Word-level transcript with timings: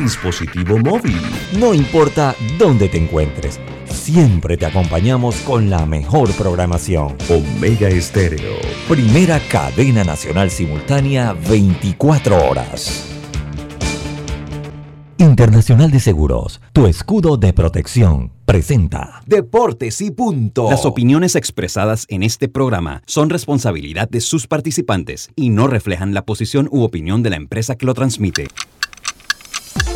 dispositivo 0.00 0.78
móvil. 0.78 1.20
No 1.58 1.74
importa 1.74 2.34
dónde 2.58 2.88
te 2.88 2.96
encuentres, 2.96 3.60
siempre 3.84 4.56
te 4.56 4.66
acompañamos 4.66 5.36
con 5.42 5.68
la 5.68 5.84
mejor 5.86 6.32
programación. 6.32 7.16
Omega 7.28 7.88
Estéreo, 7.88 8.56
primera 8.88 9.38
cadena 9.40 10.02
nacional 10.02 10.50
simultánea 10.50 11.34
24 11.34 12.48
horas. 12.48 13.06
Internacional 15.18 15.90
de 15.90 16.00
Seguros, 16.00 16.62
tu 16.72 16.86
escudo 16.86 17.36
de 17.36 17.52
protección, 17.52 18.32
presenta 18.46 19.20
Deportes 19.26 20.00
y 20.00 20.10
punto. 20.10 20.70
Las 20.70 20.86
opiniones 20.86 21.36
expresadas 21.36 22.06
en 22.08 22.22
este 22.22 22.48
programa 22.48 23.02
son 23.04 23.28
responsabilidad 23.28 24.08
de 24.08 24.22
sus 24.22 24.46
participantes 24.46 25.28
y 25.36 25.50
no 25.50 25.66
reflejan 25.66 26.14
la 26.14 26.24
posición 26.24 26.70
u 26.72 26.84
opinión 26.84 27.22
de 27.22 27.28
la 27.28 27.36
empresa 27.36 27.76
que 27.76 27.84
lo 27.84 27.92
transmite. 27.92 28.48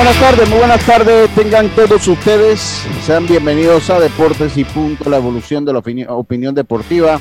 Buenas 0.00 0.18
tardes, 0.18 0.48
muy 0.48 0.58
buenas 0.58 0.86
tardes, 0.86 1.34
tengan 1.34 1.68
todos 1.76 2.08
ustedes, 2.08 2.86
sean 3.04 3.26
bienvenidos 3.26 3.90
a 3.90 4.00
Deportes 4.00 4.56
y 4.56 4.64
Punto, 4.64 5.10
la 5.10 5.18
evolución 5.18 5.62
de 5.66 5.74
la 5.74 5.80
opinión, 5.80 6.54
deportiva. 6.54 7.20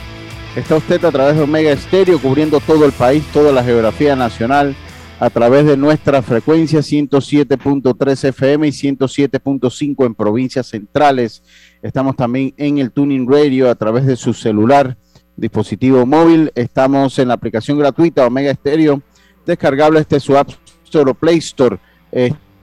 Está 0.56 0.78
usted 0.78 1.04
a 1.04 1.12
través 1.12 1.36
de 1.36 1.42
Omega 1.42 1.73
Estéreo, 1.73 2.22
cubriendo 2.22 2.62
todo 2.62 2.86
el 2.86 2.94
país, 2.94 3.26
toda 3.34 3.52
la 3.52 3.66
geografía 3.66 4.16
nacional, 4.16 4.78
a 5.20 5.30
través 5.30 5.66
de 5.66 5.76
nuestra 5.76 6.22
frecuencia 6.22 6.80
107.3 6.80 8.30
FM 8.30 8.67
y 8.70 8.72
107.5 8.72 10.06
en 10.06 10.16
provincias 10.16 10.67
centrales. 10.67 11.44
Estamos 11.82 12.16
también 12.16 12.54
en 12.56 12.78
el 12.78 12.94
Tuning 12.94 13.30
Radio 13.30 13.70
a 13.70 13.76
través 13.76 14.06
de 14.06 14.16
su 14.16 14.34
celular, 14.34 14.95
dispositivo 15.36 16.06
móvil. 16.06 16.50
Estamos 16.56 17.20
en 17.20 17.28
la 17.28 17.34
aplicación 17.34 17.78
gratuita 17.78 18.26
Omega 18.26 18.52
Estéreo, 18.52 19.02
descargable 19.45 20.00
este 20.00 20.22
su 20.22 20.38
App 20.38 20.50
Store 20.86 21.14
Play 21.14 21.39
Store. 21.39 21.78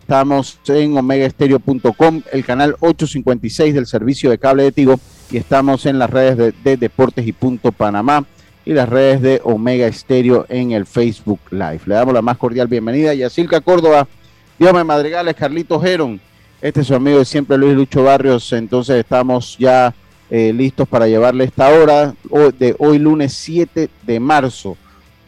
Estamos 0.07 0.61
en 0.69 0.97
omegaestereo.com, 0.97 2.23
el 2.31 2.45
canal 2.45 2.77
856 2.79 3.75
del 3.75 3.87
servicio 3.87 4.31
de 4.31 4.39
cable 4.39 4.63
de 4.63 4.71
Tigo 4.71 5.01
y 5.33 5.37
estamos 5.37 5.85
en 5.85 5.99
las 5.99 6.09
redes 6.09 6.55
de, 6.63 6.77
Deportes 6.77 7.27
y 7.27 7.33
Punto 7.33 7.73
Panamá 7.73 8.25
y 8.65 8.73
las 8.73 8.89
redes 8.89 9.21
de 9.21 9.41
Omega 9.43 9.89
Estéreo 9.89 10.47
en 10.49 10.71
el 10.71 10.87
Facebook 10.87 11.41
Live. 11.51 11.81
Le 11.87 11.97
damos 11.97 12.15
la 12.15 12.23
más 12.23 12.39
cordial 12.39 12.69
bienvenida 12.69 13.11
a 13.11 13.15
Yacilca 13.15 13.61
Córdoba, 13.61 14.07
Dios 14.61 14.85
Madrigales, 14.85 15.35
Carlitos 15.35 15.83
Geron. 15.83 16.21
Este 16.63 16.83
es 16.83 16.87
su 16.87 16.95
amigo 16.95 17.19
de 17.19 17.25
siempre, 17.25 17.59
Luis 17.59 17.75
Lucho 17.75 18.05
Barrios. 18.05 18.53
Entonces 18.53 19.01
estamos 19.01 19.59
ya 19.59 19.93
eh, 20.31 20.53
listos 20.53 20.87
para 20.87 21.09
llevarle 21.09 21.43
esta 21.43 21.69
hora 21.69 22.15
de 22.57 22.77
hoy 22.79 23.01
lunes 23.01 23.33
7 23.33 23.91
de 24.05 24.21
marzo. 24.21 24.77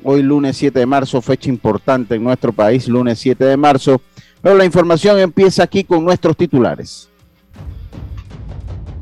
Hoy 0.04 0.22
lunes 0.22 0.56
7 0.56 0.78
de 0.78 0.86
marzo, 0.86 1.20
fecha 1.20 1.48
importante 1.48 2.14
en 2.14 2.22
nuestro 2.22 2.52
país, 2.52 2.86
lunes 2.86 3.18
7 3.18 3.44
de 3.44 3.56
marzo. 3.56 4.00
Pero 4.42 4.56
la 4.56 4.64
información 4.64 5.18
empieza 5.18 5.62
aquí 5.62 5.84
con 5.84 6.04
nuestros 6.04 6.36
titulares. 6.36 7.08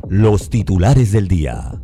Los 0.09 0.49
titulares 0.49 1.13
del 1.13 1.29
día. 1.29 1.81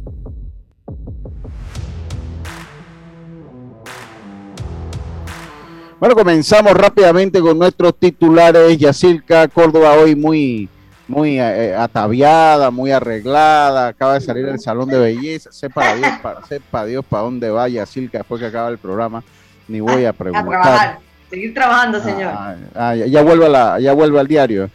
Bueno, 5.99 6.17
comenzamos 6.17 6.73
rápidamente 6.73 7.41
con 7.41 7.59
nuestros 7.59 7.95
titulares. 7.97 8.77
Yacirca 8.77 9.47
Córdoba 9.47 9.93
hoy 9.93 10.17
muy, 10.17 10.69
muy 11.07 11.39
eh, 11.39 11.77
ataviada, 11.77 12.73
muy 12.73 12.91
arreglada. 12.91 13.89
Acaba 13.89 14.15
de 14.15 14.21
salir 14.21 14.47
del 14.47 14.59
salón 14.59 14.89
de 14.89 14.99
belleza. 14.99 15.53
Sepa 15.53 15.95
Dios 15.95 16.11
para, 16.21 16.45
sepa 16.45 16.85
Dios 16.87 17.05
para 17.09 17.23
dónde 17.23 17.51
va 17.51 17.69
Yacirca 17.69 18.19
después 18.19 18.41
que 18.41 18.49
acaba 18.49 18.69
el 18.69 18.79
programa. 18.79 19.23
Ni 19.69 19.79
voy 19.79 20.05
a 20.05 20.13
preguntar. 20.13 20.99
Seguir 21.33 21.55
trabajando, 21.55 21.97
ah, 21.97 22.03
señor. 22.03 22.35
Ah, 22.75 22.95
ya, 22.95 23.23
vuelve 23.23 23.47
a 23.47 23.49
la, 23.49 23.81
ya 23.81 23.95
vuelve 23.95 24.21
al 24.21 24.29
diario. 24.29 24.69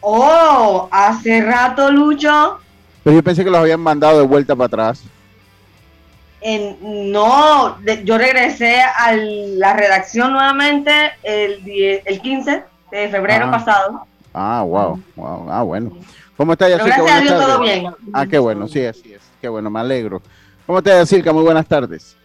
Oh, 0.00 0.88
hace 0.92 1.40
rato, 1.40 1.90
Lucho. 1.90 2.58
Pero 3.02 3.16
yo 3.16 3.22
pensé 3.24 3.42
que 3.42 3.50
los 3.50 3.58
habían 3.58 3.80
mandado 3.80 4.20
de 4.20 4.24
vuelta 4.24 4.54
para 4.54 4.66
atrás. 4.66 5.02
En, 6.40 7.10
no, 7.10 7.80
yo 8.04 8.16
regresé 8.16 8.80
a 8.80 9.12
la 9.16 9.72
redacción 9.72 10.32
nuevamente 10.32 10.92
el, 11.24 11.60
el 12.06 12.20
15 12.20 12.62
de 12.92 13.08
febrero 13.08 13.46
ah. 13.46 13.50
pasado. 13.50 14.06
Ah, 14.32 14.62
wow, 14.64 15.02
wow, 15.16 15.50
ah, 15.50 15.62
bueno. 15.62 15.98
¿Cómo 16.36 16.52
está 16.52 16.68
Yacirca? 16.68 17.02
Gracias 17.02 17.10
a 17.10 17.20
Dios, 17.22 17.44
todo 17.44 17.60
bien. 17.60 17.86
Ah, 18.12 18.24
qué 18.24 18.38
bueno, 18.38 18.68
sí, 18.68 18.84
así 18.84 19.14
es. 19.14 19.22
Qué 19.40 19.48
bueno, 19.48 19.68
me 19.68 19.80
alegro. 19.80 20.22
¿Cómo 20.64 20.78
está 20.78 20.92
Yacirca? 20.92 21.32
Muy 21.32 21.42
buenas 21.42 21.66
tardes. 21.66 22.16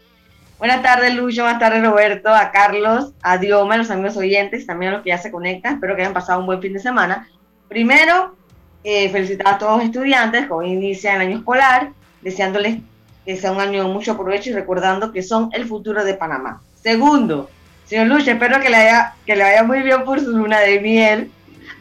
Buenas 0.59 0.81
tardes, 0.81 1.13
Lucho. 1.13 1.43
Buenas 1.43 1.59
tardes, 1.59 1.83
Roberto. 1.83 2.29
A 2.29 2.51
Carlos, 2.51 3.13
a 3.21 3.37
Dioma, 3.37 3.75
a 3.75 3.77
los 3.77 3.91
amigos 3.91 4.17
oyentes, 4.17 4.65
también 4.65 4.91
a 4.91 4.95
los 4.95 5.03
que 5.03 5.09
ya 5.09 5.17
se 5.19 5.31
conectan. 5.31 5.75
Espero 5.75 5.95
que 5.95 6.01
hayan 6.01 6.13
pasado 6.13 6.39
un 6.39 6.47
buen 6.47 6.61
fin 6.61 6.73
de 6.73 6.79
semana. 6.79 7.27
Primero, 7.67 8.35
eh, 8.83 9.09
felicitar 9.09 9.55
a 9.55 9.57
todos 9.57 9.77
los 9.77 9.85
estudiantes 9.85 10.47
que 10.47 10.53
hoy 10.53 10.71
inician 10.71 11.21
el 11.21 11.27
año 11.27 11.37
escolar, 11.39 11.91
deseándoles 12.21 12.79
que 13.23 13.35
sea 13.35 13.51
un 13.51 13.59
año 13.59 13.83
de 13.83 13.93
mucho 13.93 14.17
provecho 14.17 14.49
y 14.49 14.53
recordando 14.53 15.11
que 15.11 15.21
son 15.21 15.49
el 15.53 15.65
futuro 15.65 16.03
de 16.03 16.15
Panamá. 16.15 16.61
Segundo, 16.81 17.49
señor 17.85 18.07
Lucho, 18.07 18.31
espero 18.31 18.59
que 18.59 18.69
le, 18.69 18.77
haya, 18.77 19.13
que 19.25 19.35
le 19.35 19.43
vaya 19.43 19.63
muy 19.63 19.81
bien 19.81 20.03
por 20.05 20.19
su 20.19 20.31
luna 20.31 20.59
de 20.61 20.79
miel. 20.79 21.31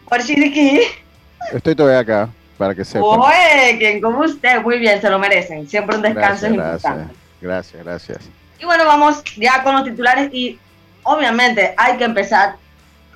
Por 0.08 0.22
Chiriquí. 0.22 0.82
Estoy 1.52 1.74
todavía 1.74 2.00
acá, 2.00 2.28
para 2.58 2.74
que 2.74 2.84
sepa. 2.84 3.06
Oye, 3.06 3.78
quien 3.78 4.00
como 4.00 4.20
usted, 4.20 4.60
muy 4.60 4.78
bien, 4.78 5.00
se 5.00 5.08
lo 5.08 5.18
merecen. 5.18 5.66
Siempre 5.68 5.96
un 5.96 6.02
descanso 6.02 6.46
es 6.46 6.52
importante. 6.52 7.14
Gracias, 7.40 7.84
gracias. 7.84 8.30
Y 8.60 8.64
bueno, 8.64 8.84
vamos 8.84 9.22
ya 9.36 9.62
con 9.62 9.74
los 9.74 9.84
titulares 9.84 10.32
y 10.32 10.58
obviamente 11.02 11.74
hay 11.76 11.96
que 11.96 12.04
empezar 12.04 12.56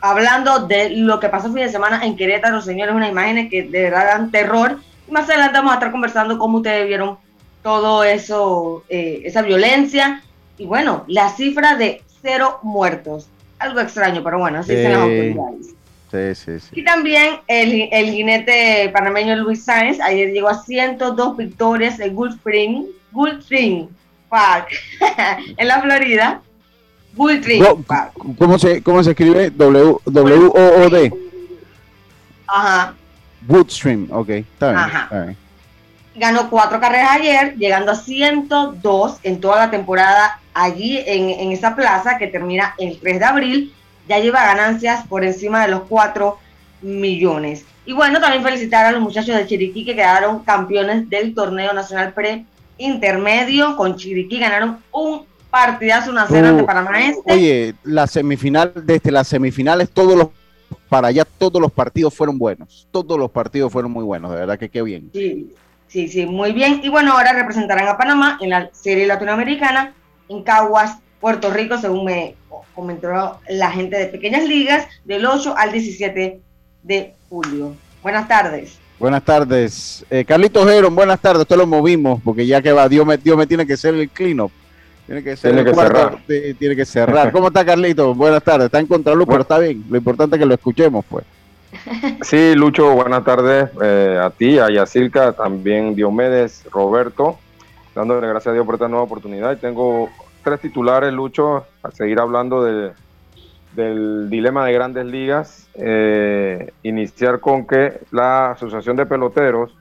hablando 0.01 0.67
de 0.67 0.91
lo 0.91 1.21
que 1.21 1.29
pasó 1.29 1.49
el 1.49 1.55
fin 1.55 1.63
de 1.63 1.69
semana 1.71 2.05
en 2.05 2.17
Querétaro, 2.17 2.61
señores, 2.63 2.95
unas 2.95 3.11
imágenes 3.11 3.51
que 3.51 3.63
de 3.63 3.83
verdad 3.83 4.07
dan 4.07 4.31
terror. 4.31 4.81
Y 5.09 5.13
más 5.13 5.29
adelante 5.29 5.59
vamos 5.59 5.73
a 5.73 5.75
estar 5.75 5.91
conversando 5.91 6.39
cómo 6.39 6.59
ustedes 6.59 6.87
vieron 6.87 7.19
todo 7.63 8.05
eso, 8.05 8.85
eh, 8.89 9.23
esa 9.25 9.43
violencia. 9.43 10.23
Y 10.59 10.67
bueno, 10.67 11.05
la 11.09 11.31
cifra 11.31 11.77
de 11.77 12.03
cero 12.23 12.59
muertos. 12.63 13.29
Algo 13.59 13.81
extraño, 13.81 14.23
pero 14.23 14.39
bueno, 14.39 14.61
así 14.61 14.75
dicen 14.75 14.93
las 14.93 15.03
autoridades. 15.03 15.67
Sí, 16.11 16.35
sí, 16.35 16.61
sí. 16.61 16.81
Y 16.81 16.85
también 16.85 17.37
el, 17.47 17.89
el 17.93 18.11
jinete 18.11 18.91
panameño 18.93 19.37
Luis 19.37 19.65
Sáenz 19.65 20.01
ayer 20.01 20.33
llegó 20.33 20.49
a 20.49 20.61
102 20.61 21.37
victorias 21.37 22.01
en 22.01 22.15
Gulfstream, 22.15 22.87
Gulfstream 23.13 23.89
Park 24.31 24.71
en 25.57 25.69
la 25.69 25.83
Florida. 25.83 26.41
Park. 27.87 28.13
¿Cómo 28.39 28.59
se, 28.59 28.83
cómo 28.83 29.03
se 29.03 29.11
escribe? 29.11 29.51
W, 29.51 29.97
w 30.07 30.47
O 30.47 30.85
O 30.85 30.89
D. 30.89 31.13
Ajá. 32.47 32.95
Woodstream, 33.47 34.09
ok, 34.11 34.29
está 34.29 34.69
bien, 34.69 34.79
Ajá. 34.79 35.35
Ganó 36.15 36.51
cuatro 36.51 36.81
carreras 36.81 37.13
ayer, 37.13 37.57
llegando 37.57 37.93
a 37.93 37.95
102 37.95 39.19
en 39.23 39.41
toda 39.41 39.57
la 39.59 39.71
temporada 39.71 40.41
allí 40.53 40.99
en, 41.07 41.31
en, 41.31 41.53
esa 41.53 41.75
plaza 41.75 42.19
que 42.19 42.27
termina 42.27 42.75
el 42.79 42.99
3 42.99 43.19
de 43.19 43.25
abril. 43.25 43.75
Ya 44.09 44.19
lleva 44.19 44.45
ganancias 44.45 45.07
por 45.07 45.25
encima 45.25 45.63
de 45.63 45.69
los 45.69 45.83
4 45.89 46.39
millones. 46.83 47.65
Y 47.87 47.93
bueno, 47.93 48.21
también 48.21 48.43
felicitar 48.43 48.87
a 48.87 48.93
los 48.93 49.01
muchachos 49.01 49.35
de 49.37 49.47
Chiriquí 49.47 49.85
que 49.85 49.95
quedaron 49.95 50.41
campeones 50.41 51.09
del 51.09 51.35
torneo 51.35 51.73
nacional 51.73 52.13
pre 52.13 52.45
intermedio 52.81 53.77
con 53.77 53.97
Chiriquí 53.97 54.39
ganaron 54.39 54.79
un 54.93 55.27
partidazo 55.51 56.11
una 56.11 56.27
cena 56.27 56.53
de 56.53 56.65
Panamá 56.65 57.01
Este. 57.01 57.33
Oye, 57.33 57.75
la 57.85 58.07
semifinal, 58.07 58.73
desde 58.75 59.11
las 59.11 59.29
semifinales, 59.29 59.91
todos 59.91 60.17
los 60.17 60.29
para 60.89 61.09
allá 61.09 61.25
todos 61.25 61.63
los 61.63 61.71
partidos 61.71 62.15
fueron 62.15 62.37
buenos. 62.37 62.89
Todos 62.91 63.19
los 63.19 63.31
partidos 63.31 63.73
fueron 63.73 63.93
muy 63.93 64.05
buenos, 64.05 64.33
de 64.33 64.39
verdad 64.39 64.59
que 64.59 64.69
qué 64.69 64.83
bien. 64.83 65.11
Sí, 65.13 65.53
sí, 65.87 66.09
sí, 66.09 66.27
muy 66.27 66.53
bien. 66.53 66.81
Y 66.83 66.89
bueno, 66.89 67.13
ahora 67.13 67.33
representarán 67.33 67.87
a 67.87 67.97
Panamá 67.97 68.39
en 68.41 68.51
la 68.51 68.71
serie 68.73 69.07
latinoamericana 69.07 69.95
en 70.29 70.43
Caguas, 70.43 70.99
Puerto 71.21 71.51
Rico, 71.51 71.79
según 71.79 72.05
me 72.05 72.35
comentó 72.75 73.39
la 73.49 73.71
gente 73.71 73.97
de 73.97 74.07
Pequeñas 74.07 74.45
Ligas, 74.45 74.87
del 75.05 75.27
8 75.27 75.55
al 75.57 75.73
17 75.73 76.41
de 76.83 77.15
julio. 77.29 77.75
Buenas 78.03 78.27
tardes. 78.27 78.80
Buenas 79.01 79.25
tardes. 79.25 80.05
Eh, 80.11 80.27
Carlitos 80.27 80.71
Heron, 80.71 80.95
buenas 80.95 81.19
tardes. 81.19 81.41
Usted 81.41 81.57
lo 81.57 81.67
movimos 81.67 82.21
porque 82.23 82.47
ya 82.47 82.61
que 82.61 82.71
va, 82.71 82.87
Dios 82.87 83.07
me, 83.07 83.17
Dios 83.17 83.35
me 83.35 83.47
tiene 83.47 83.67
que 83.67 83.75
ser 83.75 83.95
el 83.95 84.11
clean 84.11 84.47
Tiene 85.07 85.25
que, 85.25 85.37
ser 85.39 85.55
tiene 85.55 85.65
que 85.65 85.75
cerrar. 85.75 86.19
Tiene 86.27 86.77
que 86.77 86.85
cerrar. 86.85 87.33
¿Cómo 87.33 87.47
está 87.47 87.65
Carlito? 87.65 88.15
Buenas 88.15 88.43
tardes. 88.43 88.67
Está 88.67 88.79
en 88.79 88.87
contraluz, 88.87 89.27
pero 89.27 89.41
está 89.41 89.59
bien. 89.59 89.83
Lo 89.89 89.97
importante 89.97 90.37
es 90.37 90.41
que 90.41 90.45
lo 90.45 90.53
escuchemos, 90.53 91.03
pues. 91.09 91.25
Sí, 92.23 92.55
Lucho, 92.55 92.93
buenas 92.93 93.25
tardes 93.25 93.71
eh, 93.81 94.21
a 94.23 94.29
ti, 94.29 94.59
a 94.59 94.69
Yacirca, 94.69 95.33
también 95.33 95.95
Diomedes, 95.95 96.65
Roberto, 96.71 97.39
dándole 97.95 98.29
gracias 98.29 98.49
a 98.49 98.53
Dios 98.53 98.67
por 98.67 98.75
esta 98.75 98.89
nueva 98.89 99.05
oportunidad. 99.05 99.51
Y 99.53 99.57
tengo 99.57 100.11
tres 100.45 100.61
titulares, 100.61 101.11
Lucho, 101.11 101.65
a 101.83 101.91
seguir 101.91 102.21
hablando 102.21 102.63
de, 102.65 102.93
del 103.75 104.29
dilema 104.31 104.65
de 104.67 104.73
grandes 104.73 105.07
ligas. 105.07 105.69
Eh, 105.75 106.73
iniciar 106.83 107.41
con 107.41 107.67
que 107.67 108.01
la 108.11 108.53
Asociación 108.53 108.97
de 108.97 109.07
Peloteros 109.07 109.75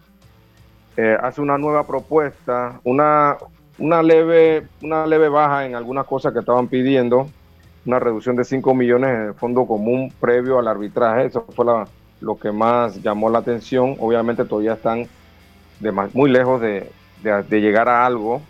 eh, 0.97 1.17
hace 1.21 1.41
una 1.41 1.57
nueva 1.57 1.85
propuesta, 1.85 2.79
una, 2.83 3.37
una, 3.77 4.03
leve, 4.03 4.67
una 4.81 5.05
leve 5.05 5.29
baja 5.29 5.65
en 5.65 5.75
algunas 5.75 6.05
cosas 6.05 6.33
que 6.33 6.39
estaban 6.39 6.67
pidiendo 6.67 7.29
una 7.85 7.99
reducción 7.99 8.35
de 8.35 8.43
5 8.43 8.73
millones 8.75 9.09
en 9.09 9.21
el 9.27 9.33
fondo 9.33 9.65
común 9.65 10.13
previo 10.19 10.59
al 10.59 10.67
arbitraje. 10.67 11.25
Eso 11.25 11.45
fue 11.55 11.65
lo 12.19 12.37
que 12.37 12.51
más 12.51 13.01
llamó 13.01 13.29
la 13.29 13.39
atención. 13.39 13.95
Obviamente 13.99 14.45
todavía 14.45 14.73
están 14.73 15.07
muy 16.13 16.29
lejos 16.29 16.61
de, 16.61 16.91
llegar 17.49 17.89
a 17.89 18.05
algo. 18.05 18.41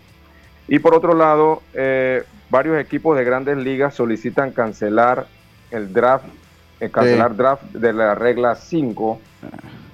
Y 0.68 0.78
por 0.78 0.94
otro 0.94 1.14
lado, 1.14 1.62
eh, 1.74 2.22
varios 2.50 2.78
equipos 2.78 3.16
de 3.16 3.24
grandes 3.24 3.56
ligas 3.56 3.94
solicitan 3.94 4.52
cancelar 4.52 5.26
el 5.70 5.92
draft, 5.92 6.26
el 6.80 6.90
cancelar 6.90 7.36
draft 7.36 7.62
de 7.72 7.92
la 7.92 8.14
regla 8.14 8.54
5. 8.54 9.20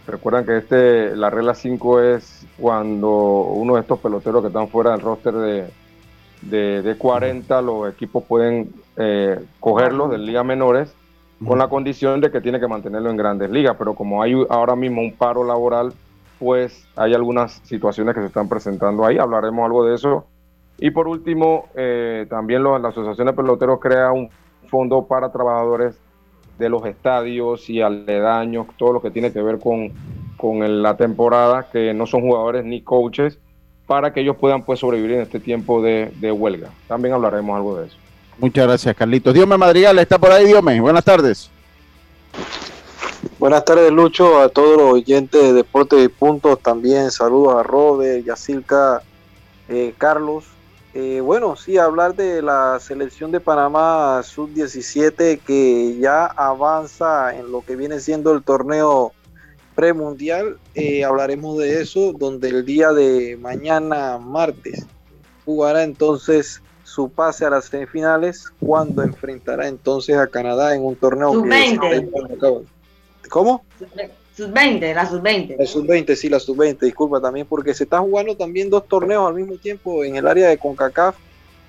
Recuerdan 0.07 0.47
que 0.47 0.59
este, 0.59 1.17
la 1.17 1.31
regla 1.31 1.55
5 1.55 2.01
es 2.01 2.47
cuando 2.59 3.11
uno 3.11 3.75
de 3.75 3.81
estos 3.81 3.99
peloteros 3.99 4.43
que 4.43 4.49
están 4.49 4.69
fuera 4.69 4.93
del 4.93 5.01
roster 5.01 5.35
de, 5.35 5.71
de, 6.43 6.83
de 6.83 6.97
40, 6.97 7.61
los 7.63 7.93
equipos 7.93 8.25
pueden 8.25 8.73
eh, 8.97 9.39
cogerlos 9.61 10.11
de 10.11 10.19
ligas 10.19 10.45
menores 10.45 10.95
con 11.45 11.59
la 11.59 11.69
condición 11.69 12.21
de 12.21 12.31
que 12.31 12.41
tiene 12.41 12.59
que 12.59 12.67
mantenerlo 12.67 13.11
en 13.11 13.17
grandes 13.17 13.51
ligas, 13.51 13.77
pero 13.79 13.95
como 13.95 14.23
hay 14.23 14.33
ahora 14.49 14.75
mismo 14.75 15.03
un 15.03 15.13
paro 15.13 15.45
laboral, 15.45 15.93
pues 16.39 16.87
hay 16.97 17.13
algunas 17.13 17.61
situaciones 17.65 18.15
que 18.15 18.21
se 18.23 18.29
están 18.29 18.49
presentando 18.49 19.05
ahí, 19.05 19.19
hablaremos 19.19 19.67
algo 19.67 19.85
de 19.85 19.95
eso. 19.97 20.27
Y 20.79 20.91
por 20.91 21.09
último, 21.09 21.69
eh, 21.75 22.27
también 22.29 22.63
la 22.63 22.89
Asociación 22.89 23.27
de 23.27 23.33
Peloteros 23.33 23.81
crea 23.81 24.13
un 24.13 24.29
fondo 24.69 25.07
para 25.07 25.33
trabajadores 25.33 25.99
de 26.59 26.69
los 26.69 26.85
estadios 26.87 27.69
y 27.69 27.81
aledaños, 27.81 28.67
todo 28.77 28.95
lo 28.95 29.03
que 29.03 29.11
tiene 29.11 29.33
que 29.33 29.43
ver 29.43 29.59
con, 29.59 29.93
con 30.37 30.83
la 30.83 30.97
temporada, 30.97 31.69
que 31.71 31.93
no 31.95 32.07
son 32.07 32.23
jugadores 32.23 32.65
ni 32.65 32.81
coaches, 32.83 33.39
para 33.87 34.13
que 34.13 34.21
ellos 34.21 34.37
puedan 34.37 34.63
pues 34.63 34.81
sobrevivir 34.81 35.13
en 35.13 35.23
este 35.23 35.41
tiempo 35.41 35.81
de, 35.83 36.11
huelga. 36.33 36.71
También 36.89 37.15
hablaremos 37.15 37.57
algo 37.57 37.79
de 37.79 37.87
eso. 37.87 37.97
Muchas 38.39 38.67
gracias, 38.67 38.97
Carlitos. 38.97 39.33
Diome 39.33 39.57
Madrigal, 39.57 39.99
está 39.99 40.19
por 40.19 40.31
ahí, 40.31 40.47
Diome. 40.47 40.81
Buenas 40.81 41.05
tardes. 41.05 41.51
Buenas 43.39 43.65
tardes, 43.65 43.91
Lucho, 43.93 44.41
a 44.41 44.49
todos 44.49 44.77
los 44.77 44.93
oyentes 44.93 45.41
de 45.41 45.53
Deportes 45.53 46.05
y 46.05 46.09
Puntos. 46.09 46.61
También 46.61 47.11
saludos 47.11 47.55
a 47.55 47.63
Robert, 47.63 48.25
Yacilca, 48.25 49.03
eh, 49.69 49.95
Carlos. 49.97 50.45
Eh, 50.99 51.21
bueno, 51.21 51.57
sí, 51.57 51.77
hablar 51.77 52.17
de 52.17 52.41
la 52.41 52.81
selección 52.81 53.31
de 53.31 53.39
Panamá 53.39 54.23
sub-17 54.25 55.39
que 55.41 55.99
ya 55.99 56.25
avanza 56.25 57.37
en 57.37 57.53
lo 57.53 57.61
que 57.61 57.77
viene 57.77 58.01
siendo 58.01 58.33
el 58.33 58.43
torneo 58.43 59.13
premundial. 59.75 60.57
Eh, 60.75 61.05
hablaremos 61.05 61.59
de 61.59 61.83
eso, 61.83 62.15
donde 62.15 62.49
el 62.49 62.65
día 62.65 62.95
de 62.95 63.37
mañana, 63.39 64.17
martes, 64.17 64.87
jugará 65.45 65.83
entonces 65.83 66.63
su 66.83 67.11
pase 67.11 67.45
a 67.45 67.51
las 67.51 67.67
semifinales, 67.67 68.51
cuando 68.59 69.03
enfrentará 69.03 69.69
entonces 69.69 70.17
a 70.17 70.29
Canadá 70.29 70.75
en 70.75 70.83
un 70.83 70.97
torneo. 70.97 71.35
Sub-20. 71.35 72.65
¿Cómo? 73.29 73.67
Sub-20, 74.37 74.95
la 74.95 75.09
sub-20. 75.09 75.57
La 75.59 75.65
sub-20, 75.65 76.15
sí, 76.15 76.29
la 76.29 76.39
sub-20, 76.39 76.81
disculpa 76.81 77.21
también, 77.21 77.47
porque 77.47 77.73
se 77.73 77.85
está 77.85 78.01
jugando 78.01 78.37
también 78.37 78.69
dos 78.69 78.87
torneos 78.87 79.27
al 79.27 79.35
mismo 79.35 79.57
tiempo 79.57 80.05
en 80.05 80.17
el 80.17 80.27
área 80.27 80.49
de 80.49 80.59
CONCACAF. 80.59 81.17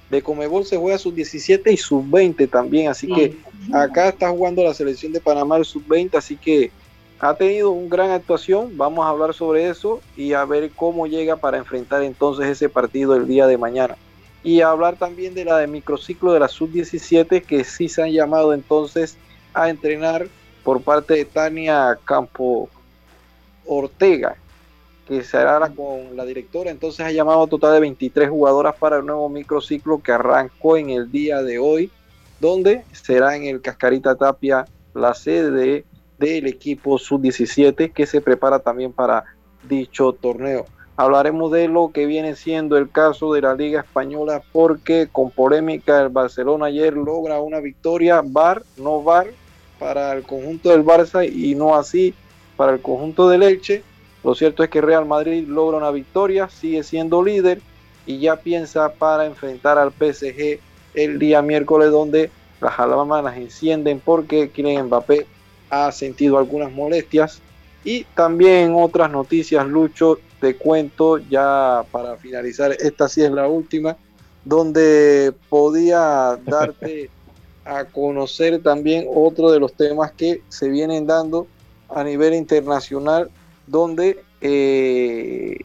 De 0.10 0.22
Comebol 0.22 0.66
se 0.66 0.78
juega 0.78 0.98
sub-17 0.98 1.72
y 1.72 1.78
sub-20 1.78 2.50
también, 2.50 2.90
así 2.90 3.08
que 3.08 3.38
acá 3.74 4.10
está 4.10 4.30
jugando 4.30 4.64
la 4.64 4.74
selección 4.74 5.12
de 5.12 5.20
Panamá 5.20 5.58
el 5.58 5.66
sub-20, 5.66 6.16
así 6.16 6.38
que 6.38 6.72
ha 7.20 7.34
tenido 7.34 7.72
una 7.72 7.90
gran 7.90 8.12
actuación, 8.12 8.78
vamos 8.78 9.06
a 9.06 9.10
hablar 9.10 9.34
sobre 9.34 9.70
eso 9.70 10.02
y 10.16 10.34
a 10.34 10.46
ver 10.46 10.70
cómo 10.76 11.08
llega 11.08 11.36
para 11.36 11.58
enfrentar 11.58 12.04
entonces 12.04 12.48
ese 12.48 12.70
partido 12.70 13.16
el 13.16 13.28
día 13.28 13.48
de 13.48 13.58
mañana. 13.58 13.98
Y 14.44 14.62
hablar 14.62 14.98
también 14.98 15.34
de 15.34 15.46
la 15.46 15.58
de 15.58 15.68
microciclo 15.68 16.32
de 16.32 16.40
la 16.40 16.48
sub-17 16.48 17.44
que 17.44 17.64
sí 17.64 17.90
se 17.90 18.04
han 18.04 18.12
llamado 18.12 18.54
entonces 18.54 19.18
a 19.54 19.70
entrenar 19.70 20.28
por 20.68 20.82
parte 20.82 21.14
de 21.14 21.24
Tania 21.24 21.98
Campo 22.04 22.68
Ortega, 23.66 24.36
que 25.08 25.24
será 25.24 25.62
con 25.70 26.18
la 26.18 26.26
directora. 26.26 26.70
Entonces 26.70 27.06
ha 27.06 27.12
llamado 27.14 27.44
a 27.44 27.48
total 27.48 27.76
de 27.76 27.80
23 27.80 28.30
jugadoras 28.30 28.76
para 28.76 28.98
el 28.98 29.06
nuevo 29.06 29.30
microciclo 29.30 30.04
que 30.04 30.12
arrancó 30.12 30.76
en 30.76 30.90
el 30.90 31.10
día 31.10 31.42
de 31.42 31.58
hoy, 31.58 31.90
donde 32.42 32.84
será 32.92 33.38
en 33.38 33.46
el 33.46 33.62
Cascarita 33.62 34.16
Tapia 34.16 34.66
la 34.94 35.14
sede 35.14 35.52
de 35.52 35.86
del 36.18 36.48
equipo 36.48 36.98
sub-17 36.98 37.94
que 37.94 38.06
se 38.06 38.20
prepara 38.20 38.60
también 38.60 38.92
para 38.92 39.24
dicho 39.70 40.12
torneo. 40.12 40.66
Hablaremos 40.98 41.50
de 41.50 41.70
lo 41.70 41.94
que 41.94 42.06
viene 42.06 42.36
siendo 42.36 42.76
el 42.76 42.92
caso 42.92 43.32
de 43.32 43.40
la 43.40 43.56
Liga 43.56 43.80
Española 43.80 44.44
porque 44.52 45.08
con 45.10 45.32
polémica 45.32 46.02
el 46.02 46.10
Barcelona 46.10 46.66
ayer 46.66 46.94
logra 46.94 47.40
una 47.40 47.62
victoria, 47.62 48.22
VAR, 48.22 48.64
no 48.76 49.02
VAR, 49.02 49.28
para 49.80 50.14
el 50.14 50.24
conjunto 50.24 50.70
del 50.70 50.84
Barça 50.84 51.28
y 51.28 51.56
no 51.56 51.76
así 51.76 52.14
para 52.56 52.74
el 52.74 52.82
conjunto 52.82 53.30
del 53.30 53.44
Elche. 53.44 53.84
Lo 54.24 54.36
cierto 54.36 54.64
es 54.64 54.70
que 54.70 54.82
Real 54.82 55.06
Madrid 55.06 55.48
logra 55.48 55.78
una 55.78 55.92
victoria, 55.92 56.50
sigue 56.50 56.84
siendo 56.84 57.24
líder 57.24 57.62
y 58.06 58.20
ya 58.20 58.38
piensa 58.38 58.92
para 58.94 59.26
enfrentar 59.26 59.78
al 59.78 59.92
PSG 59.92 60.60
el 60.94 61.20
día 61.20 61.42
miércoles 61.42 61.92
donde 61.92 62.32
las 62.60 62.80
alarmas 62.80 63.38
encienden 63.38 64.02
porque 64.04 64.50
Kylian 64.50 64.88
Mbappé 64.88 65.28
ha 65.70 65.92
sentido 65.92 66.38
algunas 66.38 66.72
molestias. 66.72 67.42
Y 67.84 68.04
también 68.16 68.74
otras 68.76 69.12
noticias, 69.12 69.66
Lucho, 69.66 70.20
te 70.42 70.56
cuento 70.56 71.18
ya 71.18 71.86
para 71.92 72.18
finalizar, 72.18 72.72
esta 72.72 73.08
sí 73.08 73.22
es 73.22 73.32
la 73.32 73.48
última, 73.48 73.96
donde 74.44 75.34
podía 75.50 76.38
darte 76.44 77.10
a 77.68 77.84
conocer 77.86 78.62
también 78.64 79.06
otro 79.14 79.52
de 79.52 79.60
los 79.60 79.74
temas 79.74 80.12
que 80.14 80.42
se 80.48 80.70
vienen 80.70 81.06
dando 81.06 81.48
a 81.90 82.04
nivel 82.04 82.34
internacional, 82.34 83.30
donde 83.66 84.24
eh, 84.40 85.58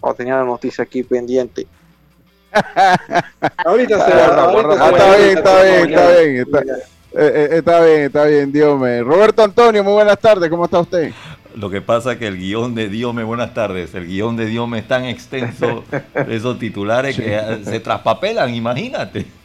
oh, 0.00 0.14
tenía 0.14 0.36
la 0.36 0.44
noticia 0.44 0.84
aquí 0.84 1.02
pendiente. 1.02 1.66
ahorita 3.64 4.06
se 4.06 4.14
va. 4.14 4.86
Está 4.88 5.16
bien, 5.16 5.38
está 5.38 5.62
bien, 5.62 6.36
está 6.38 6.60
bien. 6.60 6.76
Eh, 7.12 7.32
eh, 7.34 7.48
está 7.52 7.84
bien, 7.84 8.00
está 8.02 8.24
bien, 8.24 8.52
Diome. 8.52 9.02
Roberto 9.02 9.42
Antonio, 9.42 9.84
muy 9.84 9.92
buenas 9.92 10.18
tardes, 10.18 10.48
¿cómo 10.48 10.64
está 10.64 10.80
usted? 10.80 11.12
Lo 11.54 11.68
que 11.68 11.80
pasa 11.80 12.12
es 12.12 12.18
que 12.18 12.28
el 12.28 12.38
guion 12.38 12.74
de 12.74 12.88
Diome, 12.88 13.24
buenas 13.24 13.52
tardes, 13.52 13.94
el 13.94 14.06
guion 14.06 14.36
de 14.36 14.46
Diome 14.46 14.78
es 14.78 14.88
tan 14.88 15.04
extenso, 15.04 15.84
esos 16.28 16.58
titulares 16.58 17.16
que 17.16 17.60
se 17.64 17.80
traspapelan, 17.80 18.54
imagínate. 18.54 19.39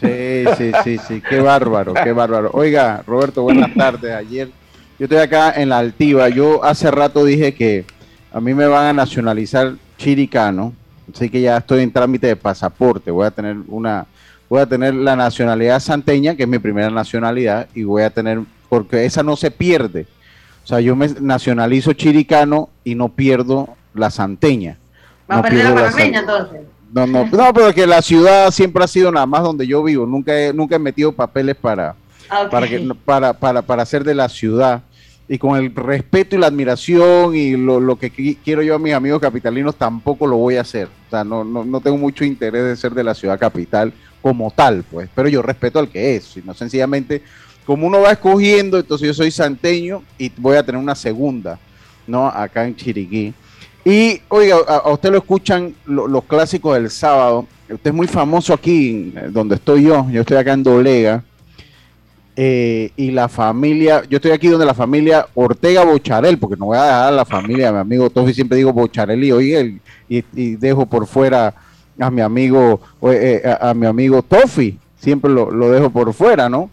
Sí, 0.00 0.44
sí, 0.58 0.72
sí, 0.84 0.98
sí, 0.98 1.22
qué 1.26 1.40
bárbaro, 1.40 1.94
qué 1.94 2.12
bárbaro. 2.12 2.50
Oiga, 2.52 3.02
Roberto, 3.06 3.42
buenas 3.42 3.72
tardes. 3.74 4.12
Ayer 4.14 4.50
yo 4.98 5.04
estoy 5.04 5.18
acá 5.18 5.52
en 5.56 5.68
la 5.68 5.78
altiva. 5.78 6.28
Yo 6.28 6.64
hace 6.64 6.90
rato 6.90 7.24
dije 7.24 7.54
que 7.54 7.84
a 8.32 8.40
mí 8.40 8.54
me 8.54 8.66
van 8.66 8.86
a 8.86 8.92
nacionalizar 8.92 9.74
chiricano, 9.98 10.74
así 11.14 11.28
que 11.30 11.40
ya 11.40 11.58
estoy 11.58 11.82
en 11.82 11.92
trámite 11.92 12.26
de 12.26 12.36
pasaporte. 12.36 13.10
Voy 13.10 13.26
a 13.26 13.30
tener 13.30 13.56
una, 13.68 14.06
voy 14.48 14.60
a 14.60 14.66
tener 14.66 14.94
la 14.94 15.16
nacionalidad 15.16 15.80
santeña, 15.80 16.34
que 16.34 16.42
es 16.42 16.48
mi 16.48 16.58
primera 16.58 16.90
nacionalidad, 16.90 17.68
y 17.74 17.84
voy 17.84 18.02
a 18.02 18.10
tener, 18.10 18.40
porque 18.68 19.04
esa 19.04 19.22
no 19.22 19.36
se 19.36 19.50
pierde. 19.50 20.06
O 20.64 20.66
sea, 20.66 20.80
yo 20.80 20.96
me 20.96 21.08
nacionalizo 21.20 21.92
chiricano 21.92 22.70
y 22.84 22.94
no 22.94 23.10
pierdo 23.10 23.76
la 23.94 24.10
santeña. 24.10 24.78
¿Va 25.30 25.38
a 25.38 25.42
perder 25.42 25.64
la 25.64 25.74
panameña 25.74 26.20
entonces? 26.20 26.60
No, 26.92 27.06
no, 27.06 27.26
no, 27.26 27.52
pero 27.52 27.74
que 27.74 27.86
la 27.86 28.00
ciudad 28.00 28.50
siempre 28.50 28.84
ha 28.84 28.88
sido 28.88 29.10
nada 29.10 29.26
más 29.26 29.42
donde 29.42 29.66
yo 29.66 29.82
vivo. 29.82 30.06
Nunca 30.06 30.38
he, 30.38 30.52
nunca 30.52 30.76
he 30.76 30.78
metido 30.78 31.12
papeles 31.12 31.56
para, 31.56 31.96
ah, 32.30 32.48
para, 32.50 32.68
que, 32.68 32.80
para, 33.04 33.32
para, 33.32 33.62
para 33.62 33.84
ser 33.84 34.04
de 34.04 34.14
la 34.14 34.28
ciudad. 34.28 34.82
Y 35.28 35.38
con 35.38 35.58
el 35.58 35.74
respeto 35.74 36.36
y 36.36 36.38
la 36.38 36.46
admiración 36.46 37.34
y 37.34 37.56
lo, 37.56 37.80
lo, 37.80 37.96
que 37.96 38.10
quiero 38.44 38.62
yo 38.62 38.76
a 38.76 38.78
mis 38.78 38.94
amigos 38.94 39.20
capitalinos, 39.20 39.74
tampoco 39.74 40.26
lo 40.26 40.36
voy 40.36 40.56
a 40.56 40.60
hacer. 40.60 40.88
O 41.08 41.10
sea, 41.10 41.24
no, 41.24 41.42
no, 41.42 41.64
no 41.64 41.80
tengo 41.80 41.96
mucho 41.96 42.24
interés 42.24 42.62
de 42.62 42.76
ser 42.76 42.92
de 42.94 43.02
la 43.02 43.14
ciudad 43.14 43.38
capital 43.38 43.92
como 44.26 44.50
tal, 44.50 44.82
pues, 44.90 45.08
pero 45.14 45.28
yo 45.28 45.40
respeto 45.40 45.78
al 45.78 45.88
que 45.88 46.16
es, 46.16 46.24
sino 46.24 46.52
sencillamente, 46.52 47.22
como 47.64 47.86
uno 47.86 48.00
va 48.00 48.10
escogiendo, 48.10 48.76
entonces 48.76 49.06
yo 49.06 49.14
soy 49.14 49.30
santeño 49.30 50.02
y 50.18 50.32
voy 50.36 50.56
a 50.56 50.66
tener 50.66 50.80
una 50.80 50.96
segunda, 50.96 51.60
¿no? 52.08 52.26
Acá 52.26 52.66
en 52.66 52.74
Chiriquí. 52.74 53.32
Y, 53.86 54.20
oiga, 54.30 54.56
a, 54.66 54.90
usted 54.90 55.12
lo 55.12 55.18
escuchan 55.18 55.72
los 55.86 56.24
clásicos 56.24 56.74
del 56.74 56.90
sábado. 56.90 57.46
Usted 57.70 57.90
es 57.90 57.94
muy 57.94 58.08
famoso 58.08 58.52
aquí, 58.52 59.14
donde 59.30 59.54
estoy 59.54 59.84
yo, 59.84 60.10
yo 60.10 60.22
estoy 60.22 60.38
acá 60.38 60.54
en 60.54 60.64
Dolega, 60.64 61.22
eh, 62.34 62.90
y 62.96 63.12
la 63.12 63.28
familia, 63.28 64.02
yo 64.10 64.16
estoy 64.16 64.32
aquí 64.32 64.48
donde 64.48 64.66
la 64.66 64.74
familia 64.74 65.28
Ortega 65.34 65.84
Bocharel, 65.84 66.36
porque 66.36 66.56
no 66.56 66.66
voy 66.66 66.78
a 66.78 66.82
dejar 66.82 67.08
a 67.08 67.10
la 67.12 67.24
familia, 67.24 67.68
a 67.68 67.72
mi 67.72 67.78
amigo 67.78 68.10
Tofi 68.10 68.34
siempre 68.34 68.58
digo 68.58 68.72
Bocharel 68.72 69.22
y 69.22 69.30
oye, 69.30 69.78
y, 70.08 70.56
dejo 70.56 70.84
por 70.86 71.06
fuera 71.06 71.54
a 71.98 72.10
mi 72.10 72.22
amigo, 72.22 72.80
eh, 73.10 73.40
a, 73.60 73.72
mi 73.72 73.86
amigo 73.86 74.20
Tofi, 74.20 74.78
siempre 74.98 75.30
lo, 75.30 75.70
dejo 75.70 75.90
por 75.90 76.12
fuera, 76.12 76.48
¿no? 76.48 76.70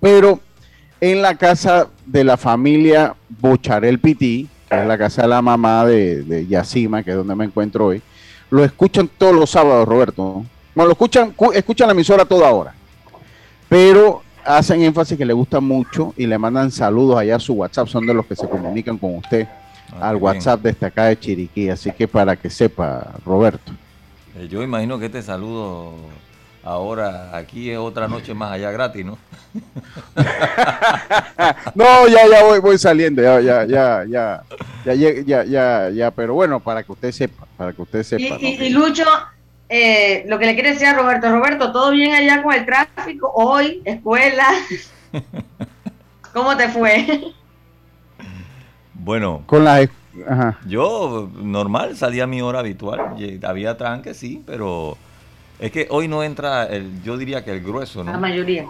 Pero 0.00 0.40
en 1.00 1.22
la 1.22 1.36
casa 1.36 1.86
de 2.04 2.24
la 2.24 2.36
familia 2.36 3.14
Bocharel 3.28 4.00
Piti, 4.00 4.48
que 4.70 4.80
es 4.80 4.86
la 4.86 4.96
casa 4.96 5.22
de 5.22 5.28
la 5.28 5.42
mamá 5.42 5.84
de, 5.84 6.22
de 6.22 6.46
Yacima, 6.46 7.02
que 7.02 7.10
es 7.10 7.16
donde 7.16 7.34
me 7.34 7.44
encuentro 7.44 7.86
hoy, 7.86 8.00
lo 8.50 8.64
escuchan 8.64 9.08
todos 9.18 9.34
los 9.34 9.50
sábados, 9.50 9.86
Roberto. 9.86 10.44
Bueno, 10.74 10.86
lo 10.86 10.92
escuchan, 10.92 11.34
escuchan 11.54 11.88
la 11.88 11.92
emisora 11.92 12.24
toda 12.24 12.50
hora. 12.50 12.72
Pero 13.68 14.22
hacen 14.44 14.82
énfasis 14.82 15.18
que 15.18 15.24
le 15.24 15.32
gusta 15.32 15.60
mucho 15.60 16.14
y 16.16 16.26
le 16.26 16.38
mandan 16.38 16.70
saludos 16.70 17.18
allá 17.18 17.36
a 17.36 17.40
su 17.40 17.54
WhatsApp, 17.54 17.88
son 17.88 18.06
de 18.06 18.14
los 18.14 18.26
que 18.26 18.36
se 18.36 18.48
comunican 18.48 18.96
con 18.96 19.16
usted 19.16 19.46
ah, 19.92 20.10
al 20.10 20.16
WhatsApp 20.16 20.60
desde 20.62 20.86
acá 20.86 21.06
de 21.06 21.18
Chiriquí, 21.18 21.68
así 21.68 21.90
que 21.92 22.06
para 22.06 22.36
que 22.36 22.48
sepa, 22.48 23.14
Roberto. 23.24 23.72
Eh, 24.36 24.48
yo 24.48 24.62
imagino 24.62 24.98
que 24.98 25.06
este 25.06 25.22
saludo 25.22 25.94
ahora 26.62 27.36
aquí 27.36 27.70
es 27.70 27.78
otra 27.78 28.08
noche 28.08 28.34
más 28.34 28.52
allá 28.52 28.70
gratis, 28.70 29.04
¿no? 29.04 29.18
no, 31.74 32.08
ya, 32.08 32.26
ya 32.28 32.44
voy, 32.44 32.60
voy 32.60 32.78
saliendo, 32.78 33.22
ya, 33.22 33.40
ya, 33.40 33.64
ya, 33.64 34.04
ya, 34.04 34.42
ya, 34.84 34.94
ya, 34.94 35.44
ya, 35.44 35.90
ya, 35.90 36.10
pero 36.10 36.34
bueno, 36.34 36.60
para 36.60 36.82
que 36.82 36.92
usted 36.92 37.12
sepa, 37.12 37.46
para 37.56 37.72
que 37.72 37.82
usted 37.82 38.02
sepa. 38.02 38.36
y 38.40 38.70
Lucho, 38.70 39.04
eh, 39.68 40.24
lo 40.28 40.38
que 40.38 40.46
le 40.46 40.54
quiere 40.54 40.72
decir 40.72 40.88
a 40.88 40.94
Roberto, 40.94 41.30
Roberto, 41.30 41.72
¿todo 41.72 41.90
bien 41.90 42.12
allá 42.12 42.42
con 42.42 42.54
el 42.54 42.66
tráfico? 42.66 43.30
Hoy, 43.34 43.82
escuela. 43.84 44.46
¿Cómo 46.32 46.56
te 46.56 46.68
fue? 46.68 47.32
Bueno, 48.94 49.42
con 49.46 49.64
la 49.64 49.88
yo 50.66 51.30
normal, 51.40 51.96
salía 51.96 52.24
a 52.24 52.26
mi 52.26 52.42
hora 52.42 52.60
habitual. 52.60 53.16
Había 53.42 53.76
tranque, 53.76 54.14
sí, 54.14 54.42
pero 54.46 54.96
es 55.60 55.70
que 55.70 55.86
hoy 55.90 56.08
no 56.08 56.24
entra, 56.24 56.64
el, 56.64 57.02
yo 57.02 57.16
diría 57.16 57.44
que 57.44 57.52
el 57.52 57.62
grueso, 57.62 58.02
¿no? 58.02 58.12
La 58.12 58.18
mayoría. 58.18 58.66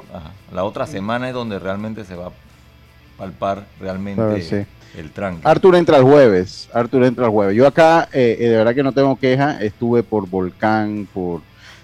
La 0.53 0.65
otra 0.65 0.87
semana 0.87 1.29
es 1.29 1.35
donde 1.35 1.59
realmente 1.59 2.05
se 2.05 2.17
va 2.17 2.27
a 2.27 2.33
palpar 3.17 3.67
realmente. 3.79 4.43
sí 4.43 4.67
el 4.97 5.11
Arthur 5.45 5.77
entra 5.77 5.99
el 5.99 6.03
jueves. 6.03 6.69
Arthur 6.73 7.05
entra 7.05 7.27
el 7.27 7.31
jueves. 7.31 7.57
Yo 7.57 7.67
acá, 7.67 8.09
eh, 8.13 8.37
eh, 8.41 8.49
de 8.49 8.57
verdad 8.57 8.75
que 8.75 8.83
no 8.83 8.93
tengo 8.93 9.17
queja. 9.17 9.63
Estuve 9.63 10.03
por 10.03 10.29
Volcán, 10.29 11.07
por. 11.13 11.43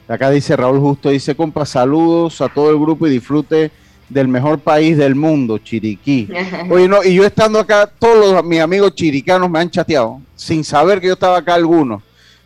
Acá 0.08 0.30
dice 0.30 0.56
Raúl 0.56 0.78
Justo, 0.78 1.10
dice, 1.10 1.34
compa, 1.34 1.66
saludos 1.66 2.40
a 2.40 2.48
todo 2.48 2.70
el 2.70 2.78
grupo 2.78 3.06
y 3.06 3.10
disfrute 3.10 3.72
del 4.08 4.28
mejor 4.28 4.60
país 4.60 4.96
del 4.96 5.16
mundo, 5.16 5.58
Chiriquí. 5.58 6.28
Oye, 6.70 6.86
no, 6.86 7.02
y 7.02 7.14
yo 7.14 7.24
estando 7.24 7.58
acá, 7.58 7.90
todos 7.98 8.44
mis 8.44 8.60
amigos 8.60 8.94
chiricanos 8.94 9.50
me 9.50 9.58
han 9.58 9.68
chateado, 9.68 10.20
sin 10.36 10.62
saber 10.62 11.00
que 11.00 11.08
yo 11.08 11.14
estaba 11.14 11.38
acá 11.38 11.54
algunos. 11.54 12.02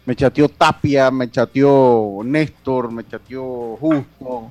Me 0.07 0.17
chateó 0.17 0.49
Tapia, 0.49 1.11
me 1.11 1.31
chateó 1.31 2.21
Néstor, 2.25 2.91
me 2.91 3.07
chateó 3.07 3.77
Justo 3.77 4.51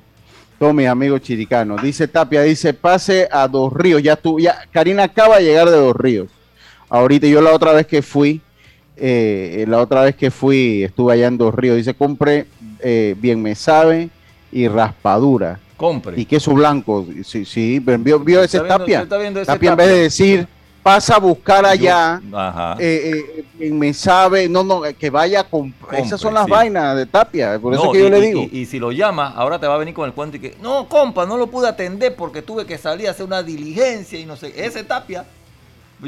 todos 0.60 0.74
mis 0.74 0.86
amigos 0.86 1.22
chiricanos. 1.22 1.80
Dice 1.80 2.06
Tapia, 2.06 2.42
dice, 2.42 2.74
pase 2.74 3.26
a 3.32 3.48
Dos 3.48 3.72
Ríos. 3.72 4.02
Ya 4.02 4.14
tú, 4.14 4.38
ya, 4.38 4.66
Karina 4.70 5.04
acaba 5.04 5.38
de 5.38 5.44
llegar 5.44 5.70
de 5.70 5.76
Dos 5.78 5.96
Ríos. 5.96 6.28
Ahorita 6.90 7.26
yo 7.26 7.40
la 7.40 7.54
otra 7.54 7.72
vez 7.72 7.86
que 7.86 8.02
fui, 8.02 8.42
eh, 8.98 9.64
la 9.66 9.78
otra 9.78 10.02
vez 10.02 10.14
que 10.16 10.30
fui, 10.30 10.84
estuve 10.84 11.14
allá 11.14 11.28
en 11.28 11.38
Dos 11.38 11.54
Ríos. 11.54 11.78
Dice, 11.78 11.94
compre 11.94 12.46
eh, 12.80 13.16
bien 13.18 13.40
me 13.40 13.54
sabe 13.54 14.10
y 14.52 14.68
raspadura. 14.68 15.58
Compre. 15.78 16.20
Y 16.20 16.26
queso 16.26 16.52
blanco. 16.52 17.06
Sí, 17.24 17.46
sí, 17.46 17.78
vio, 17.78 18.42
ese 18.42 18.60
Tapia. 18.60 19.08
tapia 19.08 19.70
en 19.70 19.76
vez 19.78 19.88
de 19.88 19.98
decir 19.98 20.46
pasa 20.82 21.16
a 21.16 21.18
buscar 21.18 21.64
allá, 21.64 22.20
eh, 22.78 23.44
eh, 23.58 23.70
me 23.70 23.92
sabe, 23.92 24.48
no, 24.48 24.64
no, 24.64 24.82
que 24.98 25.10
vaya 25.10 25.44
con... 25.44 25.74
esas 25.92 26.20
son 26.20 26.34
las 26.34 26.46
vainas 26.46 26.96
de 26.96 27.06
Tapia, 27.06 27.58
por 27.58 27.74
eso 27.74 27.92
que 27.92 28.00
yo 28.00 28.08
le 28.10 28.20
digo. 28.20 28.46
Y, 28.50 28.66
si 28.66 28.78
lo 28.78 28.90
llama, 28.92 29.28
ahora 29.36 29.58
te 29.58 29.66
va 29.66 29.74
a 29.74 29.78
venir 29.78 29.94
con 29.94 30.06
el 30.06 30.14
cuento 30.14 30.38
y 30.38 30.40
que, 30.40 30.56
no, 30.62 30.88
compa, 30.88 31.26
no 31.26 31.36
lo 31.36 31.48
pude 31.48 31.68
atender 31.68 32.14
porque 32.16 32.42
tuve 32.42 32.64
que 32.64 32.78
salir 32.78 33.08
a 33.08 33.10
hacer 33.10 33.26
una 33.26 33.42
diligencia 33.42 34.18
y 34.18 34.24
no 34.24 34.36
sé, 34.36 34.52
ese 34.56 34.84
Tapia. 34.84 35.24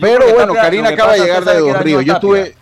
Pero 0.01 0.33
bueno, 0.33 0.55
Karina 0.55 0.89
acaba 0.89 1.13
de 1.15 1.21
llegar 1.21 1.45
de 1.45 1.59
Dos 1.59 1.83
Ríos, 1.83 2.05
yo 2.05 2.15
estuve, 2.15 2.55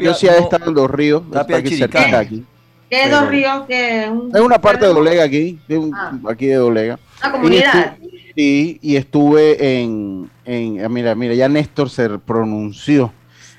yo, 0.00 0.14
sí 0.14 0.26
he 0.26 0.38
estado 0.38 0.66
en 0.66 0.74
Dos 0.74 0.90
Ríos, 0.90 1.22
Tapia 1.30 1.58
aquí. 1.58 2.44
¿Qué 2.88 3.04
es 3.04 3.10
Dos 3.10 3.28
Ríos? 3.28 3.62
¿Qué 3.66 4.04
es 4.04 4.40
una 4.40 4.60
parte 4.60 4.86
de 4.86 4.92
Dolega 4.92 5.24
aquí, 5.24 5.58
ah. 5.94 6.12
aquí 6.28 6.46
de 6.46 6.56
Dolega. 6.56 6.98
Una 7.22 7.32
comunidad. 7.32 7.96
Sí, 8.34 8.78
y 8.80 8.96
estuve 8.96 9.82
en, 9.82 10.30
en, 10.44 10.84
ah, 10.84 10.88
mira, 10.88 11.14
mira, 11.14 11.34
ya 11.34 11.48
Néstor 11.48 11.90
se 11.90 12.08
pronunció. 12.18 13.12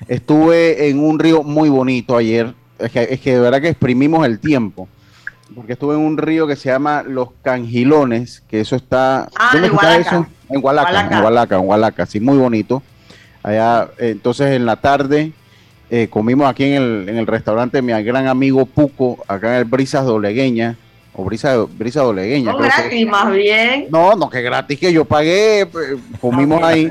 Estuve 0.08 0.88
en 0.88 0.98
un 0.98 1.18
río 1.18 1.42
muy 1.42 1.68
bonito 1.68 2.16
ayer. 2.16 2.54
Es 2.78 2.90
que, 2.90 3.02
es 3.02 3.20
que 3.20 3.34
de 3.34 3.40
verdad 3.40 3.60
que 3.60 3.68
exprimimos 3.68 4.26
el 4.26 4.40
tiempo. 4.40 4.88
Porque 5.54 5.74
estuve 5.74 5.94
en 5.94 6.00
un 6.00 6.18
río 6.18 6.46
que 6.46 6.56
se 6.56 6.70
llama 6.70 7.02
Los 7.02 7.28
Cangilones, 7.42 8.42
que 8.48 8.60
eso 8.60 8.74
está. 8.74 9.28
Ah, 9.36 9.50
¿Dónde 9.52 9.68
está 9.68 9.96
eso? 9.96 10.26
En 10.48 10.64
Hualaca, 10.64 11.16
en 11.16 11.22
Hualaca, 11.22 11.56
en 11.56 11.68
Hualaca, 11.68 12.06
sí, 12.06 12.18
muy 12.18 12.36
bonito. 12.36 12.82
Allá, 13.42 13.88
entonces 13.98 14.56
en 14.56 14.66
la 14.66 14.76
tarde 14.76 15.32
eh, 15.90 16.08
comimos 16.10 16.48
aquí 16.48 16.64
en 16.64 16.82
el, 16.82 17.08
en 17.08 17.16
el 17.16 17.26
restaurante 17.26 17.78
de 17.78 17.82
mi 17.82 17.92
gran 18.02 18.26
amigo 18.26 18.66
Puco, 18.66 19.22
acá 19.28 19.54
en 19.54 19.58
el 19.60 19.64
Brisas 19.64 20.06
Dolegueña 20.06 20.76
o 21.14 21.24
brisa, 21.24 21.56
brisa 21.76 22.02
dolegueña. 22.02 22.52
No, 22.52 22.58
gratis, 22.58 23.06
más 23.06 23.32
bien. 23.32 23.86
No, 23.90 24.14
no, 24.14 24.28
que 24.28 24.42
gratis, 24.42 24.78
que 24.78 24.92
yo 24.92 25.04
pagué, 25.04 25.66
pues, 25.70 25.94
comimos 26.20 26.62
ahí 26.62 26.90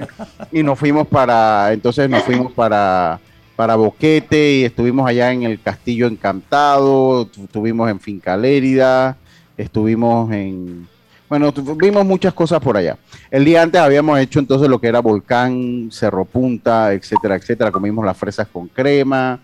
y 0.51 0.63
nos 0.63 0.80
fuimos 0.80 1.08
para, 1.08 1.74
entonces 1.74 2.10
nos 2.10 2.24
fuimos 2.24 2.51
para, 2.53 3.20
para 3.56 3.75
Boquete 3.75 4.51
y 4.53 4.63
estuvimos 4.63 5.08
allá 5.08 5.32
en 5.32 5.44
el 5.44 5.62
Castillo 5.62 6.08
Encantado, 6.08 7.30
estuvimos 7.44 7.89
en 7.89 8.00
Finca 8.00 8.38
Lérida, 8.38 9.18
estuvimos 9.58 10.32
en, 10.32 10.88
bueno, 11.27 11.51
vimos 11.75 12.06
muchas 12.06 12.34
cosas 12.34 12.62
por 12.62 12.77
allá. 12.77 12.98
El 13.30 13.44
día 13.44 13.62
antes 13.62 13.82
habíamos 13.82 14.20
hecho 14.20 14.39
entonces 14.39 14.70
lo 14.70 14.80
que 14.80 14.88
era 14.88 15.00
Volcán, 15.00 15.89
Cerro 15.92 16.24
Punta, 16.24 16.94
etcétera, 16.94 17.36
etcétera, 17.36 17.72
comimos 17.72 18.06
las 18.06 18.15
fresas 18.15 18.48
con 18.48 18.68
crema, 18.68 19.39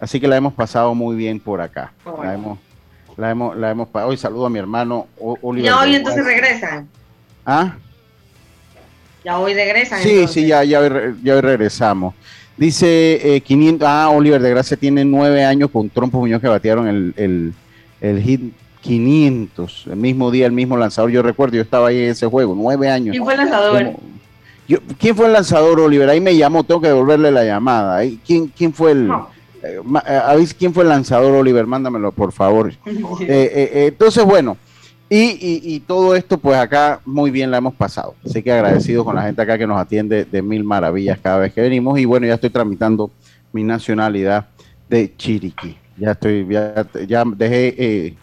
así 0.00 0.18
que 0.18 0.26
la 0.26 0.36
hemos 0.36 0.52
pasado 0.54 0.94
muy 0.96 1.14
bien 1.14 1.38
por 1.38 1.60
acá. 1.60 1.92
La 2.22 2.34
hemos 2.34 2.58
la 3.16 3.30
hemos, 3.30 3.56
la 3.56 3.70
hemos 3.70 3.88
Hoy 3.92 4.16
saludo 4.16 4.46
a 4.46 4.50
mi 4.50 4.58
hermano 4.58 5.06
Oliver. 5.18 5.70
Ya 5.70 5.80
hoy 5.80 5.94
entonces 5.94 6.24
regresan. 6.24 6.88
¿Ah? 7.44 7.76
Ya 9.24 9.38
hoy 9.38 9.54
regresan. 9.54 10.00
Sí, 10.02 10.26
sí, 10.28 10.46
ya, 10.46 10.62
ya, 10.64 10.80
ya 11.22 11.40
regresamos. 11.40 12.14
Dice 12.56 13.42
500, 13.44 13.86
eh, 13.86 13.90
ah, 13.90 14.08
Oliver 14.10 14.40
de 14.40 14.50
Gracia 14.50 14.76
tiene 14.76 15.04
nueve 15.04 15.44
años 15.44 15.70
con 15.70 15.90
Trompo 15.90 16.18
Muñoz 16.18 16.40
que 16.40 16.48
batearon 16.48 16.88
el, 16.88 17.54
el, 18.00 18.22
hit 18.22 18.52
500, 18.80 19.88
el 19.90 19.96
mismo 19.96 20.30
día, 20.30 20.46
el 20.46 20.52
mismo 20.52 20.76
lanzador. 20.76 21.10
Yo 21.10 21.22
recuerdo, 21.22 21.56
yo 21.56 21.62
estaba 21.62 21.88
ahí 21.88 21.98
en 21.98 22.10
ese 22.10 22.26
juego, 22.26 22.54
nueve 22.56 22.88
años. 22.88 23.12
¿Quién 23.12 23.24
fue 23.24 23.34
el 23.34 23.40
lanzador? 23.40 23.96
Yo, 24.68 24.78
¿Quién 24.98 25.14
fue 25.14 25.26
el 25.26 25.32
lanzador, 25.32 25.80
Oliver? 25.80 26.08
Ahí 26.08 26.20
me 26.20 26.36
llamó, 26.36 26.64
tengo 26.64 26.80
que 26.80 26.88
devolverle 26.88 27.30
la 27.30 27.44
llamada. 27.44 28.00
¿Quién, 28.26 28.48
quién 28.48 28.72
fue 28.72 28.92
el...? 28.92 29.10
Eh, 29.66 29.80
eh 30.06 30.48
quién 30.58 30.72
fue 30.72 30.82
el 30.84 30.88
lanzador, 30.88 31.34
Oliver? 31.34 31.66
Mándamelo, 31.66 32.12
por 32.12 32.32
favor. 32.32 32.72
Eh, 33.20 33.26
eh, 33.28 33.86
entonces, 33.88 34.24
bueno, 34.24 34.56
y, 35.08 35.80
todo 35.80 36.14
esto, 36.14 36.38
pues 36.38 36.58
acá 36.58 37.00
muy 37.04 37.30
bien 37.30 37.50
la 37.50 37.58
hemos 37.58 37.74
pasado. 37.74 38.14
Así 38.24 38.42
que 38.42 38.52
agradecido 38.52 39.04
con 39.04 39.14
la 39.14 39.22
gente 39.22 39.40
acá 39.40 39.56
que 39.56 39.66
nos 39.66 39.78
atiende 39.78 40.24
de 40.24 40.42
mil 40.42 40.64
maravillas 40.64 41.18
cada 41.22 41.38
vez 41.38 41.52
que 41.52 41.60
venimos. 41.60 41.98
Y 41.98 42.04
bueno, 42.04 42.26
ya 42.26 42.34
estoy 42.34 42.50
tramitando 42.50 43.10
mi 43.52 43.62
nacionalidad 43.62 44.46
de 44.88 45.14
Chiriquí. 45.16 45.76
Ya 45.96 46.12
estoy, 46.12 46.46
ya, 46.48 46.86
ya 47.06 47.24
dejé. 47.24 48.16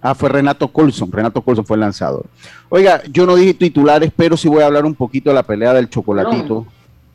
ah, 0.00 0.14
fue 0.14 0.28
Renato 0.28 0.68
Colson. 0.68 1.10
Renato 1.10 1.42
Colson 1.42 1.66
fue 1.66 1.76
el 1.76 1.80
lanzador. 1.80 2.26
Oiga, 2.68 3.02
yo 3.10 3.26
no 3.26 3.36
dije 3.36 3.54
titulares, 3.54 4.12
pero 4.16 4.36
sí 4.36 4.48
voy 4.48 4.62
a 4.62 4.66
hablar 4.66 4.84
un 4.84 4.94
poquito 4.94 5.30
de 5.30 5.34
la 5.34 5.42
pelea 5.42 5.74
del 5.74 5.88
chocolatito. 5.88 6.66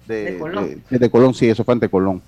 De, 0.07 0.37
Colón. 0.37 0.83
De, 0.89 1.09
Colón, 1.09 1.33
sí, 1.33 1.47
eso 1.47 1.63
fue 1.63 1.73
ante 1.73 1.89
Colón. 1.89 2.21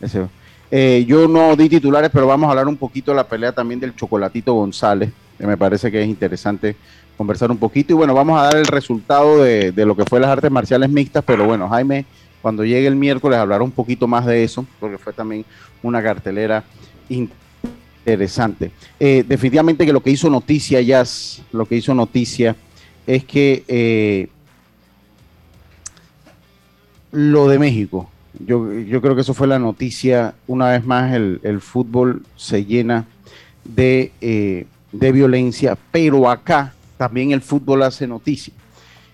Ese, 0.00 0.26
eh, 0.70 1.04
yo 1.06 1.26
no 1.26 1.56
di 1.56 1.68
titulares, 1.68 2.10
pero 2.12 2.26
vamos 2.26 2.48
a 2.48 2.50
hablar 2.50 2.68
un 2.68 2.76
poquito 2.76 3.10
de 3.12 3.16
la 3.16 3.26
pelea 3.26 3.52
también 3.52 3.80
del 3.80 3.94
Chocolatito 3.94 4.52
González, 4.52 5.10
que 5.38 5.46
me 5.46 5.56
parece 5.56 5.90
que 5.90 6.02
es 6.02 6.08
interesante 6.08 6.76
conversar 7.16 7.50
un 7.50 7.56
poquito. 7.56 7.92
Y 7.92 7.96
bueno, 7.96 8.14
vamos 8.14 8.38
a 8.38 8.44
dar 8.44 8.56
el 8.56 8.66
resultado 8.66 9.42
de, 9.42 9.72
lo 9.74 9.96
que 9.96 10.04
fue 10.04 10.20
las 10.20 10.30
artes 10.30 10.50
marciales 10.50 10.90
mixtas, 10.90 11.24
pero 11.26 11.46
bueno, 11.46 11.68
Jaime, 11.68 12.04
cuando 12.42 12.64
llegue 12.64 12.86
el 12.86 12.96
miércoles 12.96 13.38
hablará 13.38 13.64
un 13.64 13.70
poquito 13.70 14.06
más 14.06 14.26
de 14.26 14.44
eso, 14.44 14.66
porque 14.78 14.98
fue 14.98 15.12
también 15.12 15.44
una 15.82 16.02
cartelera 16.02 16.62
interesante. 17.08 18.70
Eh, 19.00 19.24
definitivamente 19.26 19.86
que 19.86 19.92
lo 19.92 20.02
que 20.02 20.10
hizo 20.10 20.28
noticia, 20.28 20.80
Jazz, 20.82 21.42
lo 21.50 21.66
que 21.66 21.76
hizo 21.76 21.94
noticia 21.94 22.56
es 23.06 23.24
que 23.24 23.64
eh, 23.68 24.28
lo 27.10 27.48
de 27.48 27.58
México, 27.58 28.10
yo, 28.46 29.00
creo 29.00 29.14
que 29.14 29.22
eso 29.22 29.34
fue 29.34 29.46
la 29.46 29.58
noticia. 29.58 30.34
Una 30.46 30.70
vez 30.70 30.84
más, 30.84 31.12
el, 31.14 31.60
fútbol 31.60 32.22
se 32.36 32.64
llena 32.64 33.06
de, 33.64 34.12
eh, 34.20 34.66
de 34.92 35.12
violencia, 35.12 35.76
pero 35.90 36.28
acá 36.30 36.72
también 36.96 37.32
el 37.32 37.40
fútbol 37.40 37.82
hace 37.82 38.06
noticia. 38.06 38.52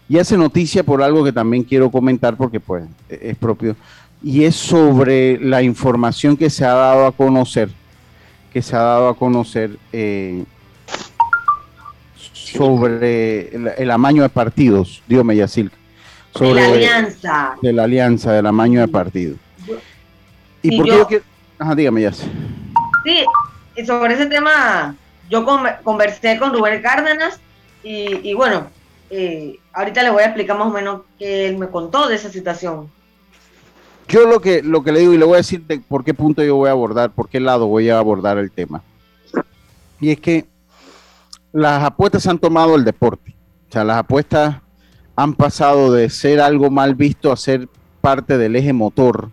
Y 0.09 0.19
hace 0.19 0.37
noticia 0.37 0.83
por 0.83 1.03
algo 1.03 1.25
que 1.25 1.33
también 1.33 1.65
quiero 1.65 1.91
comentar 1.91 2.37
porque 2.37 2.61
pues 2.61 2.85
e-, 3.09 3.31
es 3.31 3.37
propio, 3.37 3.77
y 4.23 4.45
es 4.45 4.57
sobre 4.57 5.39
la 5.39 5.63
información 5.63 6.37
que 6.37 6.51
se 6.51 6.65
ha 6.65 6.73
dado 6.73 7.07
a 7.07 7.13
conocer, 7.13 7.69
que 8.53 8.63
se 8.63 8.75
ha 8.75 8.81
dado 8.81 9.09
a 9.09 9.17
conocer 9.17 9.79
eh, 9.93 10.45
sobre 12.17 13.55
el, 13.55 13.91
amaño 13.91 14.23
de 14.23 14.29
partidos, 14.29 15.03
Dios 15.07 15.25
me 15.25 15.35
Sobre 16.35 16.49
de 16.49 16.55
la 16.55 16.67
alianza. 16.67 17.57
De 17.63 17.73
la 17.73 17.85
alianza, 17.85 18.33
del 18.33 18.47
amaño 18.47 18.81
de 18.81 18.89
partidos. 18.89 19.39
¿Y, 20.63 20.77
por 20.77 20.87
qué 20.87 20.91
yo 20.93 21.07
quiero... 21.07 21.25
Ajá, 21.59 21.75
dígame, 21.75 22.03
ya 22.03 22.13
Sí, 22.13 23.25
sobre 23.87 24.15
ese 24.15 24.27
tema 24.27 24.97
yo 25.31 25.45
conversé 25.83 26.39
con 26.39 26.53
Rubén 26.53 26.83
Cárdenas 26.83 27.41
y, 27.83 28.33
bueno, 28.35 28.67
eh, 29.11 29.59
ahorita 29.73 30.03
le 30.03 30.11
voy 30.11 30.23
a 30.23 30.27
explicar 30.27 30.59
más 30.59 30.69
o 30.69 30.71
menos 30.71 31.03
qué 31.19 31.49
él 31.49 31.59
me 31.59 31.69
contó 31.69 32.09
de 32.09 32.17
esa 32.17 32.31
situación. 32.31 32.91
Yo 34.09 34.27
lo 34.27 34.41
que, 34.41 34.63
lo 34.63 34.83
que 34.83 34.93
le 34.93 35.01
digo 35.01 35.15
y 35.15 35.19
le 35.19 35.25
voy 35.25 35.35
a 35.35 35.39
decir 35.39 35.63
de 35.63 35.79
por 35.81 36.05
qué 36.05 36.15
punto 36.15 36.43
yo 36.43 36.57
voy 36.57 36.69
a 36.69 36.73
abordar, 36.73 37.11
por 37.11 37.29
qué 37.29 37.41
lado 37.41 37.67
voy 37.67 37.91
a 37.91 37.99
abordar 37.99 38.39
el 38.39 38.51
tema. 38.51 38.83
Y 40.01 40.11
es 40.11 40.21
que 40.21 40.47
las 41.53 41.83
apuestas 41.85 42.27
han 42.27 42.39
tomado 42.39 42.75
el 42.75 42.85
deporte. 42.85 43.35
O 43.69 43.73
sea, 43.73 43.85
las 43.85 43.99
apuestas 43.99 44.57
han 45.17 45.35
pasado 45.35 45.93
de 45.93 46.11
ser 46.11 46.41
algo 46.41 46.71
mal 46.71 46.95
visto 46.95 47.31
a 47.31 47.37
ser 47.37 47.69
parte 48.01 48.37
del 48.37 48.57
eje 48.57 48.73
motor 48.73 49.31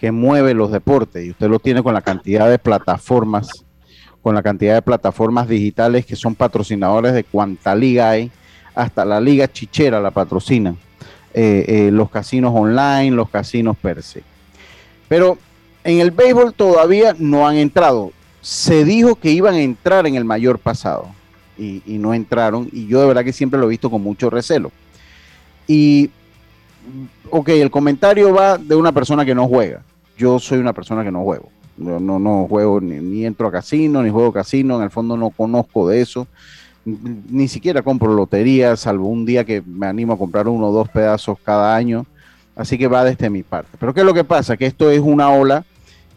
que 0.00 0.12
mueve 0.12 0.54
los 0.54 0.70
deportes. 0.70 1.24
Y 1.24 1.30
usted 1.30 1.48
lo 1.48 1.58
tiene 1.58 1.82
con 1.82 1.94
la 1.94 2.02
cantidad 2.02 2.50
de 2.50 2.58
plataformas, 2.58 3.64
con 4.22 4.34
la 4.34 4.42
cantidad 4.42 4.74
de 4.74 4.82
plataformas 4.82 5.48
digitales 5.48 6.04
que 6.04 6.16
son 6.16 6.34
patrocinadores 6.34 7.14
de 7.14 7.24
cuanta 7.24 7.74
liga 7.74 8.10
hay, 8.10 8.30
hasta 8.74 9.04
la 9.04 9.20
liga 9.20 9.50
chichera 9.50 10.00
la 10.00 10.10
patrocinan. 10.10 10.76
Eh, 11.32 11.64
eh, 11.68 11.90
los 11.90 12.10
casinos 12.10 12.52
online, 12.54 13.10
los 13.10 13.28
casinos 13.28 13.76
per 13.76 14.02
se. 14.02 14.22
Pero 15.08 15.38
en 15.84 16.00
el 16.00 16.10
béisbol 16.10 16.52
todavía 16.54 17.14
no 17.18 17.46
han 17.46 17.56
entrado. 17.56 18.12
Se 18.40 18.84
dijo 18.84 19.16
que 19.16 19.30
iban 19.30 19.54
a 19.54 19.60
entrar 19.60 20.06
en 20.06 20.14
el 20.14 20.24
mayor 20.24 20.58
pasado 20.58 21.08
y 21.58 21.80
no 21.86 22.12
entraron. 22.12 22.68
Y 22.70 22.86
yo 22.86 23.00
de 23.00 23.06
verdad 23.06 23.24
que 23.24 23.32
siempre 23.32 23.58
lo 23.58 23.66
he 23.66 23.70
visto 23.70 23.90
con 23.90 24.02
mucho 24.02 24.28
recelo. 24.28 24.70
Y 25.66 26.10
ok, 27.30 27.48
el 27.50 27.70
comentario 27.70 28.32
va 28.32 28.58
de 28.58 28.74
una 28.74 28.92
persona 28.92 29.24
que 29.24 29.34
no 29.34 29.48
juega. 29.48 29.82
Yo 30.16 30.38
soy 30.38 30.58
una 30.58 30.72
persona 30.72 31.04
que 31.04 31.10
no 31.10 31.22
juego. 31.22 31.50
No, 31.76 32.00
no, 32.00 32.18
no 32.18 32.46
juego 32.48 32.80
ni, 32.80 33.26
entro 33.26 33.48
a 33.48 33.52
casino, 33.52 34.02
ni 34.02 34.10
juego 34.10 34.32
casino. 34.32 34.76
En 34.76 34.84
el 34.84 34.90
fondo 34.90 35.16
no 35.16 35.30
conozco 35.30 35.88
de 35.88 36.00
eso. 36.00 36.26
Ni 36.84 37.48
siquiera 37.48 37.82
compro 37.82 38.14
lotería, 38.14 38.76
salvo 38.76 39.08
un 39.08 39.26
día 39.26 39.44
que 39.44 39.62
me 39.62 39.86
animo 39.86 40.12
a 40.12 40.18
comprar 40.18 40.48
uno 40.48 40.68
o 40.68 40.72
dos 40.72 40.88
pedazos 40.88 41.38
cada 41.44 41.74
año. 41.74 42.06
Así 42.54 42.78
que 42.78 42.86
va 42.86 43.04
desde 43.04 43.28
mi 43.28 43.42
parte. 43.42 43.76
Pero 43.78 43.92
¿qué 43.92 44.00
es 44.00 44.06
lo 44.06 44.14
que 44.14 44.24
pasa? 44.24 44.56
Que 44.56 44.66
esto 44.66 44.90
es 44.90 45.00
una 45.00 45.30
ola 45.30 45.64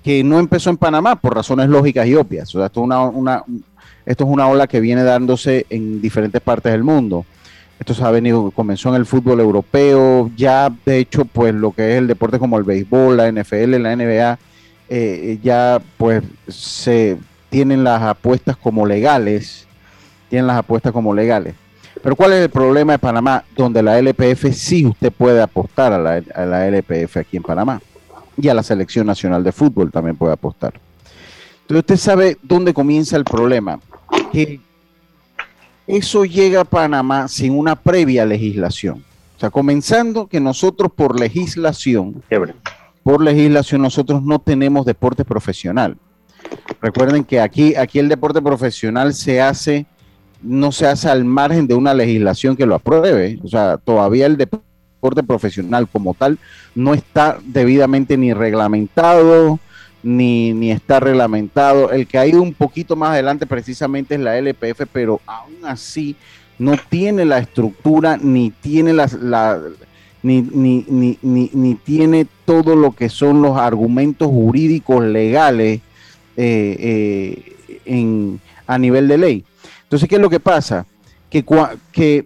que 0.04 0.24
no 0.24 0.40
empezó 0.40 0.70
en 0.70 0.78
Panamá 0.78 1.18
por 1.18 1.36
razones 1.36 1.68
lógicas 1.68 2.08
y 2.08 2.16
obvias. 2.16 2.56
O 2.56 2.60
sea, 2.60 2.68
esto, 2.68 2.82
una, 2.82 3.02
una, 3.02 3.44
esto 4.06 4.24
es 4.24 4.30
una 4.30 4.48
ola 4.48 4.68
que 4.68 4.80
viene 4.80 5.04
dándose 5.04 5.66
en 5.70 6.00
diferentes 6.00 6.40
partes 6.40 6.72
del 6.72 6.84
mundo. 6.84 7.26
Esto 7.80 7.94
se 7.94 8.04
ha 8.04 8.12
venido, 8.12 8.52
comenzó 8.52 8.90
en 8.90 8.96
el 8.96 9.06
fútbol 9.06 9.40
europeo, 9.40 10.30
ya 10.36 10.70
de 10.86 10.98
hecho, 10.98 11.24
pues 11.24 11.54
lo 11.56 11.72
que 11.72 11.94
es 11.94 11.98
el 11.98 12.08
deporte 12.08 12.38
como 12.38 12.58
el 12.58 12.66
béisbol, 12.66 13.16
la 13.16 13.32
NFL, 13.32 13.82
la 13.82 13.96
NBA, 13.96 14.40
eh, 14.90 15.40
ya 15.42 15.82
pues 15.98 16.24
se 16.48 17.18
tienen 17.50 17.84
las 17.84 18.02
apuestas 18.02 18.58
como 18.58 18.86
legales, 18.86 19.66
tienen 20.30 20.48
las 20.48 20.58
apuestas 20.58 20.92
como 20.92 21.14
legales. 21.14 21.56
Pero 22.02 22.16
¿cuál 22.16 22.34
es 22.34 22.44
el 22.44 22.50
problema 22.50 22.94
de 22.94 23.00
Panamá? 23.00 23.44
Donde 23.56 23.84
la 23.84 24.00
LPF 24.00 24.52
sí 24.54 24.86
usted 24.86 25.12
puede 25.12 25.42
apostar 25.42 25.94
a 25.94 26.00
la, 26.00 26.68
LPF 26.68 27.18
aquí 27.18 27.38
en 27.38 27.44
Panamá 27.44 27.82
y 28.38 28.48
a 28.48 28.54
la 28.54 28.64
Selección 28.64 29.06
Nacional 29.06 29.44
de 29.44 29.52
Fútbol 29.52 29.92
también 29.92 30.16
puede 30.16 30.34
apostar. 30.34 30.74
Entonces 31.62 31.80
usted 31.80 31.98
sabe 31.98 32.38
dónde 32.42 32.74
comienza 32.74 33.18
el 33.18 33.26
problema, 33.26 33.80
que 34.32 34.62
eso 35.90 36.24
llega 36.24 36.62
a 36.62 36.66
Panamá 36.66 37.28
sin 37.28 37.58
una 37.58 37.76
previa 37.76 38.24
legislación. 38.24 39.04
O 39.36 39.40
sea, 39.40 39.50
comenzando 39.50 40.28
que 40.28 40.40
nosotros 40.40 40.92
por 40.96 41.20
legislación, 41.20 42.22
por 43.02 43.24
legislación 43.24 43.82
nosotros 43.82 44.22
no 44.22 44.38
tenemos 44.38 44.86
deporte 44.86 45.26
profesional. 45.26 45.98
Recuerden 46.80 47.24
que 47.24 47.40
aquí, 47.40 47.76
aquí 47.76 47.98
el 47.98 48.08
deporte 48.08 48.40
profesional 48.40 49.16
se 49.16 49.42
hace, 49.42 49.88
no 50.44 50.72
se 50.72 50.86
hace 50.86 51.10
al 51.10 51.26
margen 51.26 51.66
de 51.66 51.74
una 51.74 51.96
legislación 51.96 52.56
que 52.56 52.68
lo 52.68 52.76
apruebe. 52.76 53.40
O 53.44 53.48
sea, 53.48 53.78
todavía 53.78 54.28
el 54.28 54.38
deporte 54.38 55.24
profesional 55.24 55.88
como 55.88 56.14
tal 56.14 56.38
no 56.76 56.94
está 56.94 57.40
debidamente 57.44 58.16
ni 58.16 58.32
reglamentado, 58.34 59.60
ni, 60.04 60.54
ni 60.54 60.72
está 60.72 61.00
reglamentado. 61.00 61.92
El 61.92 62.08
que 62.08 62.18
ha 62.18 62.26
ido 62.26 62.42
un 62.42 62.54
poquito 62.54 62.96
más 62.96 63.12
adelante 63.12 63.46
precisamente 63.46 64.16
es 64.16 64.22
la 64.22 64.38
LPF, 64.38 64.84
pero 64.92 65.22
aún 65.26 65.58
así 65.64 66.16
no 66.58 66.76
tiene 66.90 67.26
la 67.26 67.40
estructura 67.40 68.18
ni 68.18 68.52
tiene 68.52 68.94
las, 68.94 69.14
la, 69.14 69.60
ni, 70.22 70.42
ni, 70.42 70.86
ni, 70.90 71.18
ni, 71.54 71.76
tiene 71.76 72.28
todo 72.46 72.76
lo 72.76 72.92
que 72.92 73.10
son 73.10 73.42
los 73.42 73.58
argumentos 73.58 74.28
jurídicos 74.28 75.04
legales 75.04 75.80
eh, 76.36 76.76
eh, 76.80 77.80
en, 77.86 78.40
a 78.68 78.78
nivel 78.78 79.08
de 79.08 79.18
ley. 79.18 79.46
Entonces, 79.84 80.08
¿qué 80.08 80.16
es 80.16 80.22
lo 80.22 80.30
que 80.30 80.40
pasa? 80.40 80.86
Que, 81.30 81.46
que 81.92 82.26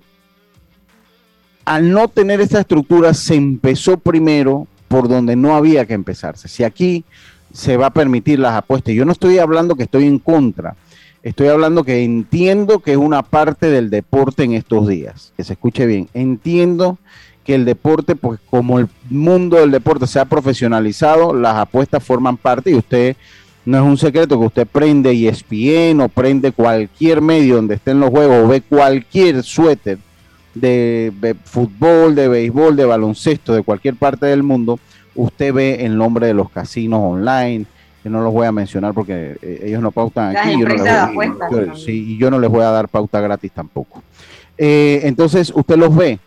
al 1.66 1.92
no 1.92 2.08
tener 2.08 2.42
esta 2.42 2.60
estructura 2.60 3.14
se 3.14 3.36
empezó 3.36 3.98
primero 3.98 4.68
por 4.88 5.08
donde 5.08 5.36
no 5.36 5.56
había 5.56 5.86
que 5.86 5.94
empezarse. 5.94 6.48
Si 6.48 6.64
aquí 6.64 7.06
se 7.54 7.78
va 7.78 7.88
a 7.88 7.94
permitir 7.94 8.40
las 8.40 8.54
apuestas. 8.54 8.94
Yo 8.94 9.06
no 9.06 9.14
estoy 9.14 9.38
hablando 9.38 9.76
que 9.76 9.84
estoy 9.84 10.06
en 10.06 10.20
contra, 10.20 10.76
estoy 11.22 11.48
hablando 11.48 11.86
que 11.86 12.04
entiendo 12.04 12.80
que 12.80 12.92
es 12.92 12.98
una 12.98 13.22
parte 13.22 13.68
del 13.68 13.90
deporte 13.90 14.44
en 14.44 14.54
estos 14.54 14.88
días, 14.88 15.32
que 15.38 15.46
se 15.46 15.54
escuche 15.54 15.86
bien, 15.86 16.10
entiendo 16.14 16.98
que 17.46 17.56
el 17.56 17.66
deporte, 17.66 18.16
pues 18.16 18.40
como 18.50 18.80
el 18.80 18.88
mundo 19.10 19.58
del 19.58 19.72
deporte 19.72 20.08
se 20.08 20.20
ha 20.20 20.26
profesionalizado, 20.26 21.34
las 21.34 21.56
apuestas 21.58 22.04
forman 22.04 22.38
parte 22.38 22.72
y 22.72 22.76
usted 22.76 23.16
no 23.66 23.78
es 23.78 23.84
un 23.84 23.98
secreto 23.98 24.40
que 24.40 24.46
usted 24.46 24.68
prende 24.68 25.12
ESPN 25.12 26.02
o 26.02 26.10
prende 26.10 26.52
cualquier 26.52 27.22
medio 27.22 27.56
donde 27.56 27.76
estén 27.76 28.00
los 28.00 28.10
juegos 28.10 28.44
o 28.44 28.48
ve 28.48 28.62
cualquier 28.62 29.44
suéter 29.44 30.00
de, 30.54 31.14
de 31.22 31.34
fútbol, 31.34 32.16
de 32.16 32.28
béisbol, 32.28 32.76
de 32.76 32.86
baloncesto, 32.86 33.54
de 33.54 33.64
cualquier 33.64 33.96
parte 33.96 34.26
del 34.26 34.44
mundo, 34.44 34.80
usted 35.16 35.54
ve 35.54 35.86
el 35.86 35.98
nombre 35.98 36.28
de 36.28 36.34
los 36.34 36.50
casinos 36.50 37.00
online, 37.02 37.66
que 38.04 38.10
no 38.10 38.22
los 38.22 38.34
voy 38.34 38.46
a 38.46 38.52
mencionar 38.52 38.94
porque 38.94 39.38
eh, 39.42 39.62
ellos 39.64 39.82
no 39.82 39.92
pautan 39.92 40.36
aquí, 40.36 40.60
yo 40.60 40.68
no 40.68 40.76
les 40.76 41.88
y 41.88 42.18
yo 42.18 42.30
no 42.30 42.38
les 42.38 42.50
voy 42.50 42.62
a 42.62 42.70
dar 42.70 42.90
pauta 42.90 43.22
gratis 43.22 43.52
tampoco. 43.54 44.04
Eh, 44.58 45.00
entonces, 45.04 45.52
usted 45.56 45.78
los 45.78 45.96
ve, 45.96 46.20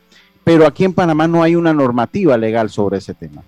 pero 0.43 0.67
aquí 0.67 0.85
en 0.85 0.95
Panamá 0.95 1.29
no 1.29 1.43
hay 1.43 1.55
una 1.55 1.75
normativa 1.75 2.39
legal 2.39 2.71
sobre 2.71 2.99
ese 2.99 3.13
tema. 3.13 3.43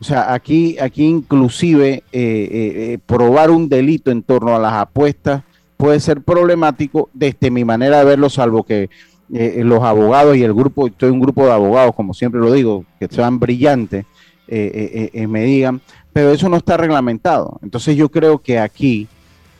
O 0.00 0.04
sea, 0.04 0.32
aquí, 0.32 0.78
aquí 0.78 1.04
inclusive 1.04 2.02
eh, 2.10 2.98
probar 3.04 3.50
un 3.50 3.68
delito 3.68 4.10
en 4.10 4.22
torno 4.22 4.56
a 4.56 4.58
las 4.58 4.72
apuestas 4.72 5.42
puede 5.76 6.00
ser 6.00 6.22
problemático 6.22 7.10
desde 7.12 7.50
mi 7.50 7.64
manera 7.64 7.98
de 7.98 8.04
verlo, 8.04 8.30
salvo 8.30 8.62
que 8.62 8.88
los 9.28 9.82
abogados 9.82 10.36
y 10.36 10.42
el 10.42 10.54
grupo, 10.54 10.86
estoy 10.86 11.10
un 11.10 11.20
grupo 11.20 11.44
de 11.44 11.52
abogados, 11.52 11.94
como 11.94 12.14
siempre 12.14 12.40
lo 12.40 12.52
digo, 12.52 12.84
que 12.98 13.08
sean 13.08 13.38
brillantes, 13.38 14.06
eh, 14.46 14.90
eh, 14.92 15.10
eh, 15.12 15.26
me 15.26 15.42
digan, 15.44 15.80
pero 16.12 16.30
eso 16.30 16.48
no 16.48 16.56
está 16.56 16.76
reglamentado. 16.76 17.58
Entonces 17.62 17.96
yo 17.96 18.08
creo 18.08 18.38
que 18.38 18.58
aquí, 18.58 19.08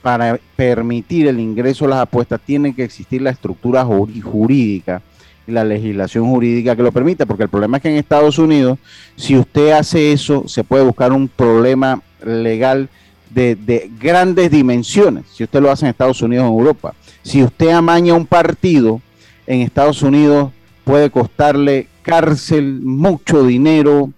para 0.03 0.39
permitir 0.57 1.27
el 1.27 1.41
ingreso 1.41 1.87
a 1.87 1.89
las 1.89 1.99
apuestas, 2.01 2.41
tiene 2.45 2.75
que 2.75 2.85
existir 2.85 3.23
la 3.23 3.31
estructura 3.31 3.85
jurídica 3.85 5.03
y 5.47 5.53
la 5.53 5.65
legislación 5.65 6.27
jurídica 6.27 6.77
que 6.77 6.83
lo 6.83 6.93
permita, 6.93 7.27
porque 7.27 7.45
el 7.45 7.49
problema 7.49 7.79
es 7.79 7.83
que 7.83 7.91
en 7.91 7.97
Estados 7.97 8.39
Unidos, 8.39 8.79
si 9.17 9.37
usted 9.37 9.73
hace 9.73 10.13
eso, 10.13 10.47
se 10.47 10.65
puede 10.65 10.85
buscar 10.85 11.13
un 11.13 11.29
problema 11.29 12.03
legal 12.25 12.89
de, 13.31 13.57
de 13.57 13.91
grandes 13.99 14.51
dimensiones, 14.51 15.25
si 15.33 15.45
usted 15.45 15.61
lo 15.61 15.71
hace 15.71 15.87
en 15.87 15.91
Estados 15.91 16.23
Unidos 16.23 16.45
o 16.45 16.49
en 16.49 16.59
Europa. 16.59 16.95
Si 17.23 17.43
usted 17.43 17.71
amaña 17.71 18.15
un 18.15 18.27
partido 18.27 19.01
en 19.47 19.63
Estados 19.63 20.03
Unidos, 20.03 20.53
puede 20.85 21.11
costarle 21.11 21.89
cárcel, 22.03 22.81
mucho 22.83 23.45
dinero, 23.45 24.11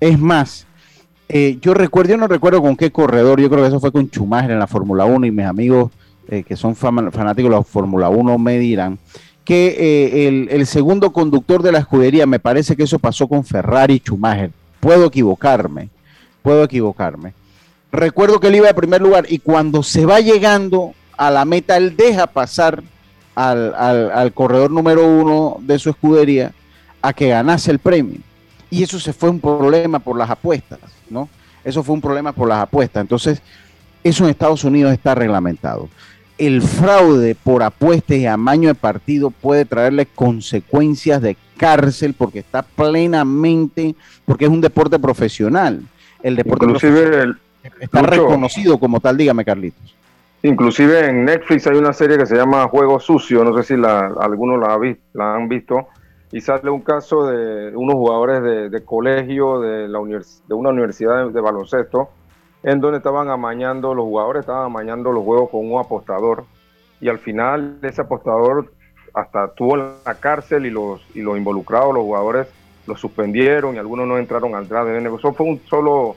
es 0.00 0.18
más, 0.18 0.66
eh, 1.28 1.58
yo 1.60 1.74
recuerdo, 1.74 2.10
yo 2.10 2.16
no 2.16 2.26
recuerdo 2.26 2.60
con 2.62 2.76
qué 2.76 2.90
corredor, 2.90 3.40
yo 3.40 3.48
creo 3.48 3.62
que 3.62 3.68
eso 3.68 3.80
fue 3.80 3.92
con 3.92 4.08
Schumacher 4.08 4.50
en 4.50 4.58
la 4.58 4.66
Fórmula 4.66 5.04
1 5.04 5.26
y 5.26 5.30
mis 5.30 5.46
amigos 5.46 5.92
eh, 6.28 6.42
que 6.44 6.56
son 6.56 6.76
fanáticos 6.76 7.50
de 7.50 7.56
la 7.56 7.62
Fórmula 7.64 8.08
1 8.08 8.38
me 8.38 8.58
dirán 8.58 8.98
que 9.44 9.76
eh, 10.26 10.48
el, 10.48 10.66
segundo 10.66 11.12
conductor 11.12 11.62
de 11.62 11.72
la 11.72 11.80
escudería, 11.80 12.24
me 12.24 12.38
parece 12.38 12.76
que 12.76 12.84
eso 12.84 13.00
pasó 13.00 13.26
con 13.26 13.44
Ferrari 13.44 13.94
y 13.94 13.98
Schumacher. 13.98 14.52
Puedo 14.78 15.06
equivocarme, 15.06 15.88
puedo 16.42 16.62
equivocarme. 16.62 17.32
Recuerdo 17.90 18.38
que 18.38 18.46
él 18.46 18.56
iba 18.56 18.68
de 18.68 18.74
primer 18.74 19.02
lugar 19.02 19.26
y 19.28 19.40
cuando 19.40 19.82
se 19.82 20.06
va 20.06 20.20
llegando 20.20 20.92
a 21.16 21.32
la 21.32 21.44
meta, 21.44 21.76
él 21.76 21.96
deja 21.96 22.28
pasar 22.28 22.82
al, 23.34 23.74
al, 23.74 24.32
corredor 24.32 24.70
número 24.70 25.04
uno 25.04 25.56
de 25.60 25.80
su 25.80 25.90
escudería 25.90 26.52
a 27.02 27.12
que 27.12 27.30
ganase 27.30 27.72
el 27.72 27.80
premio. 27.80 28.20
Y 28.70 28.82
eso 28.82 29.00
se 29.00 29.12
fue 29.12 29.30
un 29.30 29.40
problema 29.40 29.98
por 29.98 30.16
las 30.16 30.30
apuestas, 30.30 30.78
¿no? 31.08 31.28
Eso 31.64 31.82
fue 31.82 31.94
un 31.94 32.00
problema 32.00 32.32
por 32.32 32.48
las 32.48 32.60
apuestas. 32.60 33.02
Entonces, 33.02 33.42
eso 34.02 34.24
en 34.24 34.30
Estados 34.30 34.64
Unidos 34.64 34.92
está 34.92 35.14
reglamentado. 35.14 35.88
El 36.38 36.62
fraude 36.62 37.34
por 37.34 37.62
apuestas 37.62 38.16
y 38.16 38.26
amaño 38.26 38.68
de 38.68 38.74
partido 38.74 39.30
puede 39.30 39.66
traerle 39.66 40.06
consecuencias 40.06 41.20
de 41.20 41.36
cárcel 41.58 42.14
porque 42.16 42.38
está 42.38 42.62
plenamente, 42.62 43.94
porque 44.24 44.46
es 44.46 44.50
un 44.50 44.62
deporte 44.62 44.98
profesional. 44.98 45.82
El 46.22 46.36
deporte 46.36 46.64
Inclusive 46.64 47.34
está 47.80 48.02
reconocido 48.02 48.78
como 48.78 49.00
tal, 49.00 49.18
dígame 49.18 49.44
Carlitos. 49.44 49.94
Inclusive 50.42 51.10
en 51.10 51.26
Netflix 51.26 51.66
hay 51.66 51.76
una 51.76 51.92
serie 51.92 52.16
que 52.16 52.24
se 52.24 52.34
llama 52.34 52.66
Juego 52.68 52.98
Sucio, 52.98 53.44
no 53.44 53.54
sé 53.58 53.62
si 53.62 53.76
la, 53.76 54.06
algunos 54.20 54.58
la, 54.58 54.78
la 55.12 55.34
han 55.34 55.48
visto, 55.50 55.88
y 56.32 56.40
sale 56.40 56.70
un 56.70 56.80
caso 56.80 57.26
de 57.26 57.74
unos 57.76 57.94
jugadores 57.94 58.70
de, 58.70 58.84
colegio 58.84 59.60
de, 59.60 59.88
la 59.88 59.98
de 60.00 60.54
una 60.54 60.70
universidad 60.70 61.28
de, 61.28 61.40
baloncesto, 61.40 62.10
en 62.62 62.80
donde 62.80 62.98
estaban 62.98 63.30
amañando, 63.30 63.94
los 63.94 64.04
jugadores 64.04 64.40
estaban 64.40 64.66
amañando 64.66 65.12
los 65.12 65.24
juegos 65.24 65.50
con 65.50 65.70
un 65.70 65.80
apostador, 65.80 66.44
y 67.00 67.08
al 67.08 67.18
final 67.18 67.78
ese 67.82 68.02
apostador 68.02 68.72
hasta 69.14 69.48
tuvo 69.54 69.76
la 69.76 70.14
cárcel 70.20 70.66
y 70.66 70.70
los, 70.70 71.00
y 71.14 71.20
los 71.20 71.36
involucrados, 71.36 71.94
los 71.94 72.04
jugadores, 72.04 72.46
los 72.86 73.00
suspendieron 73.00 73.74
y 73.74 73.78
algunos 73.78 74.06
no 74.06 74.18
entraron 74.18 74.54
al 74.54 74.68
draft 74.68 74.88
de 74.88 75.14
Eso 75.14 75.32
fue 75.32 75.46
un 75.46 75.60
solo 75.68 76.16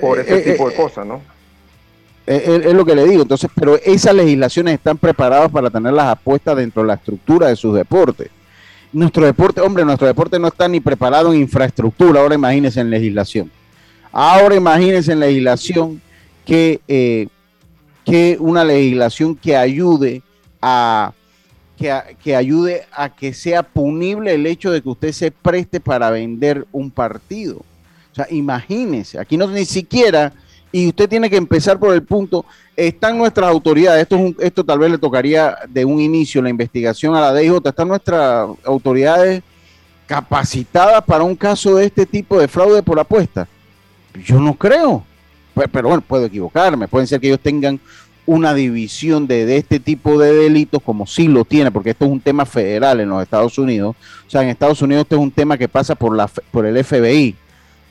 por 0.00 0.18
ese 0.18 0.38
eh, 0.38 0.52
tipo 0.52 0.68
de 0.68 0.74
eh, 0.74 0.76
cosas, 0.76 1.06
¿no? 1.06 1.20
Es, 2.26 2.72
lo 2.72 2.84
que 2.84 2.94
le 2.94 3.04
digo. 3.04 3.22
Entonces, 3.22 3.50
pero 3.54 3.76
esas 3.76 4.14
legislaciones 4.14 4.74
están 4.74 4.98
preparadas 4.98 5.50
para 5.50 5.70
tener 5.70 5.92
las 5.92 6.06
apuestas 6.06 6.56
dentro 6.56 6.82
de 6.82 6.88
la 6.88 6.94
estructura 6.94 7.48
de 7.48 7.56
sus 7.56 7.74
deportes. 7.74 8.30
Nuestro 8.92 9.24
deporte, 9.24 9.60
hombre, 9.60 9.84
nuestro 9.84 10.08
deporte 10.08 10.38
no 10.38 10.48
está 10.48 10.66
ni 10.66 10.80
preparado 10.80 11.32
en 11.32 11.40
infraestructura. 11.40 12.20
Ahora 12.20 12.34
imagínense 12.34 12.80
en 12.80 12.90
legislación. 12.90 13.50
Ahora 14.10 14.56
imagínense 14.56 15.12
en 15.12 15.20
legislación 15.20 16.02
que, 16.44 16.80
eh, 16.88 17.28
que 18.04 18.36
una 18.40 18.64
legislación 18.64 19.36
que 19.36 19.56
ayude 19.56 20.22
a 20.60 21.12
que, 21.78 21.96
que, 22.22 22.34
ayude 22.34 22.84
a 22.92 23.14
que 23.14 23.32
sea 23.32 23.62
punible 23.62 24.34
el 24.34 24.46
hecho 24.46 24.72
de 24.72 24.82
que 24.82 24.88
usted 24.88 25.12
se 25.12 25.30
preste 25.30 25.78
para 25.78 26.10
vender 26.10 26.66
un 26.72 26.90
partido. 26.90 27.58
O 28.10 28.14
sea, 28.14 28.26
imagínense, 28.30 29.20
aquí 29.20 29.36
no 29.36 29.46
ni 29.46 29.64
siquiera 29.64 30.32
y 30.72 30.88
usted 30.88 31.08
tiene 31.08 31.28
que 31.28 31.36
empezar 31.36 31.78
por 31.78 31.92
el 31.92 32.02
punto, 32.02 32.44
están 32.76 33.18
nuestras 33.18 33.50
autoridades, 33.50 34.02
esto, 34.02 34.16
es 34.16 34.34
esto 34.38 34.64
tal 34.64 34.78
vez 34.78 34.90
le 34.90 34.98
tocaría 34.98 35.56
de 35.68 35.84
un 35.84 36.00
inicio 36.00 36.40
la 36.40 36.48
investigación 36.48 37.14
a 37.14 37.20
la 37.20 37.34
DIJ, 37.34 37.56
están 37.64 37.88
nuestras 37.88 38.48
autoridades 38.64 39.42
capacitadas 40.06 41.04
para 41.04 41.24
un 41.24 41.36
caso 41.36 41.76
de 41.76 41.86
este 41.86 42.06
tipo 42.06 42.38
de 42.38 42.48
fraude 42.48 42.82
por 42.82 42.98
apuesta. 42.98 43.46
Yo 44.24 44.40
no 44.40 44.54
creo, 44.54 45.04
pero 45.72 45.88
bueno, 45.88 46.02
puedo 46.06 46.24
equivocarme, 46.24 46.88
pueden 46.88 47.06
ser 47.06 47.20
que 47.20 47.28
ellos 47.28 47.40
tengan 47.40 47.78
una 48.26 48.54
división 48.54 49.26
de, 49.26 49.44
de, 49.46 49.56
este 49.56 49.80
tipo 49.80 50.18
de 50.18 50.32
delitos 50.32 50.82
como 50.82 51.06
sí 51.06 51.26
lo 51.26 51.44
tiene, 51.44 51.70
porque 51.70 51.90
esto 51.90 52.04
es 52.04 52.10
un 52.12 52.20
tema 52.20 52.46
federal 52.46 53.00
en 53.00 53.08
los 53.08 53.22
Estados 53.22 53.58
Unidos. 53.58 53.96
O 54.26 54.30
sea, 54.30 54.42
en 54.42 54.50
Estados 54.50 54.80
Unidos 54.82 55.02
esto 55.02 55.16
es 55.16 55.22
un 55.22 55.32
tema 55.32 55.58
que 55.58 55.68
pasa 55.68 55.96
por, 55.96 56.16
la, 56.16 56.28
por 56.52 56.64
el 56.64 56.84
FBI, 56.84 57.34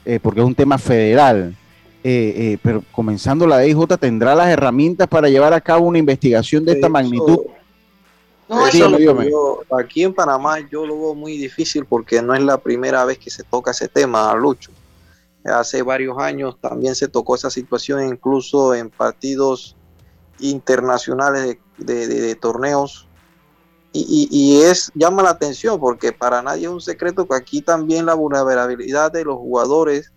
eh, 0.06 0.20
porque 0.22 0.40
es 0.40 0.46
un 0.46 0.56
tema 0.56 0.78
federal. 0.78 1.56
Eh, 2.02 2.34
eh, 2.54 2.58
pero 2.64 2.82
comenzando 2.94 3.46
la 3.46 3.60
DIJ 3.60 3.98
tendrá 4.00 4.34
las 4.34 4.48
herramientas 4.48 5.06
para 5.10 5.28
llevar 5.28 5.54
a 5.54 5.60
cabo 5.60 5.86
una 5.86 5.98
investigación 5.98 6.64
de 6.64 6.74
esta 6.74 6.88
magnitud. 6.88 7.40
aquí 9.78 10.04
en 10.04 10.14
Panamá 10.14 10.60
yo 10.72 10.86
lo 10.86 10.98
veo 10.98 11.14
muy 11.14 11.38
difícil 11.38 11.84
porque 11.86 12.22
no 12.22 12.34
es 12.34 12.42
la 12.42 12.58
primera 12.58 13.04
vez 13.04 13.18
que 13.18 13.30
se 13.30 13.44
toca 13.44 13.72
ese 13.72 13.90
tema, 13.90 14.34
Lucho. 14.34 14.72
Hace 15.44 15.82
varios 15.82 16.18
años 16.18 16.58
también 16.62 16.96
se 16.96 17.10
tocó 17.10 17.36
esa 17.36 17.50
situación 17.50 18.08
incluso 18.08 18.74
en 18.74 18.90
partidos 18.90 19.76
internacionales 20.40 21.58
de, 21.78 22.36
torneos 22.36 23.08
y, 23.92 24.30
y, 24.32 24.62
es 24.62 24.92
llama 24.96 25.24
la 25.24 25.32
atención 25.32 25.80
porque 25.80 26.14
para 26.14 26.42
nadie 26.42 26.66
es 26.66 26.72
un 26.72 26.82
secreto 26.82 27.28
que 27.28 27.36
aquí 27.36 27.62
también 27.62 28.06
la 28.06 28.14
vulnerabilidad 28.14 29.12
de 29.12 29.26
los 29.26 29.38
jugadores 29.38 30.14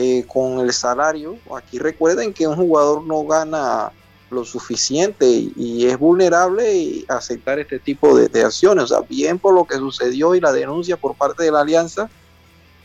eh, 0.00 0.24
con 0.28 0.60
el 0.60 0.72
salario. 0.72 1.36
Aquí 1.56 1.78
recuerden 1.78 2.32
que 2.32 2.46
un 2.46 2.54
jugador 2.54 3.02
no 3.02 3.24
gana 3.24 3.90
lo 4.30 4.44
suficiente 4.44 5.26
y, 5.28 5.86
es 5.86 5.98
vulnerable 5.98 6.72
y 6.72 7.04
aceptar 7.08 7.58
este 7.58 7.80
tipo 7.80 8.16
de, 8.16 8.44
acciones. 8.44 8.84
O 8.84 8.86
sea, 8.86 9.00
bien 9.00 9.40
por 9.40 9.54
lo 9.54 9.64
que 9.64 9.74
sucedió 9.74 10.36
y 10.36 10.40
la 10.40 10.52
denuncia 10.52 10.96
por 10.96 11.16
parte 11.16 11.42
de 11.42 11.50
la 11.50 11.62
alianza, 11.62 12.08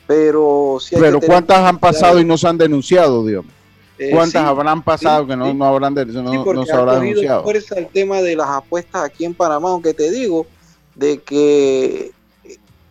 pero 0.07 0.79
Pero 0.89 1.21
¿cuántas 1.21 1.59
han 1.59 1.77
pasado 1.77 2.19
y 2.19 2.25
no 2.25 2.35
se 2.35 2.47
han 2.47 2.57
denunciado, 2.57 3.23
Dios? 3.23 3.45
Eh, 3.99 4.09
¿Cuántas 4.11 4.43
habrán 4.43 4.81
pasado 4.81 5.27
que 5.27 5.35
no, 5.35 5.53
no 5.53 5.65
habrán 5.65 5.93
no, 5.93 6.53
no 6.53 6.65
se 6.65 6.73
habrán 6.73 7.01
denunciado? 7.01 7.43
Fuerza 7.43 7.75
el 7.75 7.87
tema 7.89 8.21
de 8.21 8.35
las 8.35 8.49
apuestas 8.49 9.03
aquí 9.03 9.23
en 9.23 9.35
Panamá, 9.35 9.69
aunque 9.69 9.93
te 9.93 10.09
digo 10.09 10.47
de 10.95 11.19
que 11.19 12.11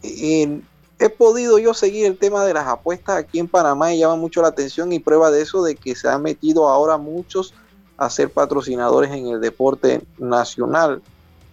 en, 0.03 0.65
he 1.05 1.11
podido 1.11 1.59
yo 1.59 1.75
seguir 1.75 2.07
el 2.07 2.17
tema 2.17 2.45
de 2.45 2.55
las 2.55 2.69
apuestas 2.69 3.17
aquí 3.17 3.41
en 3.41 3.49
Panamá 3.49 3.93
y 3.93 3.99
llama 3.99 4.15
mucho 4.15 4.41
la 4.41 4.49
atención 4.49 4.93
y 4.93 5.01
prueba 5.01 5.33
de 5.33 5.43
eso 5.43 5.65
de 5.65 5.75
que 5.75 5.97
se 5.97 6.09
han 6.09 6.23
metido 6.23 6.69
ahora 6.69 6.97
muchos 6.97 7.55
a 7.97 8.09
ser 8.09 8.31
patrocinadores 8.31 9.11
en 9.11 9.27
el 9.27 9.41
deporte 9.41 10.07
nacional 10.19 11.03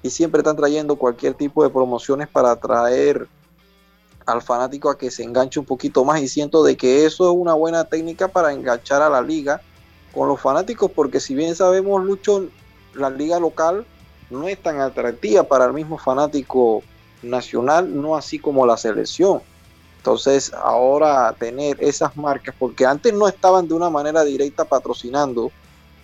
y 0.04 0.12
siempre 0.12 0.42
están 0.42 0.56
trayendo 0.56 0.98
cualquier 0.98 1.34
tipo 1.34 1.64
de 1.64 1.72
promociones 1.72 2.28
para 2.28 2.52
atraer 2.52 3.28
al 4.28 4.44
fanático 4.44 4.92
a 4.92 4.98
que 5.00 5.10
se 5.10 5.24
enganche 5.24 5.60
un 5.60 5.66
poquito 5.66 6.06
más 6.06 6.22
y 6.22 6.28
siento 6.28 6.64
de 6.64 6.78
que 6.78 7.08
eso 7.08 7.32
es 7.32 7.36
una 7.36 7.56
buena 7.56 7.86
técnica 7.86 8.28
para 8.28 8.54
enganchar 8.54 9.02
a 9.02 9.10
la 9.10 9.24
liga 9.24 9.62
con 10.14 10.28
los 10.28 10.40
fanáticos 10.40 10.92
porque 10.92 11.20
si 11.20 11.34
bien 11.34 11.56
sabemos 11.56 12.04
Lucho 12.04 12.46
la 12.94 13.10
liga 13.10 13.40
local 13.40 13.84
no 14.30 14.48
es 14.48 14.62
tan 14.62 14.80
atractiva 14.80 15.42
para 15.42 15.66
el 15.66 15.74
mismo 15.74 15.98
fanático 15.98 16.84
nacional, 17.22 18.02
no 18.02 18.16
así 18.16 18.40
como 18.40 18.66
la 18.66 18.78
selección. 18.78 19.42
Entonces, 19.98 20.54
ahora 20.54 21.36
tener 21.38 21.78
esas 21.84 22.16
marcas, 22.16 22.56
porque 22.58 22.86
antes 22.86 23.14
no 23.14 23.28
estaban 23.28 23.68
de 23.68 23.74
una 23.74 23.90
manera 23.90 24.24
directa 24.24 24.64
patrocinando 24.66 25.52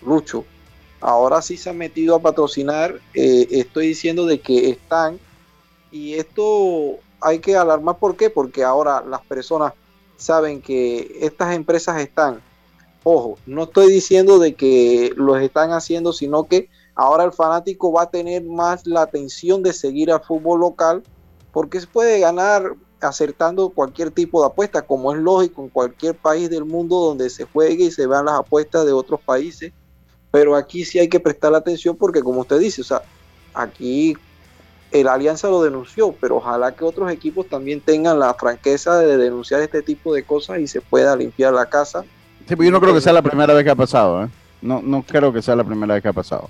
Lucho, 0.06 0.43
ahora 0.99 1.41
sí 1.41 1.56
se 1.56 1.69
han 1.69 1.78
metido 1.78 2.15
a 2.15 2.21
patrocinar, 2.21 2.99
eh, 3.13 3.47
estoy 3.51 3.88
diciendo 3.88 4.25
de 4.25 4.39
que 4.39 4.69
están, 4.69 5.19
y 5.91 6.15
esto 6.15 6.99
hay 7.21 7.39
que 7.39 7.56
alarmar, 7.56 7.97
¿por 7.97 8.17
qué? 8.17 8.30
Porque 8.30 8.63
ahora 8.63 9.01
las 9.01 9.21
personas 9.21 9.73
saben 10.17 10.62
que 10.62 11.17
estas 11.21 11.56
empresas 11.56 11.99
están, 12.01 12.41
ojo, 13.04 13.38
no 13.45 13.63
estoy 13.63 13.91
diciendo 13.91 14.39
de 14.39 14.56
que 14.56 15.13
los 15.15 15.41
están 15.41 15.71
haciendo, 15.71 16.12
sino 16.12 16.45
que 16.45 16.69
Ahora 16.95 17.25
el 17.25 17.34
fanático 17.34 17.91
va 17.91 18.03
a 18.03 18.10
tener 18.10 18.43
más 18.43 18.88
la 18.88 19.01
atención 19.01 19.62
de 19.62 19.73
seguir 19.73 20.12
al 20.12 20.21
fútbol 20.21 20.62
local 20.62 21.03
porque 21.51 21.81
se 21.81 21.88
puede 21.88 22.19
ganar 22.19 22.75
acertando 23.01 23.69
cualquier 23.69 24.12
tipo 24.12 24.41
de 24.41 24.47
apuesta, 24.47 24.81
como 24.81 25.13
es 25.13 25.19
lógico 25.19 25.63
en 25.63 25.69
cualquier 25.69 26.15
país 26.15 26.49
del 26.49 26.65
mundo 26.65 26.97
donde 26.99 27.29
se 27.29 27.43
juegue 27.43 27.86
y 27.86 27.91
se 27.91 28.08
vean 28.08 28.25
las 28.25 28.39
apuestas 28.39 28.86
de 28.86 28.93
otros 28.93 29.19
países. 29.19 29.73
Pero 30.31 30.55
aquí 30.55 30.86
sí 30.86 30.99
hay 30.99 31.08
que 31.08 31.19
prestar 31.19 31.51
la 31.51 31.60
atención 31.60 31.95
porque 31.95 32.21
como 32.21 32.41
usted 32.41 32.60
dice, 32.60 32.81
o 32.81 32.86
sea, 32.86 33.01
aquí 33.53 34.17
el 34.91 35.08
Alianza 35.08 35.49
lo 35.49 35.62
denunció, 35.62 36.13
pero 36.19 36.38
ojalá 36.38 36.73
que 36.73 36.86
otros 36.86 37.12
equipos 37.12 37.47
también 37.47 37.81
tengan 37.81 38.19
la 38.19 38.34
franqueza 38.34 38.97
de 38.99 39.17
denunciar 39.17 39.62
este 39.62 39.81
tipo 39.81 40.13
de 40.13 40.23
cosas 40.23 40.60
y 40.60 40.67
se 40.67 40.81
pueda 40.81 41.15
limpiar 41.15 41.53
la 41.53 41.65
casa. 41.65 42.03
Sí, 42.47 42.55
pues 42.55 42.67
yo 42.67 42.71
no 42.71 42.79
creo 42.79 42.93
que 42.93 43.01
sea 43.01 43.13
la 43.13 43.21
primera 43.21 43.53
vez 43.53 43.63
que 43.63 43.71
ha 43.71 43.75
pasado, 43.75 44.23
¿eh? 44.23 44.29
No, 44.62 44.81
no 44.81 45.03
creo 45.03 45.34
que 45.34 45.41
sea 45.41 45.55
la 45.55 45.63
primera 45.63 45.93
vez 45.93 46.03
que 46.03 46.10
ha 46.10 46.13
pasado. 46.13 46.49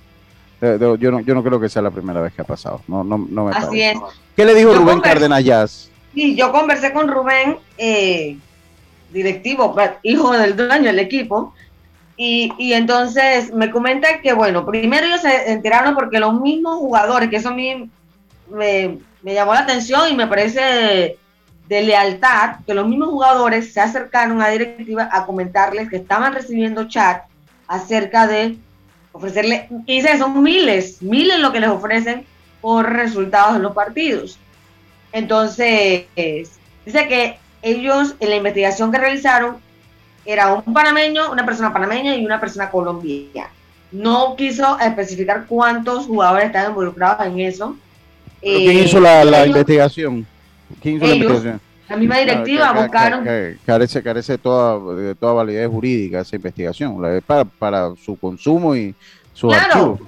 Yo 0.99 1.11
no, 1.11 1.19
yo 1.19 1.33
no 1.33 1.43
creo 1.43 1.59
que 1.59 1.69
sea 1.69 1.81
la 1.81 1.91
primera 1.91 2.21
vez 2.21 2.33
que 2.33 2.41
ha 2.41 2.45
pasado. 2.45 2.81
No, 2.87 3.03
no, 3.03 3.17
no 3.17 3.45
me 3.45 3.51
Así 3.51 3.81
es. 3.81 3.97
¿Qué 4.35 4.45
le 4.45 4.53
dijo 4.53 4.73
Rubén 4.73 4.99
Cárdenas 4.99 5.43
Jazz? 5.43 5.89
Sí, 6.13 6.35
yo 6.35 6.51
conversé 6.51 6.93
con 6.93 7.07
Rubén, 7.07 7.57
eh, 7.77 8.37
directivo, 9.11 9.73
pues, 9.73 9.91
hijo 10.03 10.31
del 10.31 10.55
dueño 10.55 10.85
del 10.85 10.99
equipo, 10.99 11.53
y, 12.17 12.53
y, 12.57 12.73
entonces 12.73 13.53
me 13.53 13.69
comenta 13.69 14.21
que, 14.21 14.31
bueno, 14.31 14.65
primero 14.65 15.05
ellos 15.05 15.21
se 15.21 15.51
enteraron 15.51 15.95
porque 15.95 16.19
los 16.19 16.39
mismos 16.39 16.77
jugadores, 16.77 17.29
que 17.29 17.35
eso 17.35 17.49
a 17.49 17.53
mí 17.53 17.89
me, 18.49 18.99
me 19.21 19.33
llamó 19.33 19.53
la 19.53 19.61
atención 19.61 20.09
y 20.09 20.15
me 20.15 20.27
parece 20.27 21.17
de 21.67 21.81
lealtad, 21.81 22.57
que 22.65 22.73
los 22.73 22.87
mismos 22.87 23.09
jugadores 23.09 23.73
se 23.73 23.81
acercaron 23.81 24.41
a 24.41 24.45
la 24.45 24.51
directiva 24.51 25.09
a 25.11 25.25
comentarles 25.25 25.89
que 25.89 25.97
estaban 25.97 26.33
recibiendo 26.33 26.87
chat 26.87 27.23
acerca 27.67 28.27
de 28.27 28.57
ofrecerle, 29.15 29.67
dice, 29.85 30.17
son 30.17 30.43
miles, 30.43 31.01
miles 31.01 31.39
lo 31.39 31.51
que 31.51 31.61
les 31.61 31.69
ofrecen 31.69 32.25
por 32.59 32.91
resultados 32.91 33.55
en 33.55 33.61
los 33.61 33.73
partidos. 33.73 34.37
Entonces, 35.13 36.05
dice 36.15 37.07
que 37.07 37.37
ellos 37.61 38.15
en 38.19 38.29
la 38.29 38.35
investigación 38.35 38.91
que 38.91 38.97
realizaron 38.97 39.57
era 40.25 40.53
un 40.53 40.73
panameño, 40.73 41.31
una 41.31 41.45
persona 41.45 41.71
panameña 41.71 42.15
y 42.15 42.25
una 42.25 42.39
persona 42.39 42.69
colombiana. 42.69 43.49
no 43.91 44.35
quiso 44.35 44.77
especificar 44.79 45.45
cuántos 45.47 46.05
jugadores 46.07 46.47
estaban 46.47 46.71
involucrados 46.71 47.25
en 47.25 47.39
eso. 47.39 47.77
¿Quién 48.41 48.79
hizo 48.79 48.99
la, 48.99 49.45
investigación? 49.45 50.27
¿Quién 50.81 50.97
hizo 50.97 51.05
la 51.05 51.15
investigación? 51.15 51.61
La 51.87 51.97
misma 51.97 52.17
directiva 52.17 52.71
buscaron. 52.73 53.25
carece 53.65 54.01
carece 54.01 54.33
de 54.33 54.37
toda, 54.37 54.95
de 54.95 55.15
toda 55.15 55.33
validez 55.33 55.69
jurídica 55.69 56.21
esa 56.21 56.35
investigación, 56.35 56.97
para, 57.25 57.45
para 57.45 57.95
su 58.03 58.17
consumo 58.17 58.75
y 58.75 58.95
su 59.33 59.47
claro. 59.49 59.99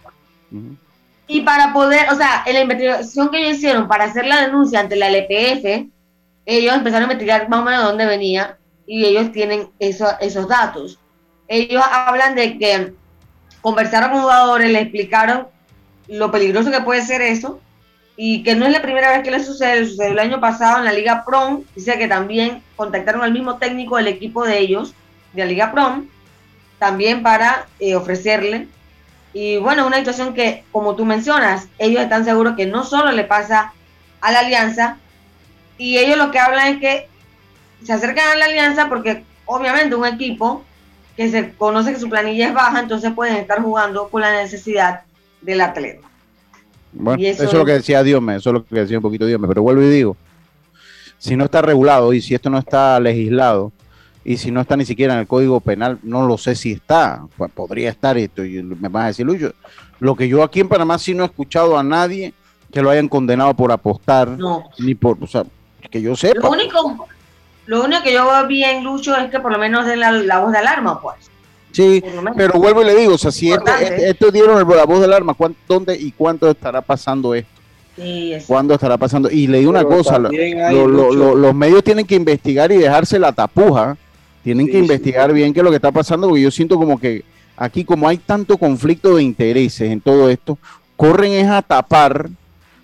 Y 1.28 1.42
para 1.42 1.74
poder, 1.74 2.10
o 2.12 2.16
sea, 2.16 2.44
en 2.46 2.54
la 2.54 2.62
investigación 2.62 3.30
que 3.30 3.40
ellos 3.40 3.58
hicieron 3.58 3.88
para 3.88 4.06
hacer 4.06 4.26
la 4.26 4.42
denuncia 4.42 4.80
ante 4.80 4.96
la 4.96 5.10
LPF, 5.10 5.88
ellos 6.46 6.74
empezaron 6.74 7.10
a 7.10 7.14
investigar 7.14 7.50
más 7.50 7.60
o 7.60 7.66
menos 7.66 7.82
de 7.82 7.88
dónde 7.88 8.06
venía 8.06 8.58
y 8.86 9.06
ellos 9.06 9.32
tienen 9.34 9.70
eso, 9.80 10.08
esos 10.22 10.48
datos. 10.48 10.98
Ellos 11.50 11.84
hablan 11.92 12.36
de 12.36 12.58
que 12.58 12.94
conversaron 13.62 14.12
con 14.12 14.22
jugadores, 14.22 14.72
le 14.72 14.80
explicaron 14.80 15.48
lo 16.08 16.32
peligroso 16.32 16.72
que 16.72 16.82
puede 16.82 17.02
ser 17.02 17.22
eso 17.22 17.60
y 18.20 18.42
que 18.42 18.56
no 18.56 18.66
es 18.66 18.72
la 18.72 18.82
primera 18.82 19.12
vez 19.12 19.22
que 19.22 19.30
le 19.30 19.44
sucede, 19.44 19.86
sucedió 19.86 20.12
el 20.12 20.20
año 20.20 20.42
pasado 20.42 20.80
en 20.80 20.86
la 20.86 20.92
Liga 20.92 21.24
Prom, 21.24 21.64
dice 21.76 22.00
que 22.00 22.08
también 22.08 22.64
contactaron 22.76 23.22
al 23.22 23.32
mismo 23.32 23.58
técnico 23.58 23.96
del 23.96 24.08
equipo 24.08 24.44
de 24.44 24.58
ellos, 24.58 24.96
de 25.34 25.44
la 25.44 25.50
Liga 25.50 25.72
Prom, 25.72 26.08
también 26.80 27.22
para 27.22 27.68
eh, 27.80 27.96
ofrecerle. 27.96 28.68
Y 29.34 29.58
bueno, 29.58 29.86
una 29.86 29.98
situación 29.98 30.34
que, 30.34 30.64
como 30.72 30.96
tú 30.96 31.06
mencionas, 31.06 31.68
ellos 31.78 32.02
están 32.02 32.26
seguros 32.26 32.56
que 32.56 32.66
no 32.66 32.84
solo 32.84 33.12
le 33.12 33.24
pasa 33.24 33.74
a 34.20 34.32
la 34.32 34.40
alianza, 34.40 34.98
y 35.78 36.00
ellos 36.00 36.18
lo 36.18 36.32
que 36.32 36.40
hablan 36.40 36.68
es 36.70 36.80
que 36.80 37.08
se 37.84 37.94
acercan 37.94 38.30
a 38.30 38.36
la 38.36 38.46
alianza 38.46 38.90
porque 38.90 39.24
obviamente 39.46 39.96
un 39.96 40.08
equipo 40.08 40.66
que 41.16 41.30
se 41.30 41.54
conoce 41.54 41.94
que 41.94 42.00
su 42.00 42.10
planilla 42.10 42.48
es 42.48 42.54
baja, 42.56 42.80
entonces 42.80 43.12
pueden 43.14 43.36
estar 43.36 43.62
jugando 43.62 44.10
con 44.10 44.22
la 44.22 44.32
necesidad 44.32 45.02
del 45.42 45.62
atleta. 45.62 46.07
Bueno, 47.00 47.24
eso, 47.24 47.44
es 47.44 47.54
lo 47.54 47.66
que 47.66 47.74
decía 47.74 48.04
Dios, 48.04 48.22
eso 48.30 48.50
es 48.50 48.54
lo 48.54 48.66
que 48.66 48.76
decía 48.76 48.98
un 48.98 49.04
poquito 49.04 49.26
Dios, 49.26 49.40
pero 49.48 49.62
vuelvo 49.62 49.82
y 49.84 49.90
digo, 49.90 50.18
si 51.18 51.36
no 51.36 51.46
está 51.46 51.62
regulado 51.62 52.14
y 52.14 52.22
si 52.22 52.34
esto 52.36 52.50
no 52.50 52.58
está 52.58 53.00
legislado 53.00 53.72
y 54.24 54.38
si 54.38 54.52
no 54.52 54.62
está 54.62 54.76
ni 54.76 54.86
siquiera 54.86 55.14
en 55.14 55.22
el 55.22 55.28
Código 55.28 55.60
Penal, 55.60 56.00
no 56.04 56.28
lo 56.28 56.38
sé 56.38 56.56
si 56.56 56.74
está, 56.74 57.24
pues 57.38 57.52
podría 57.52 57.90
estar 57.90 58.18
esto 58.18 58.44
y 58.44 58.62
me 58.62 58.90
vas 58.90 59.04
a 59.04 59.08
decir, 59.08 59.26
Lucho, 59.26 59.54
lo 60.00 60.16
que 60.16 60.28
yo 60.28 60.44
aquí 60.44 60.60
en 60.60 60.70
Panamá 60.70 60.98
sí 60.98 61.14
no 61.14 61.24
he 61.24 61.28
escuchado 61.28 61.78
a 61.78 61.84
nadie 61.84 62.34
que 62.72 62.82
lo 62.82 62.90
hayan 62.90 63.08
condenado 63.08 63.54
por 63.54 63.72
apostar, 63.72 64.38
ni 64.80 64.96
por, 64.96 65.18
o 65.22 65.28
sea, 65.28 65.46
que 65.90 66.02
yo 66.02 66.16
sepa. 66.16 66.42
Lo 66.42 66.52
único, 66.52 67.08
lo 67.66 67.84
único 67.84 68.04
que 68.04 68.14
yo 68.14 68.26
veo 68.26 68.48
bien, 68.48 68.84
Lucho, 68.84 69.16
es 69.16 69.32
que 69.32 69.40
por 69.40 69.52
lo 69.52 69.58
menos 69.58 69.86
den 69.86 70.00
la 70.00 70.40
voz 70.40 70.52
de 70.52 70.58
alarma, 70.58 71.02
pues. 71.02 71.32
Sí, 71.78 72.04
pero 72.36 72.54
vuelvo 72.54 72.82
y 72.82 72.86
le 72.86 72.96
digo, 72.96 73.14
o 73.14 73.18
sea, 73.20 73.30
si 73.30 73.52
este, 73.52 73.72
este, 73.82 74.10
esto 74.10 74.32
dieron 74.32 74.58
el, 74.58 74.76
la 74.76 74.84
voz 74.84 75.00
del 75.00 75.14
arma, 75.14 75.38
¿dónde 75.68 75.96
y 75.96 76.12
cuánto 76.12 76.50
estará 76.50 76.82
pasando 76.82 77.36
esto? 77.36 77.52
Sí, 77.96 78.34
¿Cuándo 78.48 78.74
estará 78.74 78.98
pasando? 78.98 79.30
Y 79.30 79.46
le 79.46 79.60
digo 79.60 79.70
una 79.70 79.84
cosa, 79.84 80.18
los 80.18 81.54
medios 81.54 81.84
tienen 81.84 82.08
que 82.08 82.16
investigar 82.16 82.72
y 82.72 82.78
dejarse 82.78 83.20
la 83.20 83.32
tapuja, 83.32 83.96
tienen 84.44 84.68
que 84.68 84.80
investigar 84.80 85.32
bien 85.32 85.54
qué 85.54 85.60
es 85.60 85.64
lo 85.64 85.70
que 85.70 85.76
está 85.76 85.92
pasando, 85.92 86.28
porque 86.28 86.42
yo 86.42 86.50
siento 86.50 86.78
como 86.78 87.00
que 87.00 87.24
aquí 87.56 87.86
como 87.86 88.08
hay 88.08 88.18
tanto 88.18 88.58
conflicto 88.58 89.16
de 89.16 89.22
intereses 89.22 89.92
en 89.92 90.02
todo 90.02 90.32
esto, 90.32 90.58
corren 90.96 91.34
es 91.34 91.48
a 91.48 91.62
tapar 91.62 92.28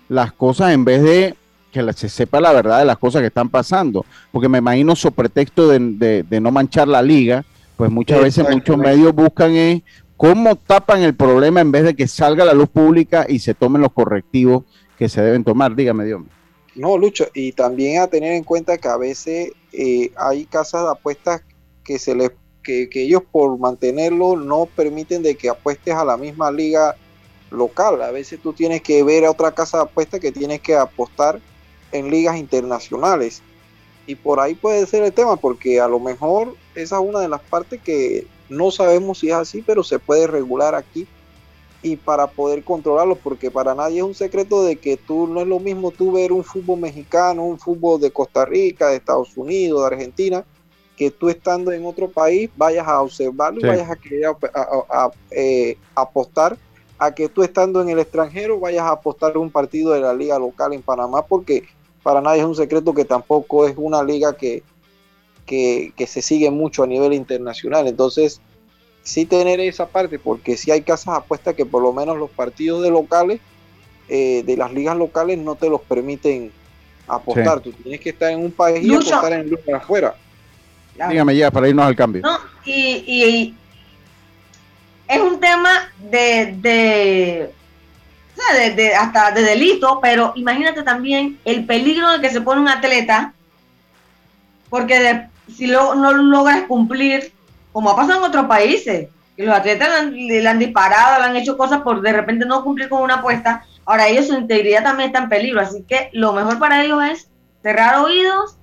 las 0.08 0.32
cosas 0.32 0.72
en 0.72 0.84
vez 0.84 1.02
de 1.02 1.34
que 1.72 1.92
se 1.94 2.08
sepa 2.08 2.40
la 2.40 2.52
verdad 2.52 2.78
de 2.78 2.84
las 2.84 2.98
cosas 2.98 3.22
que 3.22 3.26
están 3.26 3.48
pasando, 3.48 4.06
porque 4.30 4.48
me 4.48 4.58
imagino 4.58 4.94
su 4.94 5.10
pretexto 5.10 5.66
de 5.66 6.40
no 6.40 6.52
manchar 6.52 6.86
la 6.86 7.02
liga, 7.02 7.44
pues 7.76 7.90
muchas 7.90 8.20
veces 8.20 8.48
muchos 8.48 8.76
medios 8.78 9.14
buscan 9.14 9.52
es 9.52 9.82
cómo 10.16 10.56
tapan 10.56 11.02
el 11.02 11.14
problema 11.14 11.60
en 11.60 11.72
vez 11.72 11.84
de 11.84 11.94
que 11.94 12.06
salga 12.06 12.44
a 12.44 12.46
la 12.46 12.54
luz 12.54 12.68
pública 12.68 13.26
y 13.28 13.38
se 13.38 13.54
tomen 13.54 13.82
los 13.82 13.92
correctivos 13.92 14.64
que 14.98 15.08
se 15.08 15.22
deben 15.22 15.44
tomar. 15.44 15.74
Dígame, 15.74 16.04
Dios. 16.04 16.22
No, 16.74 16.98
Lucho, 16.98 17.26
y 17.34 17.52
también 17.52 18.00
a 18.00 18.08
tener 18.08 18.32
en 18.32 18.44
cuenta 18.44 18.78
que 18.78 18.88
a 18.88 18.96
veces 18.96 19.52
eh, 19.72 20.12
hay 20.16 20.44
casas 20.46 20.82
de 20.82 20.90
apuestas 20.90 21.42
que 21.84 21.98
se 21.98 22.14
les 22.14 22.32
que, 22.64 22.88
ellos 22.94 23.22
por 23.30 23.58
mantenerlo 23.58 24.36
no 24.36 24.66
permiten 24.66 25.22
de 25.22 25.36
que 25.36 25.50
apuestes 25.50 25.94
a 25.94 26.04
la 26.04 26.16
misma 26.16 26.50
liga 26.50 26.96
local. 27.50 28.02
A 28.02 28.10
veces 28.10 28.40
tú 28.40 28.52
tienes 28.52 28.82
que 28.82 29.04
ver 29.04 29.24
a 29.24 29.30
otra 29.30 29.52
casa 29.52 29.78
de 29.78 29.82
apuestas 29.84 30.18
que 30.18 30.32
tienes 30.32 30.60
que 30.60 30.74
apostar 30.74 31.40
en 31.92 32.10
ligas 32.10 32.36
internacionales. 32.36 33.42
Y 34.06 34.16
por 34.16 34.40
ahí 34.40 34.54
puede 34.54 34.86
ser 34.86 35.04
el 35.04 35.12
tema, 35.12 35.36
porque 35.36 35.80
a 35.80 35.86
lo 35.86 36.00
mejor 36.00 36.56
esa 36.74 36.96
es 36.96 37.02
una 37.02 37.20
de 37.20 37.28
las 37.28 37.40
partes 37.40 37.80
que 37.80 38.26
no 38.48 38.70
sabemos 38.70 39.18
si 39.18 39.28
es 39.28 39.34
así, 39.34 39.62
pero 39.62 39.82
se 39.82 39.98
puede 39.98 40.26
regular 40.26 40.74
aquí 40.74 41.06
y 41.82 41.96
para 41.96 42.26
poder 42.26 42.64
controlarlo, 42.64 43.14
porque 43.16 43.50
para 43.50 43.74
nadie 43.74 43.98
es 43.98 44.04
un 44.04 44.14
secreto 44.14 44.64
de 44.64 44.76
que 44.76 44.96
tú 44.96 45.26
no 45.26 45.42
es 45.42 45.46
lo 45.46 45.60
mismo 45.60 45.90
tú 45.90 46.12
ver 46.12 46.32
un 46.32 46.42
fútbol 46.42 46.80
mexicano, 46.80 47.44
un 47.44 47.58
fútbol 47.58 48.00
de 48.00 48.10
Costa 48.10 48.46
Rica, 48.46 48.88
de 48.88 48.96
Estados 48.96 49.36
Unidos, 49.36 49.80
de 49.80 49.94
Argentina, 49.94 50.44
que 50.96 51.10
tú 51.10 51.28
estando 51.28 51.72
en 51.72 51.84
otro 51.84 52.08
país 52.08 52.48
vayas 52.56 52.88
a 52.88 53.02
observarlo 53.02 53.60
y 53.60 53.66
vayas 53.68 53.90
a 53.90 53.96
querer 53.96 54.34
eh, 55.30 55.76
apostar 55.94 56.56
a 56.98 57.14
que 57.14 57.28
tú 57.28 57.42
estando 57.42 57.82
en 57.82 57.88
el 57.90 57.98
extranjero 57.98 58.58
vayas 58.58 58.84
a 58.84 58.92
apostar 58.92 59.36
un 59.36 59.50
partido 59.50 59.92
de 59.92 60.00
la 60.00 60.14
liga 60.14 60.38
local 60.38 60.72
en 60.72 60.80
Panamá, 60.80 61.26
porque 61.26 61.64
para 62.02 62.20
nadie 62.20 62.40
es 62.40 62.46
un 62.46 62.54
secreto 62.54 62.94
que 62.94 63.04
tampoco 63.04 63.66
es 63.66 63.74
una 63.76 64.02
liga 64.02 64.34
que, 64.34 64.62
que, 65.46 65.92
se 66.06 66.22
sigue 66.22 66.50
mucho 66.50 66.82
a 66.82 66.86
nivel 66.86 67.12
internacional. 67.12 67.86
Entonces, 67.86 68.40
sí 69.02 69.26
tener 69.26 69.60
esa 69.60 69.86
parte, 69.86 70.18
porque 70.18 70.56
si 70.56 70.70
hay 70.70 70.82
casas 70.82 71.16
apuestas 71.18 71.54
que 71.54 71.66
por 71.66 71.82
lo 71.82 71.92
menos 71.92 72.16
los 72.16 72.30
partidos 72.30 72.82
de 72.82 72.90
locales, 72.90 73.40
eh, 74.08 74.42
de 74.44 74.56
las 74.56 74.72
ligas 74.72 74.96
locales, 74.96 75.38
no 75.38 75.54
te 75.54 75.68
los 75.68 75.80
permiten 75.80 76.52
apostar. 77.06 77.60
Tú 77.60 77.72
tienes 77.72 78.00
que 78.00 78.10
estar 78.10 78.30
en 78.30 78.40
un 78.40 78.52
país 78.52 78.84
y 78.84 78.94
apostar 78.94 79.32
en 79.32 79.40
el 79.40 79.50
lugar 79.50 79.82
afuera. 79.82 80.14
Dígame 81.08 81.36
ya, 81.36 81.50
para 81.50 81.68
irnos 81.68 81.86
al 81.86 81.96
cambio. 81.96 82.22
y, 82.64 83.54
es 85.06 85.20
un 85.20 85.38
tema 85.38 85.92
de, 85.98 86.54
de, 86.60 87.50
de, 88.74 88.94
hasta 88.94 89.32
de 89.32 89.42
delito, 89.42 89.98
pero 90.00 90.32
imagínate 90.34 90.82
también 90.82 91.38
el 91.44 91.66
peligro 91.66 92.10
de 92.12 92.20
que 92.20 92.30
se 92.30 92.40
pone 92.40 92.62
un 92.62 92.68
atleta, 92.68 93.34
porque 94.70 94.98
de, 94.98 95.28
si 95.48 95.66
lo, 95.66 95.94
no 95.94 96.12
logras 96.12 96.62
cumplir, 96.62 97.32
como 97.72 97.90
ha 97.90 97.96
pasado 97.96 98.20
en 98.20 98.24
otros 98.24 98.46
países, 98.46 99.08
que 99.36 99.44
los 99.44 99.54
atletas 99.54 100.06
le 100.12 100.48
han, 100.48 100.58
disparado, 100.58 101.20
le 101.20 101.26
han 101.26 101.36
hecho 101.36 101.56
cosas 101.56 101.82
por 101.82 102.00
de 102.00 102.12
repente 102.12 102.46
no 102.46 102.62
cumplir 102.62 102.88
con 102.88 103.02
una 103.02 103.16
apuesta, 103.16 103.64
ahora 103.84 104.08
ellos 104.08 104.28
su 104.28 104.34
integridad 104.34 104.84
también 104.84 105.08
está 105.08 105.22
en 105.22 105.28
peligro, 105.28 105.60
así 105.60 105.82
que 105.82 106.08
lo 106.12 106.32
mejor 106.32 106.58
para 106.58 106.84
ellos 106.84 107.02
es 107.02 107.28
cerrar 107.62 107.98
oídos 107.98 108.56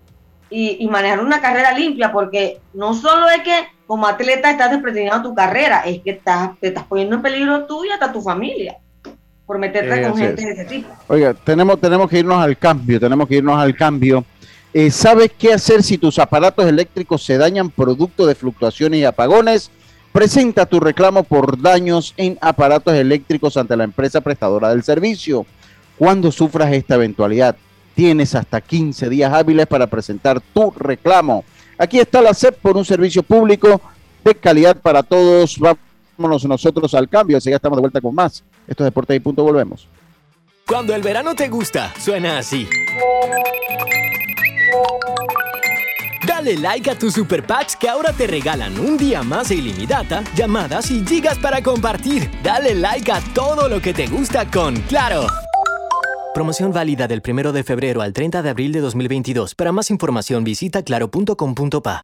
y, 0.49 0.85
manejar 0.89 1.21
una 1.21 1.39
carrera 1.39 1.71
limpia, 1.71 2.11
porque 2.11 2.59
no 2.73 2.93
solo 2.93 3.29
es 3.29 3.41
que 3.41 3.67
como 3.87 4.05
atleta 4.05 4.51
estás 4.51 4.71
desprestigiando 4.71 5.29
tu 5.29 5.33
carrera, 5.35 5.81
es 5.85 6.01
que 6.01 6.11
estás, 6.11 6.57
te 6.59 6.67
estás 6.67 6.83
poniendo 6.85 7.15
en 7.15 7.21
peligro 7.21 7.65
tú 7.65 7.85
y 7.85 7.89
hasta 7.89 8.11
tu 8.11 8.21
familia 8.21 8.77
por 9.45 9.59
meterte 9.59 10.01
con 10.01 10.17
gente 10.17 10.45
de 10.45 10.51
ese 10.51 10.65
tipo. 10.65 10.89
Oiga, 11.07 11.33
tenemos, 11.33 11.79
tenemos 11.79 12.09
que 12.09 12.19
irnos 12.19 12.41
al 12.41 12.57
cambio, 12.57 12.99
tenemos 12.99 13.27
que 13.27 13.35
irnos 13.35 13.57
al 13.57 13.75
cambio. 13.75 14.23
Eh, 14.73 14.89
¿Sabes 14.89 15.31
qué 15.37 15.53
hacer 15.53 15.83
si 15.83 15.97
tus 15.97 16.17
aparatos 16.17 16.65
eléctricos 16.65 17.23
se 17.23 17.37
dañan 17.37 17.69
producto 17.69 18.25
de 18.25 18.35
fluctuaciones 18.35 19.01
y 19.01 19.05
apagones? 19.05 19.69
Presenta 20.13 20.65
tu 20.65 20.79
reclamo 20.79 21.23
por 21.23 21.61
daños 21.61 22.13
en 22.15 22.37
aparatos 22.41 22.93
eléctricos 22.93 23.57
ante 23.57 23.75
la 23.75 23.83
empresa 23.83 24.21
prestadora 24.21 24.69
del 24.69 24.83
servicio. 24.83 25.45
Cuando 25.97 26.31
sufras 26.31 26.71
esta 26.73 26.95
eventualidad, 26.95 27.55
tienes 27.95 28.33
hasta 28.33 28.61
15 28.61 29.09
días 29.09 29.33
hábiles 29.33 29.67
para 29.67 29.87
presentar 29.87 30.39
tu 30.39 30.71
reclamo. 30.71 31.43
Aquí 31.77 31.99
está 31.99 32.21
la 32.21 32.33
SEP 32.33 32.55
por 32.59 32.77
un 32.77 32.85
servicio 32.85 33.23
público 33.23 33.81
de 34.23 34.35
calidad 34.35 34.77
para 34.77 35.03
todos. 35.03 35.59
Vámonos 35.59 36.45
nosotros 36.45 36.93
al 36.93 37.09
cambio, 37.09 37.37
así 37.37 37.49
ya 37.49 37.57
estamos 37.57 37.77
de 37.77 37.81
vuelta 37.81 37.99
con 37.99 38.15
más. 38.15 38.43
Esto 38.67 38.83
es 38.83 38.87
Deporte 38.87 39.15
y 39.15 39.19
Punto, 39.19 39.43
volvemos. 39.43 39.87
Cuando 40.65 40.95
el 40.95 41.01
verano 41.01 41.35
te 41.35 41.49
gusta, 41.49 41.93
suena 41.99 42.37
así. 42.37 42.67
Dale 46.25 46.57
like 46.57 46.89
a 46.89 46.95
tus 46.97 47.13
super 47.13 47.45
packs 47.45 47.75
que 47.75 47.89
ahora 47.89 48.13
te 48.13 48.27
regalan 48.27 48.79
un 48.79 48.97
día 48.97 49.23
más 49.23 49.49
de 49.49 49.55
ilimitada, 49.55 50.23
llamadas 50.35 50.89
y 50.91 51.05
gigas 51.05 51.37
para 51.37 51.61
compartir. 51.61 52.29
Dale 52.43 52.75
like 52.75 53.11
a 53.11 53.19
todo 53.33 53.67
lo 53.67 53.81
que 53.81 53.93
te 53.93 54.07
gusta 54.07 54.49
con 54.49 54.75
Claro. 54.81 55.27
Promoción 56.33 56.71
válida 56.71 57.07
del 57.07 57.21
1 57.27 57.51
de 57.51 57.63
febrero 57.63 58.01
al 58.01 58.13
30 58.13 58.41
de 58.41 58.49
abril 58.49 58.71
de 58.71 58.79
2022. 58.79 59.53
Para 59.55 59.71
más 59.71 59.91
información 59.91 60.43
visita 60.43 60.81
claro.com.pa. 60.81 62.03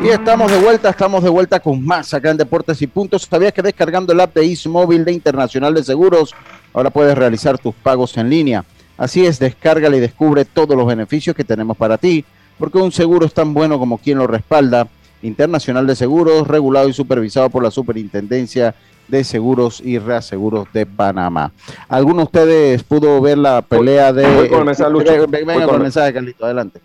Y 0.00 0.10
estamos 0.10 0.50
de 0.50 0.58
vuelta, 0.58 0.90
estamos 0.90 1.24
de 1.24 1.28
vuelta 1.28 1.58
con 1.58 1.84
más 1.84 2.14
acá 2.14 2.30
en 2.30 2.36
Deportes 2.36 2.80
y 2.80 2.86
Puntos. 2.86 3.26
¿Sabías 3.28 3.52
que 3.52 3.62
descargando 3.62 4.12
el 4.12 4.20
app 4.20 4.32
de 4.32 4.56
Móvil 4.66 5.04
de 5.04 5.12
Internacional 5.12 5.74
de 5.74 5.82
Seguros, 5.82 6.34
ahora 6.72 6.90
puedes 6.90 7.18
realizar 7.18 7.58
tus 7.58 7.74
pagos 7.74 8.16
en 8.16 8.30
línea? 8.30 8.64
Así 8.96 9.26
es, 9.26 9.40
descárgala 9.40 9.96
y 9.96 10.00
descubre 10.00 10.44
todos 10.44 10.76
los 10.76 10.86
beneficios 10.86 11.34
que 11.34 11.42
tenemos 11.42 11.76
para 11.76 11.98
ti, 11.98 12.24
porque 12.58 12.78
un 12.78 12.92
seguro 12.92 13.26
es 13.26 13.34
tan 13.34 13.52
bueno 13.52 13.78
como 13.78 13.98
quien 13.98 14.18
lo 14.18 14.28
respalda. 14.28 14.86
Internacional 15.20 15.84
de 15.86 15.96
Seguros, 15.96 16.46
regulado 16.46 16.88
y 16.88 16.92
supervisado 16.92 17.50
por 17.50 17.64
la 17.64 17.72
Superintendencia 17.72 18.76
de 19.08 19.24
Seguros 19.24 19.80
y 19.84 19.98
Reaseguros 19.98 20.68
de 20.72 20.86
Panamá. 20.86 21.50
¿Alguno 21.88 22.18
de 22.18 22.24
ustedes 22.24 22.84
pudo 22.84 23.20
ver 23.20 23.38
la 23.38 23.62
pelea 23.62 24.12
de... 24.12 24.32
Voy 24.32 24.48
con 24.48 24.60
el 24.60 24.64
mensaje, 24.66 24.90
Lucho. 24.90 25.26
Venga 25.26 25.66
con 25.66 25.74
el 25.74 25.82
mensaje, 25.82 26.12
Carlito, 26.12 26.44
adelante. 26.44 26.80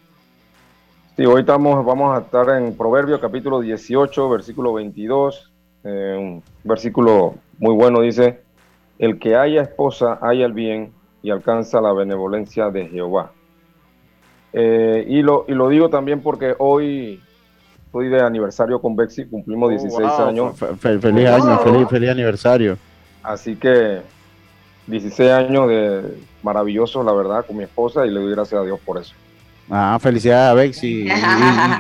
Sí, 1.16 1.28
hoy 1.28 1.42
estamos, 1.42 1.86
vamos 1.86 2.18
a 2.18 2.22
estar 2.22 2.50
en 2.58 2.76
Proverbios 2.76 3.20
capítulo 3.20 3.62
18, 3.62 4.30
versículo 4.30 4.74
22, 4.74 5.52
eh, 5.84 6.16
un 6.18 6.44
versículo 6.64 7.36
muy 7.60 7.76
bueno, 7.76 8.02
dice, 8.02 8.42
el 8.98 9.20
que 9.20 9.36
haya 9.36 9.62
esposa 9.62 10.18
haya 10.24 10.48
el 10.48 10.54
bien 10.54 10.92
y 11.22 11.30
alcanza 11.30 11.80
la 11.82 11.94
benevolencia 11.94 12.72
de 12.72 12.88
Jehová. 12.88 13.32
Eh, 14.54 15.06
y, 15.08 15.22
lo, 15.22 15.46
y 15.48 15.52
lo 15.52 15.70
digo 15.70 15.88
también 15.88 16.20
porque 16.20 16.56
hoy 16.58 17.22
estoy 17.86 18.10
de 18.10 18.20
aniversario 18.20 18.82
con 18.82 18.96
Bexi, 18.96 19.26
cumplimos 19.26 19.70
16 19.70 20.10
años. 20.20 20.58
feliz 20.80 21.28
año, 21.28 21.60
feliz, 21.60 21.88
feliz 21.90 22.10
aniversario. 22.10 22.76
Así 23.22 23.56
que 23.56 24.02
16 24.88 25.30
años 25.30 25.70
de 25.70 26.18
maravilloso, 26.42 27.04
la 27.04 27.14
verdad, 27.14 27.46
con 27.46 27.58
mi 27.58 27.66
esposa 27.66 28.04
y 28.04 28.10
le 28.10 28.20
doy 28.20 28.32
gracias 28.32 28.60
a 28.60 28.66
Dios 28.66 28.80
por 28.80 28.98
eso. 28.98 29.14
Ah, 29.70 29.98
felicidades 30.02 30.52
a 30.52 30.54
Bexi 30.54 31.08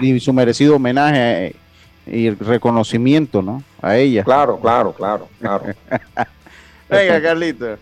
y, 0.02 0.19
su 0.19 0.34
merecido 0.34 0.78
homenaje 0.78 1.56
y 2.06 2.30
reconocimiento, 2.30 3.41
¿no? 3.41 3.63
A 3.82 3.98
ella. 3.98 4.24
Claro, 4.24 4.60
claro, 4.60 4.93
claro, 4.93 5.28
claro. 5.39 5.65
Venga, 6.89 7.22
Carlito. 7.22 7.78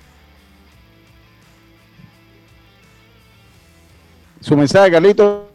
Su 4.40 4.58
mensaje, 4.58 4.92
Carlito. 4.92 5.50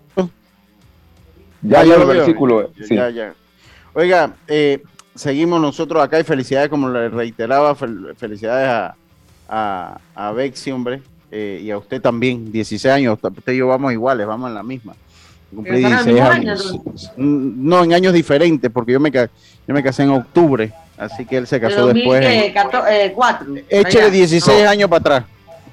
Ya, 1.62 1.84
ya, 1.84 1.94
el 1.96 2.06
versículo. 2.06 2.70
Sí. 2.86 2.94
Ya, 2.94 3.10
ya. 3.10 3.34
Oiga, 3.92 4.36
eh, 4.46 4.82
seguimos 5.14 5.60
nosotros 5.60 6.02
acá 6.02 6.20
y 6.20 6.24
felicidades, 6.24 6.68
como 6.68 6.88
le 6.88 7.08
reiteraba, 7.08 7.74
felicidades 7.74 8.68
a, 8.68 8.94
a, 9.48 10.00
a 10.14 10.32
Bexi, 10.32 10.70
hombre. 10.70 11.02
Eh, 11.30 11.60
y 11.64 11.70
a 11.70 11.78
usted 11.78 12.00
también, 12.00 12.52
16 12.52 12.86
años, 12.92 13.18
usted 13.22 13.52
y 13.52 13.56
yo 13.58 13.66
vamos 13.66 13.92
iguales, 13.92 14.26
vamos 14.26 14.48
en 14.48 14.54
la 14.54 14.62
misma. 14.62 14.94
Cumplí 15.54 15.78
16 15.78 16.20
años. 16.20 16.80
Mm, 17.16 17.68
no, 17.68 17.84
en 17.84 17.92
años 17.92 18.12
diferentes, 18.12 18.70
porque 18.70 18.92
yo 18.92 19.00
me, 19.00 19.10
yo 19.10 19.28
me 19.74 19.82
casé 19.82 20.02
en 20.02 20.10
octubre, 20.10 20.72
así 20.96 21.24
que 21.24 21.36
él 21.38 21.46
se 21.46 21.60
casó 21.60 21.86
después. 21.88 22.24
Eh, 22.24 22.54
Échele 23.68 24.10
16 24.10 24.66
años 24.66 24.88
para 24.88 25.00
atrás. 25.00 25.24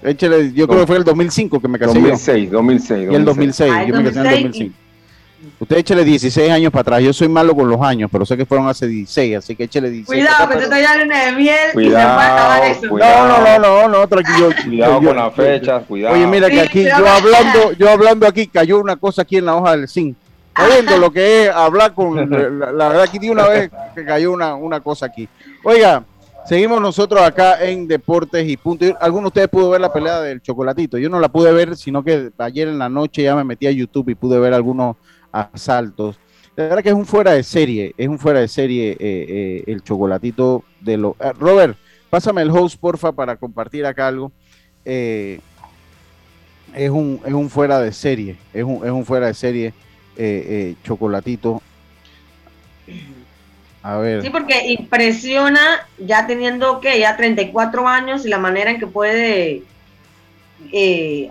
Échele, 0.03 0.51
yo 0.53 0.67
creo 0.67 0.81
que 0.81 0.87
fue 0.87 0.97
el 0.97 1.03
2005 1.03 1.61
que 1.61 1.67
me 1.67 1.79
casé 1.79 1.93
2006, 1.93 2.51
2006, 2.51 3.09
Y 3.11 3.15
el 3.15 3.25
2006, 3.25 3.73
yo 3.87 3.95
me 3.95 4.03
casé 4.03 4.19
en 4.19 4.25
el 4.25 4.43
2005. 4.43 4.75
Usted 5.59 5.77
échele 5.77 6.03
16 6.03 6.51
años 6.51 6.71
para 6.71 6.81
atrás. 6.81 7.03
Yo 7.03 7.13
soy 7.13 7.27
malo 7.27 7.55
con 7.55 7.69
los 7.69 7.81
años, 7.81 8.09
pero 8.11 8.25
sé 8.25 8.35
que 8.35 8.45
fueron 8.45 8.67
hace 8.67 8.87
16, 8.87 9.37
así 9.37 9.55
que 9.55 9.63
échele 9.63 9.89
16. 9.89 10.07
Cuidado, 10.07 10.49
que 10.49 10.55
te 10.57 10.63
estoy 10.63 10.81
dando 10.81 11.15
de 11.15 11.31
miel 11.31 11.55
cuidado, 11.73 11.79
y 11.79 11.83
se 11.83 12.15
puede 12.15 12.27
acabar 12.27 12.63
eso. 12.63 12.89
Cuidado, 12.89 13.27
no, 13.27 13.37
no, 13.37 13.59
no, 13.59 13.87
no, 13.87 13.99
no, 13.99 14.07
tranquilo. 14.07 14.49
Cuidado 14.63 15.01
con 15.01 15.15
las 15.15 15.33
fechas, 15.33 15.83
cuidado. 15.87 16.15
Oye, 16.15 16.27
mira 16.27 16.49
que 16.49 16.61
aquí, 16.61 16.83
yo 16.83 17.07
hablando, 17.07 17.71
yo 17.73 17.89
hablando 17.89 18.27
aquí, 18.27 18.47
cayó 18.47 18.79
una 18.79 18.95
cosa 18.95 19.23
aquí 19.23 19.37
en 19.37 19.45
la 19.45 19.55
hoja 19.55 19.75
del 19.75 19.87
zinc. 19.87 20.15
Oyendo 20.57 20.97
lo 20.97 21.11
que 21.11 21.45
es 21.45 21.49
hablar 21.49 21.93
con, 21.93 22.29
la, 22.59 22.71
la 22.71 22.87
verdad, 22.89 23.03
aquí 23.03 23.19
de 23.19 23.31
una 23.31 23.47
vez 23.47 23.71
que 23.95 24.05
cayó 24.05 24.31
una, 24.31 24.55
una 24.55 24.79
cosa 24.81 25.07
aquí. 25.07 25.27
Oiga, 25.63 26.03
Seguimos 26.45 26.81
nosotros 26.81 27.21
acá 27.21 27.63
en 27.63 27.87
Deportes 27.87 28.45
y 28.49 28.57
Punto. 28.57 28.85
¿Alguno 28.99 29.23
de 29.23 29.27
ustedes 29.27 29.47
pudo 29.47 29.69
ver 29.69 29.79
la 29.79 29.93
pelea 29.93 30.19
del 30.19 30.41
chocolatito? 30.41 30.97
Yo 30.97 31.09
no 31.09 31.17
la 31.21 31.29
pude 31.29 31.53
ver, 31.53 31.77
sino 31.77 32.03
que 32.03 32.31
ayer 32.37 32.67
en 32.67 32.77
la 32.77 32.89
noche 32.89 33.23
ya 33.23 33.33
me 33.33 33.45
metí 33.45 33.65
a 33.65 33.71
YouTube 33.71 34.09
y 34.09 34.15
pude 34.15 34.37
ver 34.39 34.53
algunos 34.53 34.97
asaltos. 35.33 36.19
La 36.55 36.65
verdad 36.65 36.83
que 36.83 36.89
es 36.89 36.95
un 36.95 37.05
fuera 37.05 37.31
de 37.31 37.43
serie, 37.43 37.93
es 37.97 38.07
un 38.07 38.19
fuera 38.19 38.39
de 38.39 38.47
serie 38.47 38.91
eh, 38.91 38.97
eh, 38.99 39.63
el 39.67 39.83
chocolatito 39.83 40.63
de 40.79 40.97
lo... 40.97 41.17
Eh, 41.19 41.33
Robert, 41.39 41.75
pásame 42.11 42.43
el 42.43 42.51
host, 42.51 42.79
porfa, 42.79 43.11
para 43.11 43.35
compartir 43.37 43.85
acá 43.85 44.07
algo. 44.07 44.31
es, 44.85 45.39
un, 46.75 47.19
es 47.25 47.33
un 47.33 47.49
fuera 47.49 47.79
de 47.79 47.91
serie, 47.91 48.37
es 48.53 48.63
un, 48.63 48.85
es 48.85 48.91
un 48.91 49.03
fuera 49.03 49.27
de 49.27 49.33
serie 49.33 49.73
chocolatito. 50.83 51.61
A 53.81 53.97
ver. 53.97 54.21
Sí, 54.21 54.29
porque 54.29 54.71
impresiona 54.73 55.87
ya 55.97 56.27
teniendo 56.27 56.79
que 56.79 56.99
ya 56.99 57.17
34 57.17 57.87
años 57.87 58.25
y 58.25 58.29
la 58.29 58.37
manera 58.37 58.69
en 58.69 58.79
que 58.79 58.87
puede 58.87 59.63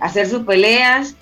hacer 0.01 0.27
sus 0.27 0.43
peleas 0.43 1.15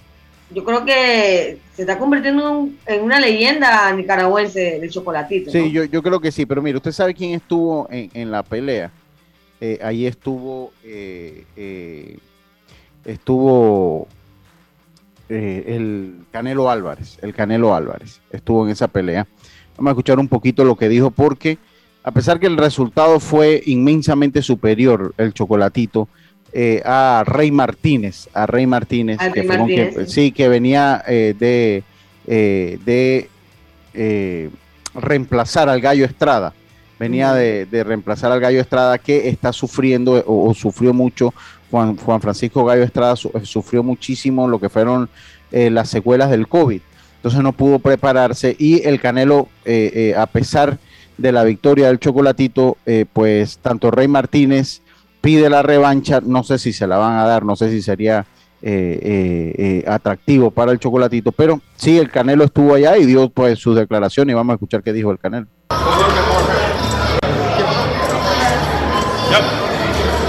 yo 0.52 0.64
creo 0.64 0.84
que 0.84 1.58
se 1.74 1.82
está 1.82 1.98
convirtiendo 1.98 2.68
en 2.86 3.02
una 3.02 3.20
leyenda 3.20 3.92
nicaragüense 3.92 4.80
del 4.80 4.90
chocolatito. 4.90 5.50
Sí, 5.50 5.70
yo, 5.70 5.84
yo 5.84 6.02
creo 6.02 6.20
que 6.20 6.32
sí, 6.32 6.46
pero 6.46 6.62
mire, 6.62 6.76
¿usted 6.76 6.92
sabe 6.92 7.14
quién 7.14 7.32
estuvo 7.32 7.88
en, 7.90 8.30
la 8.30 8.42
pelea? 8.42 8.90
Eh, 9.60 9.78
ahí 9.82 10.06
estuvo, 10.06 10.72
eh, 10.84 11.44
eh, 11.56 12.18
estuvo 13.04 14.08
el 15.28 16.14
Canelo 16.32 16.68
Álvarez, 16.70 17.18
el 17.22 17.34
Canelo 17.34 17.74
Álvarez, 17.74 18.20
estuvo 18.30 18.64
en 18.64 18.72
esa 18.72 18.88
pelea. 18.88 19.26
Vamos 19.76 19.90
a 19.90 19.92
escuchar 19.92 20.18
un 20.18 20.28
poquito 20.28 20.64
lo 20.64 20.76
que 20.76 20.88
dijo 20.88 21.10
porque 21.10 21.58
a 22.02 22.10
pesar 22.10 22.40
que 22.40 22.46
el 22.46 22.56
resultado 22.56 23.20
fue 23.20 23.62
inmensamente 23.66 24.42
superior, 24.42 25.14
el 25.18 25.34
chocolatito, 25.34 26.08
eh, 26.52 26.82
a 26.84 27.22
Rey 27.24 27.52
Martínez, 27.52 28.28
a 28.34 28.44
Rey 28.44 28.66
Martínez, 28.66 29.18
que, 29.32 30.06
sí. 30.08 30.32
que 30.32 30.48
venía 30.48 31.04
eh, 31.06 31.34
de, 31.38 31.84
eh, 32.26 32.78
de 32.84 34.50
reemplazar 34.94 35.68
al 35.68 35.80
Gallo 35.80 36.04
Estrada, 36.04 36.52
venía 36.98 37.34
de, 37.34 37.84
reemplazar 37.84 38.32
al 38.32 38.40
Gallo 38.40 38.60
Estrada 38.60 38.98
que 38.98 39.28
está 39.28 39.52
sufriendo 39.52 40.24
o, 40.26 40.52
sufrió 40.54 40.92
mucho, 40.92 41.32
Juan, 41.70 41.96
Juan, 41.96 42.20
Francisco 42.20 42.64
Gallo 42.64 42.82
Estrada 42.82 43.14
sufrió 43.14 43.84
muchísimo 43.84 44.48
lo 44.48 44.58
que 44.58 44.68
fueron 44.68 45.08
las 45.52 45.88
secuelas 45.88 46.30
del 46.30 46.48
COVID, 46.48 46.80
entonces 47.16 47.40
no 47.42 47.52
pudo 47.52 47.78
prepararse 47.78 48.56
y 48.58 48.82
el 48.88 49.00
Canelo, 49.00 49.48
a 50.16 50.26
pesar 50.26 50.78
de 51.16 51.30
la 51.30 51.44
victoria 51.44 51.86
del 51.86 52.00
Chocolatito, 52.00 52.76
pues 53.12 53.58
tanto 53.58 53.92
Rey 53.92 54.08
Martínez, 54.08 54.82
pide 55.20 55.50
la 55.50 55.62
revancha, 55.62 56.20
no 56.22 56.42
sé 56.42 56.58
si 56.58 56.72
se 56.72 56.86
la 56.86 56.98
van 56.98 57.18
a 57.18 57.26
dar, 57.26 57.44
no 57.44 57.56
sé 57.56 57.70
si 57.70 57.82
sería 57.82 58.26
eh, 58.62 59.00
eh, 59.02 59.54
eh, 59.58 59.84
atractivo 59.88 60.50
para 60.50 60.72
el 60.72 60.78
chocolatito, 60.78 61.32
pero 61.32 61.60
sí, 61.76 61.98
el 61.98 62.10
Canelo 62.10 62.44
estuvo 62.44 62.74
allá 62.74 62.96
y 62.98 63.06
dio 63.06 63.30
pues 63.30 63.58
su 63.58 63.74
declaración 63.74 64.28
y 64.30 64.34
vamos 64.34 64.52
a 64.52 64.54
escuchar 64.54 64.82
qué 64.82 64.92
dijo 64.92 65.10
el 65.10 65.18
Canelo. 65.18 65.46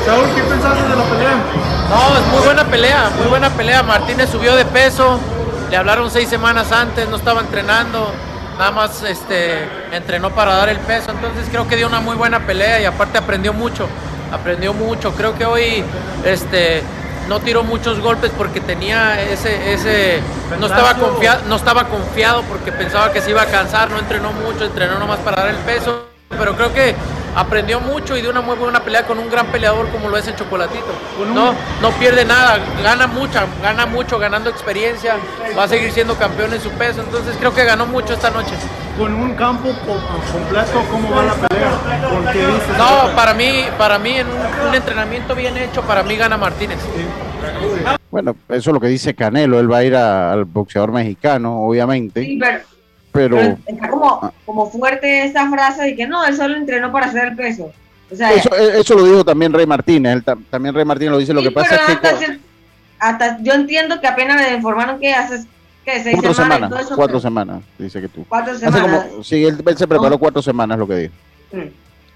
Saúl, 0.06 0.26
¿qué 0.36 0.42
pensaste 0.44 0.84
de 0.84 0.96
la 0.96 1.04
pelea? 1.04 1.44
No, 1.90 2.18
es 2.18 2.28
muy 2.34 2.46
buena 2.46 2.64
pelea, 2.66 3.12
muy 3.18 3.28
buena 3.28 3.50
pelea. 3.50 3.84
Martínez 3.84 4.30
subió 4.30 4.56
de 4.56 4.66
peso, 4.66 5.20
le 5.70 5.78
hablaron 5.78 6.10
seis 6.10 6.30
semanas 6.30 6.72
antes, 6.72 7.10
no 7.10 7.18
estaba 7.18 7.42
entrenando, 7.42 8.12
nada 8.58 8.72
más 8.72 9.04
este, 9.04 9.68
entrenó 9.92 10.30
para 10.32 10.56
dar 10.56 10.70
el 10.70 10.80
peso, 10.80 11.12
entonces 11.12 11.48
creo 11.52 11.68
que 11.68 11.76
dio 11.76 11.88
una 11.88 12.00
muy 12.00 12.16
buena 12.16 12.46
pelea 12.46 12.80
y 12.82 12.86
aparte 12.86 13.18
aprendió 13.18 13.54
mucho, 13.54 13.88
aprendió 14.32 14.74
mucho. 14.74 15.14
Creo 15.14 15.38
que 15.38 15.46
hoy 15.46 15.84
este, 16.26 16.84
no 17.28 17.40
tiró 17.40 17.64
muchos 17.64 18.00
golpes 18.00 18.32
porque 18.38 18.60
tenía 18.60 19.22
ese, 19.22 19.74
ese 19.74 20.20
no 20.60 20.68
estaba 20.68 20.96
confiado, 20.96 21.42
no 21.48 21.56
estaba 21.56 21.88
confiado 21.88 22.44
porque 22.44 22.72
pensaba 22.72 23.12
que 23.12 23.22
se 23.22 23.30
iba 23.30 23.42
a 23.42 23.46
cansar, 23.46 23.90
no 23.90 24.00
entrenó 24.00 24.32
mucho, 24.34 24.66
entrenó 24.66 25.00
nomás 25.00 25.20
para 25.20 25.44
dar 25.44 25.52
el 25.52 25.58
peso, 25.58 26.11
pero 26.38 26.56
creo 26.56 26.74
que 26.74 26.96
aprendió 27.36 27.80
mucho 27.80 28.18
y 28.18 28.22
dio 28.22 28.30
una 28.30 28.42
muy 28.42 28.56
buena 28.56 28.84
pelea 28.84 29.06
con 29.06 29.18
un 29.20 29.30
gran 29.30 29.48
peleador 29.48 29.90
como 29.90 30.10
lo 30.10 30.18
es 30.18 30.28
el 30.28 30.36
Chocolatito. 30.36 30.94
No, 31.34 31.54
no 31.82 31.92
pierde 32.00 32.26
nada, 32.26 32.60
gana 32.84 33.08
mucho, 33.08 33.40
gana 33.62 33.86
mucho, 33.86 34.20
ganando 34.20 34.50
experiencia, 34.50 35.16
va 35.58 35.64
a 35.64 35.68
seguir 35.68 35.92
siendo 35.92 36.16
campeón 36.16 36.54
en 36.54 36.62
su 36.62 36.70
peso, 36.72 37.02
entonces 37.02 37.36
creo 37.38 37.54
que 37.54 37.64
ganó 37.64 37.86
mucho 37.86 38.14
esta 38.14 38.30
noche. 38.30 38.54
Con 38.98 39.14
un 39.14 39.34
campo 39.36 39.70
completo, 40.32 40.84
¿cómo 40.92 41.12
va 41.16 41.24
la 41.24 41.34
pelea? 41.34 41.72
no, 42.78 43.16
para 43.16 43.34
mí, 43.34 43.66
para 43.78 43.98
mí 43.98 44.18
en 44.18 44.28
un, 44.28 44.76
entrenamiento 44.76 45.36
bien 45.36 45.58
hecho, 45.58 45.82
para 45.84 46.04
mí 46.04 46.16
gana 46.16 46.38
Martínez. 46.38 46.80
Bueno, 48.10 48.36
eso 48.50 48.70
es 48.70 48.74
lo 48.74 48.80
que 48.80 48.88
dice 48.88 49.14
Canelo, 49.16 49.60
él 49.60 49.72
va 49.72 49.78
a 49.78 49.84
ir 49.84 49.96
al 49.96 50.44
boxeador 50.46 50.92
mexicano, 50.92 51.62
obviamente. 51.62 52.24
Sí, 52.24 52.38
pero, 52.40 52.60
está 53.14 53.90
como, 53.90 54.20
ah. 54.22 54.34
como 54.46 54.70
fuerte 54.70 55.26
esa 55.26 55.50
frase 55.50 55.84
de 55.84 55.96
que 55.96 56.08
no, 56.08 56.26
él 56.26 56.36
solo 56.36 56.56
entrenó 56.56 56.92
para 56.92 57.08
hacer 57.08 57.30
el 57.30 57.36
peso. 57.36 57.72
Eh, 58.12 58.42
eso, 58.76 58.96
lo 58.96 59.06
dijo 59.06 59.24
también 59.24 59.54
Rey 59.54 59.66
Martínez, 59.66 60.24
también 60.50 60.76
Rey 60.76 60.84
Martínez 60.84 61.12
lo 61.12 61.18
dice, 61.18 61.34
lo 61.34 61.42
que 61.42 61.52
pasa 61.52 61.76
es 61.76 61.98
que... 61.98 62.40
Hasta, 63.00 63.42
yo 63.42 63.54
entiendo 63.54 64.00
que 64.00 64.08
apenas 64.08 64.38
me 64.38 64.54
informaron 64.54 65.00
que 65.00 65.12
hace 65.12 65.44
¿qué, 65.84 66.04
seis 66.04 66.16
cuatro 66.16 66.36
semanas, 66.36 66.92
cuatro 66.96 67.20
semanas, 67.20 67.64
dice 67.80 68.00
que 68.00 68.08
tú. 68.08 68.24
Cuatro 68.30 68.56
semanas. 68.56 69.08
sí, 69.24 69.44
él, 69.44 69.58
se 69.76 69.88
preparó 69.88 70.20
cuatro 70.20 70.40
semanas, 70.40 70.78
lo 70.78 70.88
que 70.88 70.96
dijo. 70.96 71.14
Mm. 71.52 71.70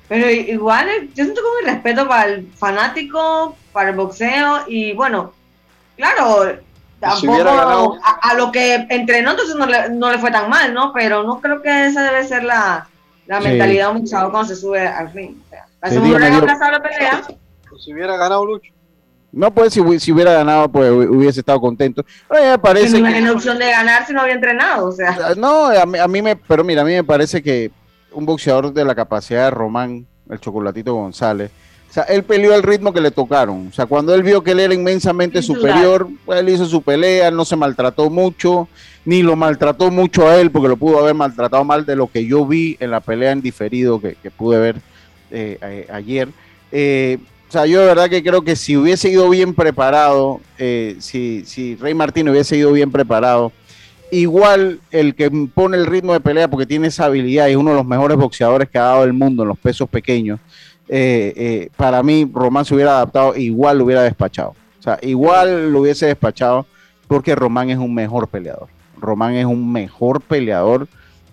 Pero 0.07 0.29
igual, 0.29 0.87
yo 1.15 1.23
siento 1.23 1.41
como 1.41 1.59
el 1.61 1.73
respeto 1.73 2.07
para 2.07 2.29
el 2.29 2.47
fanático, 2.55 3.57
para 3.71 3.89
el 3.89 3.95
boxeo 3.95 4.65
y 4.67 4.93
bueno, 4.93 5.33
claro, 5.97 6.59
tampoco 7.05 7.97
a, 8.03 8.33
lo 8.33 8.51
que 8.51 8.87
entrenó, 8.89 9.31
entonces 9.31 9.55
no 9.55 9.65
le, 9.65 9.89
no 9.89 10.11
le, 10.11 10.17
fue 10.17 10.31
tan 10.31 10.49
mal, 10.49 10.73
¿no? 10.73 10.91
Pero 10.93 11.23
no 11.23 11.39
creo 11.39 11.61
que 11.61 11.87
esa 11.87 12.03
debe 12.03 12.23
ser 12.27 12.43
la, 12.43 12.87
la 13.27 13.39
mentalidad 13.39 13.91
de 13.91 13.99
un 13.99 14.05
chavo 14.05 14.31
cuando 14.31 14.49
se 14.49 14.59
sube 14.59 14.87
al 14.87 15.09
fin. 15.11 15.41
O 15.45 15.49
sea, 15.49 15.67
si 15.89 15.97
hubiera 17.93 18.17
ganado 18.17 18.45
Lucho. 18.45 18.71
No, 19.31 19.53
pues 19.53 19.73
si, 19.73 19.99
si, 19.99 20.13
hubiera 20.13 20.31
ganado, 20.31 20.69
pues 20.69 20.89
hubiese 20.89 21.41
estado 21.41 21.59
contento. 21.59 22.05
Pero 22.29 22.51
me 22.51 22.57
parece. 22.57 23.01
No 23.01 23.33
opción 23.33 23.59
de 23.59 23.69
ganar 23.69 24.07
si 24.07 24.13
no 24.13 24.21
había 24.21 24.35
entrenado, 24.35 24.87
o 24.87 24.91
sea. 24.93 25.17
Ah, 25.21 25.33
no, 25.35 25.65
a 25.67 25.85
mí, 25.85 25.99
a 25.99 26.07
mí, 26.07 26.21
me, 26.21 26.37
pero 26.37 26.63
mira, 26.63 26.83
a 26.83 26.85
mí 26.85 26.93
me 26.93 27.03
parece 27.03 27.43
que 27.43 27.69
un 28.13 28.25
boxeador 28.25 28.73
de 28.73 28.85
la 28.85 28.95
capacidad 28.95 29.45
de 29.45 29.51
Román, 29.51 30.07
el 30.29 30.39
Chocolatito 30.39 30.93
González, 30.93 31.51
sea, 31.95 32.03
él 32.03 32.23
peleó 32.23 32.53
al 32.53 32.63
ritmo 32.63 32.91
que 32.91 32.99
le 32.99 33.09
tocaron. 33.09 33.67
O 33.67 33.73
sea, 33.73 33.85
cuando 33.85 34.13
él 34.13 34.21
vio 34.21 34.43
que 34.43 34.51
él 34.51 34.59
era 34.59 34.73
inmensamente 34.73 35.41
superior, 35.41 36.09
pues, 36.25 36.39
él 36.41 36.49
hizo 36.49 36.65
su 36.65 36.81
pelea, 36.81 37.31
no 37.31 37.45
se 37.45 37.55
maltrató 37.55 38.09
mucho, 38.09 38.67
ni 39.05 39.23
lo 39.23 39.35
maltrató 39.35 39.89
mucho 39.91 40.27
a 40.27 40.39
él, 40.39 40.51
porque 40.51 40.67
lo 40.67 40.75
pudo 40.75 40.99
haber 40.99 41.13
maltratado 41.13 41.63
mal 41.63 41.85
de 41.85 41.95
lo 41.95 42.07
que 42.07 42.25
yo 42.25 42.45
vi 42.45 42.75
en 42.81 42.91
la 42.91 42.99
pelea 42.99 43.31
en 43.31 43.41
diferido 43.41 44.01
que, 44.01 44.15
pude 44.29 44.59
ver 44.59 44.75
eh, 45.31 45.87
ayer. 45.91 46.27
Eh, 46.71 47.17
o 47.47 47.51
sea, 47.51 47.65
yo 47.65 47.79
de 47.79 47.85
verdad 47.85 48.09
que 48.09 48.21
creo 48.21 48.41
que 48.41 48.57
si 48.57 48.75
hubiese 48.75 49.09
ido 49.09 49.29
bien 49.29 49.53
preparado, 49.53 50.41
eh, 50.57 50.97
si, 50.99 51.45
si 51.45 51.75
Rey 51.75 51.93
Martín 51.93 52.27
hubiese 52.27 52.57
ido 52.57 52.73
bien 52.73 52.91
preparado, 52.91 53.53
igual 54.11 54.79
el 54.91 55.15
que 55.15 55.31
pone 55.31 55.77
el 55.77 55.85
ritmo 55.85 56.13
de 56.13 56.19
pelea 56.19 56.49
porque 56.49 56.65
tiene 56.65 56.87
esa 56.87 57.05
habilidad 57.05 57.47
y 57.47 57.51
es 57.51 57.57
uno 57.57 57.71
de 57.71 57.77
los 57.77 57.85
mejores 57.85 58.17
boxeadores 58.17 58.69
que 58.69 58.77
ha 58.77 58.83
dado 58.83 59.03
el 59.03 59.13
mundo 59.13 59.43
en 59.43 59.49
los 59.49 59.59
pesos 59.59 59.87
pequeños, 59.89 60.39
eh, 60.88 61.33
eh, 61.36 61.69
para 61.75 62.03
mí 62.03 62.29
Román 62.31 62.65
se 62.65 62.75
hubiera 62.75 62.91
adaptado, 62.91 63.36
igual 63.36 63.77
lo 63.77 63.86
hubiera 63.86 64.03
despachado. 64.03 64.55
O 64.79 64.83
sea, 64.83 64.99
igual 65.01 65.71
lo 65.71 65.81
hubiese 65.81 66.05
despachado 66.05 66.65
porque 67.07 67.36
Román 67.36 67.69
es 67.69 67.77
un 67.77 67.93
mejor 67.93 68.27
peleador. 68.27 68.67
Román 68.97 69.36
es 69.36 69.45
un 69.45 69.71
mejor 69.71 70.21
peleador 70.21 70.88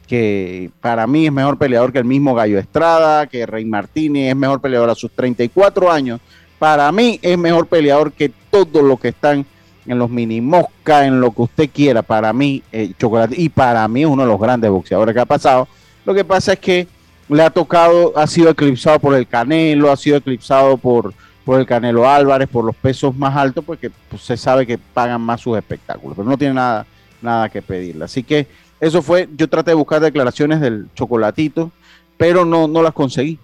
que 0.07 0.71
para 0.81 1.07
mí 1.07 1.27
es 1.27 1.33
mejor 1.33 1.59
peleador 1.59 1.93
que 1.93 1.99
el 1.99 2.05
mismo 2.05 2.35
Gallo 2.35 2.59
Estrada, 2.59 3.27
que 3.27 3.47
Rey 3.47 3.65
Martínez, 3.65 4.31
es 4.31 4.37
mejor 4.37 4.61
peleador 4.61 4.91
a 4.91 4.95
sus 4.95 5.11
34 5.13 5.91
años. 5.91 6.21
Para 6.59 6.91
mí 6.93 7.19
es 7.23 7.39
mejor 7.39 7.67
peleador 7.67 8.13
que 8.13 8.31
todos 8.51 8.83
los 8.83 9.01
que 9.01 9.09
están 9.09 9.45
en 9.87 9.99
los 9.99 10.11
mini 10.11 10.41
mosca, 10.41 11.07
en 11.07 11.21
lo 11.21 11.31
que 11.33 11.43
usted 11.43 11.71
quiera. 11.73 12.03
Para 12.03 12.33
mí, 12.33 12.63
eh, 12.73 12.93
Chocolate, 12.99 13.35
y 13.37 13.49
para 13.49 13.87
mí 13.89 14.03
es 14.03 14.07
uno 14.07 14.23
de 14.23 14.29
los 14.29 14.41
grandes 14.41 14.71
boxeadores 14.71 15.15
que 15.15 15.21
ha 15.21 15.27
pasado. 15.27 15.67
Lo 16.05 16.15
que 16.15 16.25
pasa 16.25 16.55
es 16.55 16.59
que 16.59 16.87
le 17.33 17.43
ha 17.43 17.51
tocado, 17.51 18.13
ha 18.17 18.27
sido 18.27 18.51
eclipsado 18.51 18.99
por 18.99 19.15
el 19.15 19.27
Canelo, 19.27 19.91
ha 19.91 19.97
sido 19.97 20.17
eclipsado 20.17 20.77
por, 20.77 21.15
por 21.45 21.59
el 21.59 21.67
Canelo 21.67 22.09
Álvarez, 22.09 22.49
por 22.49 22.65
los 22.65 22.77
pesos 22.77 23.17
más 23.17 23.37
altos, 23.37 23.65
porque 23.65 23.91
pues, 24.09 24.23
se 24.23 24.37
sabe 24.37 24.67
que 24.67 24.79
pagan 24.79 25.21
más 25.21 25.41
sus 25.41 25.57
espectáculos, 25.57 26.17
pero 26.17 26.29
no 26.29 26.39
tiene 26.39 26.55
nada, 26.55 26.87
nada 27.21 27.49
que 27.49 27.63
pedirle. 27.63 28.05
Así 28.05 28.23
que 28.23 28.47
eso 28.81 29.03
fue, 29.03 29.29
yo 29.37 29.49
traté 29.49 29.71
de 29.71 29.77
buscar 29.77 30.01
declaraciones 30.01 30.61
del 30.61 30.89
chocolatito, 30.95 31.71
pero 32.17 32.45
no, 32.45 32.69
no 32.69 32.83
las 32.83 32.93
conseguí. 32.93 33.39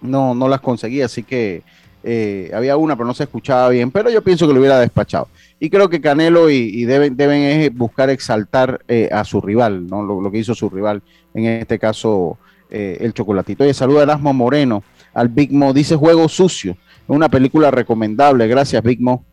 No, 0.00 0.34
no 0.34 0.48
las 0.48 0.60
conseguí, 0.60 1.02
así 1.02 1.22
que 1.22 1.62
eh, 2.04 2.50
había 2.54 2.76
una, 2.76 2.94
pero 2.94 3.06
no 3.06 3.14
se 3.14 3.24
escuchaba 3.24 3.70
bien, 3.70 3.90
pero 3.90 4.10
yo 4.10 4.22
pienso 4.22 4.46
que 4.46 4.52
lo 4.52 4.60
hubiera 4.60 4.78
despachado. 4.78 5.28
Y 5.58 5.70
creo 5.70 5.88
que 5.88 6.00
Canelo 6.00 6.50
y, 6.50 6.84
deben, 6.84 7.16
deben 7.16 7.76
buscar 7.76 8.10
exaltar 8.10 8.82
eh, 8.88 9.08
a 9.10 9.24
su 9.24 9.40
rival, 9.40 9.86
¿no? 9.86 10.02
Lo, 10.02 10.30
que 10.30 10.38
hizo 10.38 10.54
su 10.54 10.68
rival, 10.68 11.02
en 11.34 11.46
este 11.46 11.78
caso 11.78 12.38
eh, 12.70 12.98
el 13.00 13.12
chocolatito. 13.12 13.64
Oye, 13.64 13.74
saluda 13.74 14.00
a 14.00 14.02
Erasmo 14.04 14.32
Moreno, 14.32 14.82
al 15.14 15.28
Big 15.28 15.52
Mo. 15.52 15.72
Dice 15.72 15.96
Juego 15.96 16.28
Sucio. 16.28 16.72
Es 16.72 17.08
una 17.08 17.28
película 17.28 17.70
recomendable. 17.70 18.46
Gracias, 18.48 18.82
Big 18.82 19.00
Mo. 19.00 19.24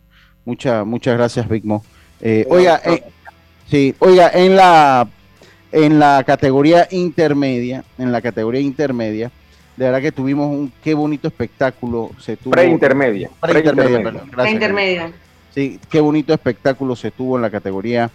Muchas, 0.46 0.86
muchas 0.86 1.16
gracias, 1.16 1.48
Big 1.48 1.66
Mo. 1.66 1.84
Eh, 2.22 2.46
oiga, 2.50 2.82
eh, 2.86 3.04
sí, 3.70 3.96
oiga, 4.00 4.30
en 4.34 4.56
la 4.56 5.08
en 5.72 5.98
la 5.98 6.24
categoría 6.26 6.88
intermedia, 6.92 7.84
en 7.98 8.12
la 8.12 8.22
categoría 8.22 8.62
intermedia, 8.62 9.32
de 9.76 9.86
verdad 9.86 10.02
que 10.02 10.12
tuvimos 10.12 10.48
un 10.48 10.72
qué 10.84 10.94
bonito 10.94 11.28
espectáculo 11.28 12.12
se 12.20 12.38
tuvo. 12.38 12.52
Preintermedia. 12.52 13.30
Preintermedia. 13.42 14.24
Preintermedia. 14.32 15.12
Sí, 15.54 15.80
qué 15.90 16.00
bonito 16.00 16.34
espectáculo 16.34 16.96
se 16.96 17.12
tuvo 17.12 17.38
en 17.38 17.42
la 17.42 17.50
categoría 17.50 18.10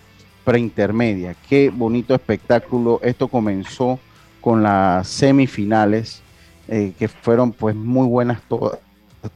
preintermedia. 0.44 1.34
Qué 1.48 1.70
bonito 1.70 2.14
espectáculo. 2.14 3.00
Esto 3.02 3.28
comenzó 3.28 3.98
con 4.40 4.62
las 4.62 5.08
semifinales, 5.08 6.22
eh, 6.68 6.92
que 6.98 7.08
fueron 7.08 7.52
pues 7.52 7.74
muy 7.74 8.06
buenas 8.06 8.42
todas, 8.48 8.78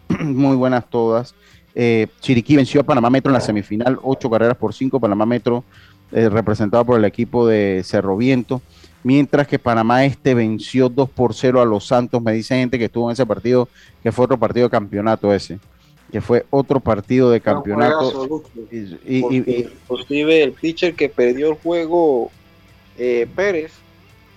muy 0.21 0.57
buenas 0.57 0.89
todas. 0.89 1.35
Eh, 1.75 2.07
Chiriquí 2.21 2.57
venció 2.57 2.83
a 2.83 2.85
Panamá 2.85 3.09
Metro 3.09 3.31
en 3.31 3.35
la 3.35 3.41
semifinal, 3.41 3.99
ocho 4.03 4.29
carreras 4.29 4.57
por 4.57 4.75
cinco, 4.75 5.01
Panamá 5.01 5.25
Metro 5.25 5.65
eh, 6.13 6.29
representado 6.29 6.85
por 6.85 6.99
el 6.99 7.07
equipo 7.07 7.47
de 7.47 7.81
Cerro 7.85 8.19
Viento, 8.19 8.61
mientras 9.03 9.49
que 9.49 9.59
Panamá 9.59 10.05
Este 10.05 10.35
venció 10.35 10.91
2 10.91 11.09
por 11.09 11.33
0 11.33 11.63
a 11.63 11.65
los 11.65 11.87
Santos, 11.87 12.23
me 12.23 12.35
dice 12.35 12.57
gente 12.57 12.79
que 12.79 12.85
estuvo 12.85 13.09
en 13.09 13.15
ese 13.15 13.25
partido, 13.25 13.69
que 14.03 14.13
fue 14.13 14.27
otro 14.27 14.39
partido 14.39 14.67
de 14.67 14.71
campeonato 14.71 15.33
ese, 15.33 15.59
que 16.11 16.21
fue 16.21 16.45
otro 16.51 16.81
partido 16.81 17.31
de 17.31 17.41
campeonato. 17.41 18.43
y, 18.71 19.63
inclusive 19.63 20.43
el 20.43 20.53
pitcher 20.53 20.95
que 20.95 21.09
perdió 21.09 21.49
el 21.49 21.55
juego, 21.55 22.31
Pérez, 23.35 23.73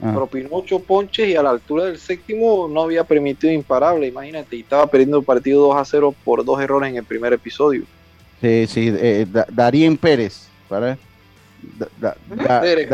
Ah. 0.01 0.11
propinó 0.13 0.49
ocho 0.51 0.79
ponches 0.79 1.29
y 1.29 1.35
a 1.35 1.43
la 1.43 1.51
altura 1.51 1.85
del 1.85 1.97
séptimo 1.97 2.67
no 2.67 2.81
había 2.81 3.05
permitido 3.05 3.53
imparable, 3.53 4.07
imagínate, 4.07 4.57
y 4.57 4.59
estaba 4.59 4.87
perdiendo 4.87 5.17
el 5.17 5.23
partido 5.23 5.67
2 5.67 5.77
a 5.77 5.85
0 5.85 6.13
por 6.25 6.43
dos 6.43 6.59
errores 6.61 6.89
en 6.89 6.97
el 6.97 7.05
primer 7.05 7.31
episodio. 7.31 7.83
Sí, 8.41 8.67
sí, 8.67 8.93
eh, 8.93 9.25
Darín 9.51 9.95
Pérez, 9.95 10.47
¿vale? 10.69 10.97
Derek, 12.61 12.89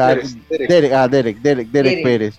Derek, 0.67 0.93
ah, 0.93 1.07
Derek, 1.07 1.37
Derek, 1.39 1.67
Derek, 1.69 2.03
Pérez. 2.03 2.35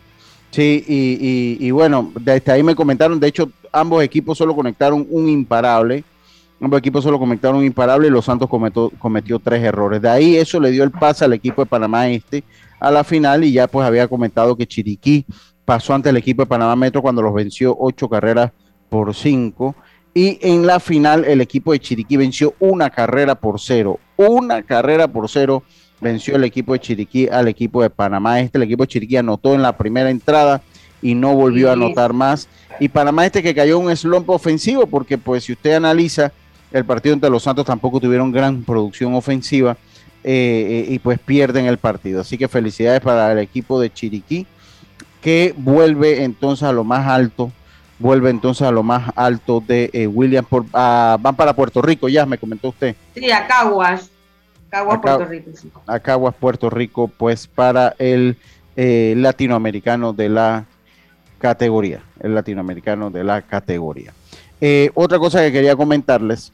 Sí, 0.51 0.85
y, 0.87 1.57
y, 1.67 1.71
bueno, 1.71 2.13
desde 2.21 2.53
ahí 2.53 2.63
me 2.63 2.75
comentaron, 2.75 3.19
de 3.19 3.27
hecho, 3.27 3.51
ambos 3.73 4.03
equipos 4.05 4.39
solo 4.39 4.55
conectaron 4.55 5.07
un 5.11 5.29
imparable. 5.29 6.05
Ambos 6.61 6.79
equipos 6.79 7.03
solo 7.03 7.19
conectaron 7.19 7.57
un 7.57 7.65
imparable 7.65 8.07
y 8.07 8.11
los 8.11 8.25
Santos 8.25 8.49
cometió, 8.49 8.91
cometió 8.99 9.39
tres 9.41 9.63
errores. 9.65 10.01
De 10.01 10.09
ahí 10.09 10.37
eso 10.37 10.61
le 10.61 10.71
dio 10.71 10.85
el 10.85 10.93
pase 10.93 11.25
al 11.25 11.33
equipo 11.33 11.63
de 11.63 11.67
Panamá 11.67 12.09
Este 12.09 12.45
a 12.83 12.91
la 12.91 13.05
final 13.05 13.45
y 13.45 13.53
ya 13.53 13.69
pues 13.69 13.87
había 13.87 14.09
comentado 14.09 14.57
que 14.57 14.67
Chiriquí 14.67 15.25
pasó 15.65 15.95
ante 15.95 16.11
el 16.11 16.17
equipo 16.17 16.43
de 16.43 16.47
Panamá 16.47 16.75
Metro 16.75 17.01
cuando 17.01 17.23
los 17.23 17.33
venció 17.33 17.77
ocho 17.79 18.09
carreras 18.09 18.51
por 18.89 19.15
cinco. 19.15 19.77
Y 20.13 20.39
en 20.43 20.67
la 20.67 20.81
final 20.81 21.25
el 21.25 21.41
equipo 21.41 21.73
de 21.73 21.79
Chiriquí 21.79 22.17
venció 22.17 22.55
una 22.59 22.91
carrera 22.91 23.37
por 23.37 23.61
cero. 23.61 24.01
Una 24.17 24.65
carrera 24.65 25.07
por 25.07 25.29
cero 25.29 25.63
venció 26.01 26.35
el 26.35 26.43
equipo 26.43 26.73
de 26.73 26.81
Chiriquí 26.81 27.29
al 27.29 27.47
equipo 27.47 27.83
de 27.83 27.89
Panamá. 27.89 28.41
Este, 28.41 28.59
el 28.59 28.65
equipo 28.65 28.83
de 28.83 28.89
Chiriquí 28.89 29.17
anotó 29.17 29.55
en 29.55 29.63
la 29.63 29.79
primera 29.79 30.11
entrada 30.11 30.61
y 31.01 31.15
no 31.15 31.35
volvió 31.37 31.71
a 31.71 31.75
anotar 31.75 32.13
más. 32.13 32.49
Y 32.81 32.89
Panamá 32.89 33.27
este 33.27 33.45
que 33.45 33.55
cayó 33.55 33.79
un 33.79 33.97
slump 33.97 34.29
ofensivo, 34.29 34.87
porque 34.89 35.19
pues 35.19 35.45
si 35.45 35.53
usted 35.53 35.75
analiza 35.75 36.33
el 36.73 36.85
partido 36.85 37.15
entre 37.15 37.31
los 37.31 37.45
Santos 37.45 37.65
tampoco 37.65 38.01
tuvieron 38.01 38.33
gran 38.33 38.65
producción 38.65 39.15
ofensiva 39.15 39.77
eh, 40.25 40.87
eh, 40.89 40.93
y 40.93 40.99
pues 41.01 41.19
pierden 41.19 41.67
el 41.67 41.79
partido. 41.79 42.21
Así 42.21 42.39
que 42.39 42.47
felicidades 42.47 43.01
para 43.01 43.33
el 43.33 43.39
equipo 43.39 43.81
de 43.81 43.93
Chiriquí 43.93 44.47
que 45.21 45.55
vuelve 45.57 46.23
entonces 46.25 46.63
a 46.65 46.73
lo 46.73 46.85
más 46.85 47.07
alto, 47.07 47.51
vuelve 47.99 48.31
entonces 48.31 48.67
a 48.67 48.71
lo 48.71 48.83
más 48.83 49.11
alto 49.17 49.63
de 49.67 49.91
eh, 49.93 50.07
William, 50.07 50.45
por, 50.45 50.69
van 50.71 51.37
para 51.37 51.55
Puerto 51.55 51.83
Rico, 51.83 52.09
ya 52.09 52.27
me 52.27 52.39
comentó 52.39 52.69
usted. 52.69 52.97
Sí, 53.15 53.31
a 53.31 53.47
Caguas, 53.47 54.11
Caguas, 54.69 54.99
Puerto 55.01 55.25
Rico. 55.27 55.51
Sí. 55.55 55.71
A 55.87 55.99
Caguas, 56.01 56.35
Puerto 56.35 56.71
Rico, 56.71 57.09
pues 57.09 57.47
para 57.47 57.95
el 57.99 58.37
latinoamericano 58.75 60.13
de 60.13 60.29
la 60.29 60.65
categoría, 61.39 62.03
el 62.21 62.35
latinoamericano 62.35 63.11
de 63.11 63.23
la 63.23 63.43
categoría. 63.43 64.13
otra 64.95 65.19
cosa 65.19 65.41
que 65.43 65.53
quería 65.53 65.77
comentarles 65.77 66.53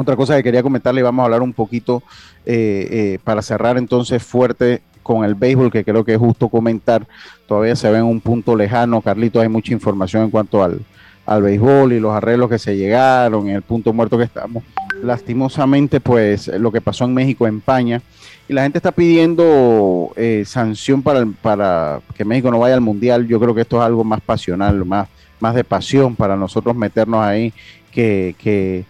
otra 0.00 0.16
cosa 0.16 0.36
que 0.36 0.42
quería 0.42 0.62
comentarle, 0.62 1.00
y 1.00 1.04
vamos 1.04 1.22
a 1.22 1.24
hablar 1.26 1.42
un 1.42 1.52
poquito 1.52 2.02
eh, 2.46 2.88
eh, 2.90 3.18
para 3.22 3.42
cerrar 3.42 3.78
entonces 3.78 4.22
fuerte 4.22 4.82
con 5.02 5.24
el 5.24 5.34
béisbol, 5.34 5.70
que 5.70 5.84
creo 5.84 6.04
que 6.04 6.12
es 6.14 6.18
justo 6.18 6.48
comentar. 6.48 7.06
Todavía 7.46 7.74
se 7.76 7.90
ve 7.90 7.98
en 7.98 8.04
un 8.04 8.20
punto 8.20 8.54
lejano, 8.54 9.00
Carlito, 9.00 9.40
hay 9.40 9.48
mucha 9.48 9.72
información 9.72 10.24
en 10.24 10.30
cuanto 10.30 10.62
al, 10.62 10.80
al 11.26 11.42
béisbol 11.42 11.92
y 11.92 12.00
los 12.00 12.12
arreglos 12.12 12.50
que 12.50 12.58
se 12.58 12.76
llegaron, 12.76 13.48
en 13.48 13.56
el 13.56 13.62
punto 13.62 13.92
muerto 13.92 14.18
que 14.18 14.24
estamos. 14.24 14.62
Lastimosamente, 15.02 16.00
pues 16.00 16.48
lo 16.48 16.70
que 16.70 16.80
pasó 16.80 17.04
en 17.06 17.14
México, 17.14 17.46
en 17.46 17.58
España, 17.58 18.02
y 18.48 18.52
la 18.52 18.62
gente 18.62 18.78
está 18.78 18.92
pidiendo 18.92 20.12
eh, 20.16 20.42
sanción 20.44 21.02
para, 21.02 21.24
para 21.40 22.00
que 22.16 22.24
México 22.24 22.50
no 22.50 22.58
vaya 22.58 22.74
al 22.74 22.80
Mundial. 22.80 23.26
Yo 23.26 23.38
creo 23.38 23.54
que 23.54 23.60
esto 23.60 23.78
es 23.78 23.86
algo 23.86 24.02
más 24.02 24.20
pasional, 24.20 24.84
más, 24.84 25.08
más 25.38 25.54
de 25.54 25.62
pasión 25.62 26.16
para 26.16 26.36
nosotros 26.36 26.74
meternos 26.74 27.24
ahí 27.24 27.52
que, 27.92 28.34
que 28.38 28.84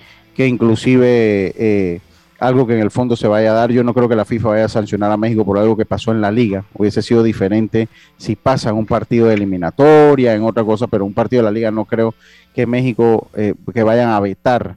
inclusive 0.47 1.53
eh, 1.57 2.01
algo 2.41 2.67
que 2.67 2.75
en 2.75 2.81
el 2.81 2.91
fondo 2.91 3.15
se 3.17 3.29
vaya 3.29 3.51
a 3.51 3.55
dar. 3.55 3.71
Yo 3.71 3.85
no 3.85 3.95
creo 3.95 4.09
que 4.09 4.17
la 4.17 4.25
FIFA 4.25 4.49
vaya 4.49 4.65
a 4.65 4.69
sancionar 4.69 5.13
a 5.13 5.17
México 5.17 5.45
por 5.45 5.59
algo 5.59 5.77
que 5.77 5.85
pasó 5.85 6.11
en 6.11 6.21
la 6.21 6.31
liga. 6.31 6.65
Hubiese 6.75 7.03
sido 7.03 7.23
diferente 7.23 7.89
si 8.17 8.35
pasa 8.35 8.71
en 8.71 8.77
un 8.77 8.87
partido 8.87 9.27
de 9.27 9.35
eliminatoria, 9.35 10.35
en 10.35 10.43
otra 10.43 10.65
cosa, 10.65 10.87
pero 10.87 11.05
un 11.05 11.13
partido 11.13 11.43
de 11.43 11.45
la 11.45 11.53
liga 11.53 11.71
no 11.71 11.85
creo 11.85 12.15
que 12.55 12.67
México, 12.67 13.29
eh, 13.35 13.55
que 13.73 13.83
vayan 13.83 14.09
a 14.09 14.21
vetar 14.21 14.77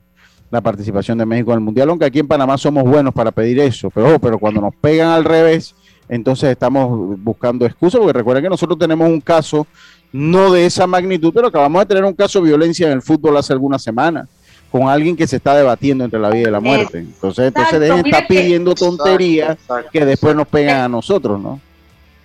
la 0.52 0.62
participación 0.62 1.18
de 1.18 1.26
México 1.26 1.52
en 1.52 1.60
el 1.60 1.64
Mundial, 1.64 1.90
aunque 1.90 2.06
aquí 2.06 2.20
en 2.20 2.28
Panamá 2.28 2.58
somos 2.60 2.84
buenos 2.84 3.12
para 3.12 3.32
pedir 3.32 3.60
eso, 3.60 3.90
pero, 3.90 4.20
pero 4.20 4.38
cuando 4.38 4.62
nos 4.62 4.76
pegan 4.76 5.08
al 5.08 5.24
revés, 5.24 5.74
entonces 6.08 6.52
estamos 6.52 7.18
buscando 7.24 7.66
excusas, 7.66 8.00
porque 8.00 8.14
recuerden 8.14 8.44
que 8.44 8.50
nosotros 8.50 8.78
tenemos 8.78 9.10
un 9.10 9.20
caso, 9.20 9.66
no 10.12 10.52
de 10.52 10.68
esa 10.68 10.86
magnitud, 10.86 11.32
pero 11.34 11.48
acabamos 11.48 11.82
de 11.82 11.86
tener 11.88 12.04
un 12.04 12.14
caso 12.14 12.40
de 12.40 12.50
violencia 12.50 12.86
en 12.86 12.94
el 12.94 13.02
fútbol 13.02 13.36
hace 13.36 13.52
algunas 13.52 13.82
semanas 13.82 14.28
con 14.74 14.90
alguien 14.90 15.16
que 15.16 15.28
se 15.28 15.36
está 15.36 15.54
debatiendo 15.54 16.04
entre 16.04 16.20
la 16.20 16.32
vida 16.32 16.50
y 16.50 16.52
la 16.52 16.60
muerte. 16.60 16.98
Entonces, 16.98 17.50
entonces 17.50 17.80
dejen 17.80 18.04
estar 18.08 18.26
pidiendo 18.26 18.74
tonterías 18.74 19.56
que 19.92 20.04
después 20.04 20.36
nos 20.36 20.48
pegan 20.48 20.82
a 20.82 20.88
nosotros, 20.88 21.40
¿no? 21.40 21.62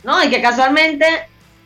No, 0.02 0.24
y 0.24 0.30
que 0.30 0.40
casualmente 0.40 1.04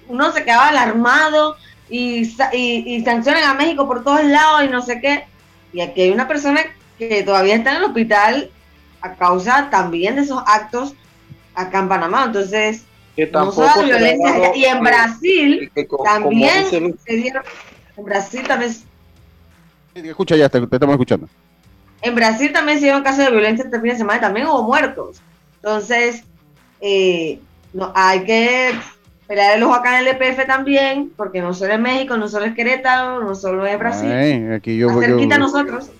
uno 0.09 0.33
se 0.33 0.43
quedaba 0.43 0.71
alarmado 0.71 1.55
y, 1.89 2.23
y, 2.53 2.97
y 2.97 3.05
sancionan 3.05 3.45
a 3.45 3.55
México 3.55 3.87
por 3.87 4.03
todos 4.03 4.25
lados 4.25 4.65
y 4.65 4.69
no 4.71 4.83
sé 4.83 5.01
qué. 5.01 5.25
Y 5.73 5.83
aquí 5.83 6.03
hay 6.03 6.11
una 6.11 6.27
persona 6.27 6.63
que 6.99 7.23
todavía 7.23 7.55
está 7.55 7.71
en 7.71 7.77
el 7.77 7.85
hospital 7.85 8.51
a 9.03 9.15
causa 9.15 9.69
también 9.71 10.17
de 10.17 10.23
esos 10.23 10.43
actos 10.49 10.95
acá 11.55 11.79
en 11.79 11.89
Panamá. 11.91 12.25
Entonces, 12.27 12.83
no 13.33 13.53
solo 13.53 13.85
violencia. 13.85 14.57
y 14.57 14.65
en 14.65 14.81
Brasil 14.81 15.71
también 16.05 16.99
se 17.07 17.13
dieron, 17.15 17.45
en 17.97 18.05
Brasil 18.05 18.43
también 18.49 18.73
Escucha 19.95 20.37
ya, 20.37 20.49
te, 20.49 20.59
estamos 20.59 20.95
escuchando. 20.95 21.29
En 22.01 22.15
Brasil 22.15 22.53
también 22.53 22.79
se 22.79 22.85
dieron 22.85 23.03
casos 23.03 23.25
de 23.25 23.31
violencia 23.31 23.65
este 23.65 23.81
fin 23.81 23.91
de 23.91 23.97
semana, 23.97 24.21
también 24.21 24.47
hubo 24.47 24.65
muertos. 24.65 25.21
Entonces, 25.57 26.25
eh, 26.81 27.39
no, 27.73 27.93
hay 27.95 28.25
que 28.25 28.73
pelear 29.27 29.57
el 29.57 29.63
ojo 29.63 29.75
acá 29.75 30.01
en 30.01 30.07
el 30.07 30.17
EPF 30.17 30.47
también, 30.47 31.13
porque 31.17 31.41
no 31.41 31.55
solo 31.55 31.75
es 31.75 31.81
México, 31.81 32.17
no 32.17 32.29
solo 32.29 32.47
es 32.47 32.55
Querétaro, 32.55 33.23
no 33.23 33.35
solo 33.35 33.67
es 33.67 33.79
Brasil. 33.79 34.53
aquí 34.53 34.77
yo, 34.77 34.89
cerquita 34.99 35.37
a 35.37 35.39
nosotros. 35.39 35.91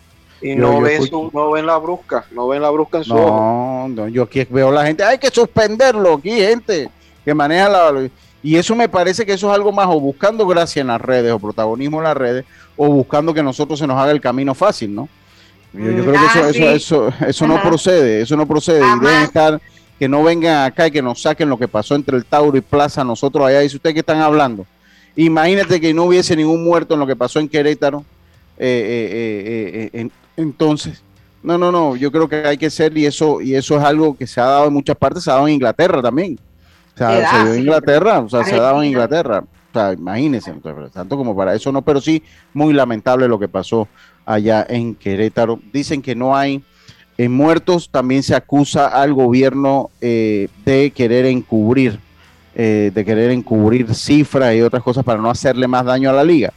Y 0.41 0.57
no, 0.57 0.81
ven 0.81 1.03
no 1.33 1.53
ven 1.53 1.67
la 1.67 1.79
brusca, 1.79 2.25
no 2.33 2.49
ven 2.49 2.63
la 2.63 2.71
brusca 2.71 2.99
en 2.99 3.05
su 3.05 3.15
no, 3.15 3.87
no, 3.89 4.09
yo 4.09 4.25
aquí 4.25 4.45
veo 4.51 4.73
la 4.73 4.85
gente, 4.85 5.05
hay 5.05 5.19
que 5.19 5.31
suspenderlo 5.31 6.15
aquí, 6.15 6.31
gente 6.31 6.91
que 7.25 7.33
maneja 7.33 7.69
la... 7.69 8.11
Y 8.43 8.57
eso 8.57 8.75
me 8.75 8.89
parece 8.89 9.25
que 9.25 9.35
eso 9.35 9.49
es 9.49 9.55
algo 9.55 9.71
más 9.73 9.87
o 9.89 10.01
buscando 10.01 10.47
gracia 10.47 10.81
en 10.81 10.89
las 10.89 11.01
redes 11.01 11.33
o 11.33 11.39
protagonismo 11.39 11.99
en 11.99 12.05
las 12.05 12.17
redes 12.17 12.45
o 12.77 12.89
buscando 12.89 13.33
que 13.33 13.43
nosotros 13.43 13.79
se 13.79 13.87
nos 13.87 13.97
haga 13.99 14.11
el 14.11 14.21
camino 14.21 14.55
fácil, 14.55 14.95
¿no? 14.95 15.09
Yo, 15.73 16.05
creo 16.05 16.13
que 16.13 16.27
eso, 16.27 16.45
ah, 16.45 16.51
eso, 16.51 16.71
eso, 16.71 17.13
eso 17.27 17.47
no 17.47 17.63
procede, 17.63 18.21
eso 18.21 18.37
no 18.37 18.47
procede. 18.47 18.81
Y 18.81 19.01
deben 19.01 19.23
estar, 19.23 19.61
que 19.99 20.09
no 20.09 20.23
vengan 20.23 20.67
acá 20.67 20.89
y 20.89 20.91
que 20.91 21.01
nos 21.01 21.23
saquen 21.23 21.49
lo 21.49 21.59
que 21.59 21.69
pasó 21.69 21.95
entre 21.95 22.17
el 22.17 22.25
Tauro 22.25 22.59
y 22.59 22.61
Plaza, 22.61 23.05
nosotros 23.05 23.47
allá. 23.47 23.61
Dice 23.61 23.77
usted 23.77 23.95
que 23.95 24.01
están 24.01 24.21
hablando. 24.21 24.67
Imagínate 25.17 25.81
que 25.81 25.95
no 25.95 26.05
hubiese 26.05 26.37
ningún 26.37 26.63
muerto 26.65 26.95
en 26.95 27.01
lo 27.01 27.07
que 27.07 27.17
pasó 27.17 27.41
en 27.41 27.49
Querétaro. 27.49 28.05
Eh, 28.59 29.91
eh, 29.91 29.91
eh, 29.93 30.09
entonces, 30.37 31.03
no, 31.43 31.57
no, 31.57 31.73
no, 31.73 31.97
yo 31.97 32.13
creo 32.13 32.29
que 32.29 32.37
hay 32.37 32.59
que 32.59 32.71
ser, 32.71 32.97
y 32.97 33.07
eso, 33.07 33.41
y 33.41 33.55
eso 33.55 33.77
es 33.79 33.83
algo 33.83 34.17
que 34.17 34.27
se 34.27 34.41
ha 34.41 34.45
dado 34.45 34.67
en 34.67 34.73
muchas 34.73 34.97
partes, 34.97 35.25
se 35.25 35.31
ha 35.31 35.35
dado 35.35 35.49
en 35.49 35.55
Inglaterra 35.55 36.03
también. 36.03 36.39
O 36.95 36.99
sea, 36.99 37.31
se 37.31 37.45
dio 37.45 37.55
en 37.55 37.61
Inglaterra, 37.61 38.19
o 38.21 38.29
sea, 38.29 38.45
se 38.45 38.55
ha 38.55 38.61
dado 38.61 38.83
en 38.83 38.89
Inglaterra. 38.89 39.39
O 39.41 39.73
sea, 39.73 39.93
imagínense, 39.95 40.53
tanto 40.93 41.17
como 41.17 41.35
para 41.35 41.55
eso 41.55 41.73
no, 41.73 41.81
pero 41.81 42.01
sí 42.01 42.23
muy 42.53 42.75
lamentable 42.75 43.27
lo 43.27 43.39
que 43.39 43.49
pasó 43.49 43.89
allá 44.27 44.67
en 44.69 44.95
Querétaro. 44.95 45.59
Dicen 45.73 46.03
que 46.03 46.15
no 46.15 46.37
hay 46.37 46.63
eh, 47.19 47.29
muertos, 47.29 47.89
también 47.91 48.23
se 48.23 48.35
acusa 48.35 48.87
al 48.87 49.15
gobierno 49.15 49.91
eh, 50.01 50.49
de 50.65 50.91
querer 50.91 51.27
encubrir, 51.27 51.99
eh, 52.55 52.91
de 52.95 53.05
querer 53.05 53.31
encubrir 53.31 53.95
cifras 53.95 54.55
y 54.55 54.61
otras 54.61 54.83
cosas 54.83 55.05
para 55.05 55.21
no 55.21 55.31
hacerle 55.31 55.67
más 55.67 55.85
daño 55.85 56.11
a 56.11 56.13
la 56.13 56.25
liga. 56.25 56.53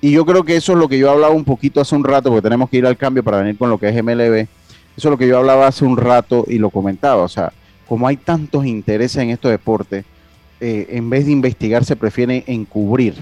Y 0.00 0.12
yo 0.12 0.26
creo 0.26 0.44
que 0.44 0.56
eso 0.56 0.72
es 0.72 0.78
lo 0.78 0.88
que 0.88 0.98
yo 0.98 1.10
hablaba 1.10 1.34
un 1.34 1.44
poquito 1.44 1.80
hace 1.80 1.94
un 1.94 2.04
rato, 2.04 2.28
porque 2.28 2.42
tenemos 2.42 2.68
que 2.68 2.76
ir 2.78 2.86
al 2.86 2.96
cambio 2.96 3.22
para 3.22 3.38
venir 3.38 3.56
con 3.56 3.70
lo 3.70 3.78
que 3.78 3.88
es 3.88 4.04
MLB. 4.04 4.46
Eso 4.96 5.08
es 5.08 5.10
lo 5.10 5.18
que 5.18 5.26
yo 5.26 5.38
hablaba 5.38 5.66
hace 5.66 5.84
un 5.84 5.96
rato 5.96 6.44
y 6.46 6.58
lo 6.58 6.70
comentaba. 6.70 7.22
O 7.22 7.28
sea, 7.28 7.52
como 7.88 8.06
hay 8.06 8.16
tantos 8.16 8.66
intereses 8.66 9.22
en 9.22 9.30
estos 9.30 9.50
deportes, 9.50 10.04
eh, 10.60 10.86
en 10.90 11.10
vez 11.10 11.26
de 11.26 11.32
investigar 11.32 11.84
se 11.84 11.96
prefiere 11.96 12.44
encubrir. 12.46 13.14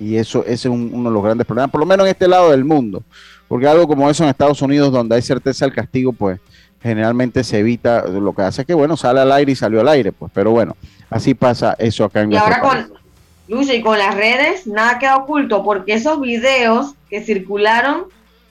Y 0.00 0.16
eso 0.16 0.44
ese 0.44 0.68
es 0.68 0.74
uno 0.74 1.08
de 1.08 1.14
los 1.14 1.22
grandes 1.22 1.46
problemas, 1.46 1.70
por 1.70 1.80
lo 1.80 1.86
menos 1.86 2.06
en 2.06 2.12
este 2.12 2.28
lado 2.28 2.50
del 2.50 2.64
mundo. 2.64 3.02
Porque 3.48 3.66
algo 3.66 3.88
como 3.88 4.08
eso 4.08 4.22
en 4.22 4.30
Estados 4.30 4.62
Unidos, 4.62 4.92
donde 4.92 5.16
hay 5.16 5.22
certeza 5.22 5.64
del 5.64 5.74
castigo, 5.74 6.12
pues 6.12 6.38
generalmente 6.82 7.42
se 7.42 7.58
evita. 7.58 8.06
Lo 8.06 8.32
que 8.32 8.42
hace 8.42 8.62
es 8.62 8.66
que, 8.66 8.74
bueno, 8.74 8.96
sale 8.96 9.20
al 9.20 9.32
aire 9.32 9.52
y 9.52 9.56
salió 9.56 9.80
al 9.80 9.88
aire, 9.88 10.12
pues. 10.12 10.30
Pero 10.34 10.50
bueno, 10.50 10.76
así 11.10 11.34
pasa 11.34 11.74
eso 11.78 12.04
acá 12.04 12.20
en 12.20 12.32
Y 12.32 12.36
ahora 12.36 12.60
con, 12.60 12.92
Lucha, 13.48 13.74
y 13.74 13.82
con 13.82 13.98
las 13.98 14.14
redes, 14.14 14.66
nada 14.66 14.98
queda 14.98 15.16
oculto, 15.16 15.64
porque 15.64 15.94
esos 15.94 16.20
videos 16.20 16.94
que 17.08 17.22
circularon 17.22 18.04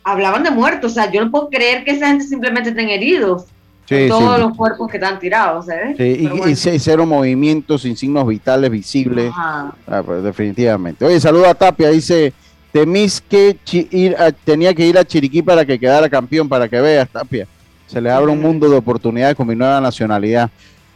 hablaban 0.04 0.44
de 0.44 0.52
muertos. 0.52 0.92
O 0.92 0.96
sea, 0.96 1.12
yo 1.12 1.24
no 1.24 1.32
puedo 1.32 1.50
creer 1.50 1.84
que 1.86 1.92
esa 1.92 2.08
gente 2.08 2.26
simplemente 2.26 2.70
estén 2.70 2.90
heridos 2.90 3.46
todos 3.88 4.40
los 4.40 4.56
cuerpos 4.56 4.90
que 4.90 4.98
están 4.98 5.18
tirados, 5.20 5.70
¿eh? 5.70 5.96
Sí, 5.98 6.30
y, 6.70 6.80
cero 6.80 7.06
movimientos, 7.06 7.84
sin 7.84 7.96
signos 7.96 8.28
vitales 8.28 8.70
visibles. 8.70 9.32
Ah, 9.36 9.72
pues, 10.06 10.24
definitivamente. 10.24 11.06
Oye, 11.06 11.20
saluda 11.20 11.52
a 11.52 11.56
Tapia, 11.56 11.90
dice, 11.90 12.34
temís 12.72 13.22
que 13.22 13.58
ir 13.92 14.16
tenía 14.44 14.74
que 14.74 14.86
ir 14.86 14.98
a 14.98 15.06
Chiriquí 15.06 15.42
para 15.42 15.66
que 15.66 15.80
quedara 15.80 16.10
campeón, 16.10 16.50
para 16.50 16.68
que 16.68 16.82
veas, 16.82 17.08
Tapia. 17.10 17.48
Se 17.86 18.02
le 18.02 18.12
abre 18.12 18.32
un 18.32 18.42
mundo 18.42 18.70
de 18.70 18.76
oportunidades 18.76 19.36
con 19.36 19.48
mi 19.48 19.56
nueva 19.56 19.80
nacionalidad. 19.80 20.50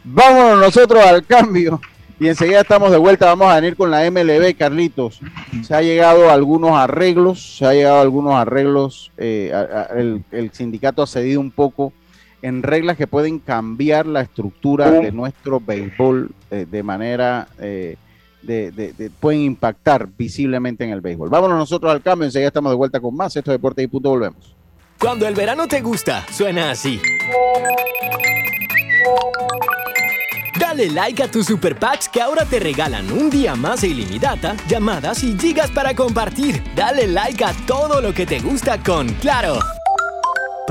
Vámonos 0.04 0.58
nosotros 0.58 1.02
al 1.02 1.24
cambio. 1.24 1.80
Y 2.20 2.28
enseguida 2.28 2.60
estamos 2.60 2.92
de 2.92 2.98
vuelta, 2.98 3.26
vamos 3.26 3.50
a 3.50 3.56
venir 3.56 3.74
con 3.74 3.90
la 3.90 4.08
MLB, 4.08 4.54
Carlitos. 4.56 5.18
Se 5.66 5.74
ha 5.74 5.82
llegado 5.82 6.28
a 6.28 6.34
algunos 6.34 6.72
arreglos, 6.72 7.56
se 7.56 7.66
ha 7.66 7.72
llegado 7.72 7.98
a 7.98 8.02
algunos 8.02 8.34
arreglos, 8.34 9.10
eh, 9.16 9.50
el, 9.96 10.22
el 10.30 10.52
sindicato 10.52 11.02
ha 11.02 11.06
cedido 11.06 11.40
un 11.40 11.50
poco 11.50 11.92
en 12.42 12.62
reglas 12.62 12.96
que 12.96 13.06
pueden 13.06 13.38
cambiar 13.38 14.06
la 14.06 14.20
estructura 14.20 14.90
de 14.90 15.12
nuestro 15.12 15.60
béisbol 15.60 16.30
eh, 16.50 16.66
de 16.70 16.82
manera, 16.82 17.48
eh, 17.58 17.96
de, 18.42 19.10
pueden 19.20 19.42
impactar 19.42 20.08
visiblemente 20.18 20.84
en 20.84 20.90
el 20.90 21.00
béisbol. 21.00 21.30
Vámonos 21.30 21.56
nosotros 21.56 21.90
al 21.92 22.02
cambio, 22.02 22.26
enseguida 22.26 22.48
estamos 22.48 22.72
de 22.72 22.76
vuelta 22.76 23.00
con 23.00 23.14
más. 23.14 23.34
Esto 23.36 23.52
es 23.52 23.54
Deporte 23.54 23.82
y 23.82 23.86
Punto, 23.86 24.10
volvemos. 24.10 24.54
Cuando 24.98 25.26
el 25.26 25.34
verano 25.34 25.66
te 25.66 25.80
gusta, 25.80 26.26
suena 26.30 26.72
así. 26.72 27.00
Dale 30.58 30.88
like 30.90 31.22
a 31.22 31.28
tus 31.28 31.46
super 31.46 31.78
packs 31.78 32.08
que 32.08 32.20
ahora 32.20 32.44
te 32.44 32.58
regalan 32.58 33.10
un 33.12 33.28
día 33.28 33.54
más 33.54 33.82
de 33.82 33.88
ilimitada, 33.88 34.56
llamadas 34.68 35.22
y 35.22 35.38
gigas 35.38 35.70
para 35.70 35.94
compartir. 35.94 36.62
Dale 36.74 37.06
like 37.08 37.44
a 37.44 37.52
todo 37.66 38.00
lo 38.00 38.12
que 38.12 38.26
te 38.26 38.40
gusta 38.40 38.78
con 38.82 39.08
Claro. 39.14 39.58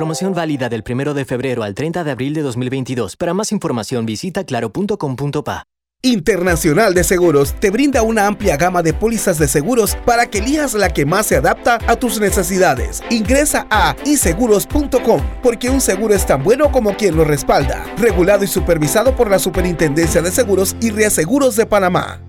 Promoción 0.01 0.33
válida 0.33 0.67
del 0.67 0.83
1 0.83 1.13
de 1.13 1.25
febrero 1.25 1.61
al 1.61 1.75
30 1.75 2.03
de 2.03 2.09
abril 2.09 2.33
de 2.33 2.41
2022. 2.41 3.15
Para 3.17 3.35
más 3.35 3.51
información 3.51 4.03
visita 4.03 4.43
claro.com.pa. 4.43 5.63
Internacional 6.01 6.95
de 6.95 7.03
Seguros 7.03 7.53
te 7.59 7.69
brinda 7.69 8.01
una 8.01 8.25
amplia 8.25 8.57
gama 8.57 8.81
de 8.81 8.95
pólizas 8.95 9.37
de 9.37 9.47
seguros 9.47 9.95
para 10.03 10.25
que 10.25 10.39
elijas 10.39 10.73
la 10.73 10.89
que 10.89 11.05
más 11.05 11.27
se 11.27 11.35
adapta 11.35 11.77
a 11.85 11.97
tus 11.97 12.19
necesidades. 12.19 13.03
Ingresa 13.11 13.67
a 13.69 13.95
iseguros.com 14.03 15.21
porque 15.43 15.69
un 15.69 15.79
seguro 15.79 16.15
es 16.15 16.25
tan 16.25 16.43
bueno 16.43 16.71
como 16.71 16.97
quien 16.97 17.15
lo 17.15 17.23
respalda. 17.23 17.85
Regulado 17.97 18.43
y 18.43 18.47
supervisado 18.47 19.15
por 19.15 19.29
la 19.29 19.37
Superintendencia 19.37 20.23
de 20.23 20.31
Seguros 20.31 20.75
y 20.81 20.89
Reaseguros 20.89 21.55
de 21.55 21.67
Panamá. 21.67 22.21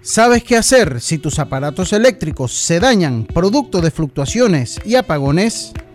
¿Sabes 0.00 0.44
qué 0.44 0.56
hacer 0.56 1.00
si 1.00 1.18
tus 1.18 1.40
aparatos 1.40 1.92
eléctricos 1.92 2.52
se 2.52 2.78
dañan 2.78 3.24
producto 3.24 3.80
de 3.80 3.90
fluctuaciones 3.90 4.78
y 4.84 4.94
apagones? 4.94 5.72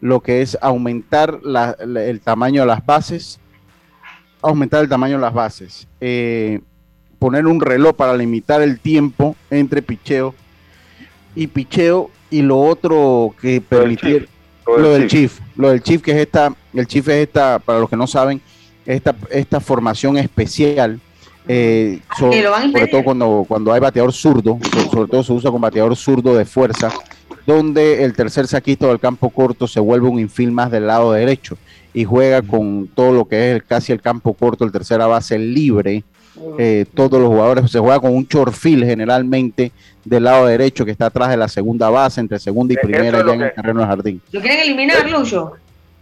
lo 0.00 0.20
que 0.20 0.42
es 0.42 0.58
aumentar 0.60 1.40
la- 1.42 1.74
la- 1.86 2.04
el 2.04 2.20
tamaño 2.20 2.60
de 2.62 2.66
las 2.66 2.84
bases, 2.84 3.40
aumentar 4.42 4.82
el 4.82 4.88
tamaño 4.90 5.14
de 5.16 5.20
las 5.22 5.32
bases, 5.32 5.86
eh, 6.00 6.60
poner 7.18 7.46
un 7.46 7.60
reloj 7.60 7.94
para 7.94 8.14
limitar 8.16 8.60
el 8.60 8.78
tiempo 8.80 9.36
entre 9.50 9.80
picheo 9.80 10.34
y 11.34 11.46
picheo 11.46 12.10
y 12.30 12.42
lo 12.42 12.58
otro 12.60 13.34
que 13.40 13.60
permitir 13.60 14.28
Lo 14.66 14.78
lo 14.78 14.88
del 14.90 15.00
del 15.02 15.10
chief. 15.10 15.38
chief, 15.38 15.56
lo 15.56 15.70
del 15.70 15.82
chief 15.82 16.02
que 16.02 16.10
es 16.12 16.16
esta, 16.18 16.52
el 16.74 16.86
chief 16.86 17.08
es 17.08 17.26
esta, 17.28 17.58
para 17.58 17.78
los 17.80 17.88
que 17.88 17.96
no 17.96 18.06
saben, 18.06 18.40
esta, 18.84 19.14
esta 19.30 19.60
formación 19.60 20.18
especial, 20.18 21.00
eh, 21.48 22.00
so- 22.16 22.30
que 22.30 22.42
lo 22.42 22.50
van 22.50 22.68
a 22.68 22.72
sobre 22.72 22.86
todo 22.88 23.02
cuando, 23.04 23.44
cuando 23.48 23.72
hay 23.72 23.80
bateador 23.80 24.12
zurdo, 24.12 24.58
so- 24.72 24.90
sobre 24.90 25.10
todo 25.10 25.22
se 25.22 25.32
usa 25.32 25.50
con 25.50 25.60
bateador 25.60 25.96
zurdo 25.96 26.34
de 26.36 26.44
fuerza, 26.44 26.90
donde 27.46 28.04
el 28.04 28.12
tercer 28.14 28.46
saquito 28.46 28.88
del 28.88 29.00
campo 29.00 29.30
corto 29.30 29.66
se 29.66 29.80
vuelve 29.80 30.08
un 30.08 30.18
infield 30.20 30.52
más 30.52 30.70
del 30.70 30.86
lado 30.86 31.12
derecho 31.12 31.56
y 31.94 32.04
juega 32.04 32.40
con 32.42 32.88
todo 32.94 33.12
lo 33.12 33.24
que 33.26 33.50
es 33.50 33.56
el- 33.56 33.64
casi 33.64 33.92
el 33.92 34.00
campo 34.00 34.32
corto, 34.34 34.64
el 34.64 34.72
tercera 34.72 35.06
base 35.06 35.38
libre. 35.38 36.04
eh, 36.58 36.86
todos 36.94 37.20
los 37.20 37.28
jugadores 37.28 37.70
se 37.70 37.78
juega 37.78 38.00
con 38.00 38.14
un 38.16 38.24
short 38.26 38.54
field 38.54 38.84
generalmente 38.86 39.70
del 40.02 40.24
lado 40.24 40.46
derecho 40.46 40.82
que 40.82 40.90
está 40.90 41.06
atrás 41.06 41.28
de 41.28 41.36
la 41.36 41.46
segunda 41.46 41.90
base, 41.90 42.22
entre 42.22 42.38
segunda 42.38 42.72
y 42.72 42.78
primera 42.78 43.22
ya 43.24 43.34
en 43.34 43.42
el 43.42 43.52
terreno 43.54 43.80
del 43.80 43.88
jardín. 43.88 44.20
¿Lo 44.32 44.40
quieren 44.40 44.60
eliminar, 44.60 45.10
Lucho? 45.10 45.52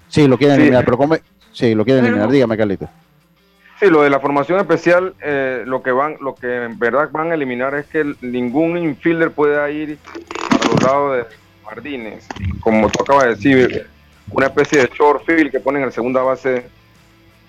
Sí, 0.09 0.29
lo 0.29 0.39
quieren 0.39 0.55
Sí. 0.57 0.63
eliminar, 0.63 0.85
pero 0.85 0.97
¿cómo? 0.97 1.17
Sí, 1.53 1.75
lo 1.75 1.85
quieren 1.85 2.05
Pero- 2.05 2.15
eliminar. 2.15 2.31
Dígame, 2.33 2.57
Carlito. 2.57 2.89
Sí, 3.81 3.87
lo 3.89 4.03
de 4.03 4.11
la 4.11 4.21
formación 4.21 4.61
especial, 4.61 5.15
eh, 5.23 5.63
lo 5.65 5.83
que 5.83 5.91
van, 5.91 6.19
lo 6.21 6.35
que 6.35 6.65
en 6.65 6.79
verdad 6.79 7.09
van 7.11 7.31
a 7.31 7.35
eliminar 7.35 7.75
es 7.75 7.87
que 7.87 8.15
ningún 8.21 8.77
infielder 8.77 9.31
pueda 9.31 9.71
ir 9.71 9.97
para 10.51 10.65
los 10.71 10.83
lados 10.83 11.17
de 11.17 11.25
jardines, 11.65 12.27
como 12.61 12.91
tú 12.91 13.03
acabas 13.03 13.25
de 13.25 13.31
decir, 13.31 13.87
una 14.33 14.49
especie 14.49 14.83
de 14.83 14.91
short 14.95 15.25
field 15.25 15.51
que 15.51 15.61
ponen 15.61 15.81
en 15.81 15.89
la 15.89 15.93
segunda 15.93 16.21
base, 16.21 16.67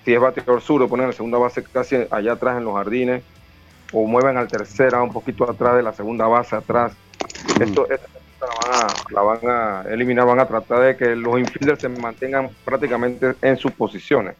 si 0.06 0.14
es 0.14 0.18
bateador 0.18 0.62
sur, 0.62 0.88
ponen 0.88 1.04
en 1.04 1.10
la 1.10 1.16
segunda 1.16 1.36
base 1.36 1.62
casi 1.64 1.96
allá 2.10 2.32
atrás 2.32 2.56
en 2.56 2.64
los 2.64 2.76
jardines, 2.76 3.22
o 3.92 4.06
mueven 4.06 4.38
al 4.38 4.48
tercera 4.48 5.02
un 5.02 5.12
poquito 5.12 5.44
atrás 5.50 5.76
de 5.76 5.82
la 5.82 5.92
segunda 5.92 6.26
base 6.28 6.56
atrás. 6.56 6.94
Esto, 7.60 7.86
esta 7.90 8.08
la 8.40 8.46
van, 8.46 8.80
a, 8.80 8.86
la 9.10 9.20
van 9.20 9.38
a 9.44 9.92
eliminar, 9.92 10.24
van 10.24 10.40
a 10.40 10.46
tratar 10.46 10.80
de 10.80 10.96
que 10.96 11.14
los 11.14 11.38
infielders 11.38 11.82
se 11.82 11.90
mantengan 11.90 12.48
prácticamente 12.64 13.34
en 13.42 13.58
sus 13.58 13.72
posiciones. 13.72 14.34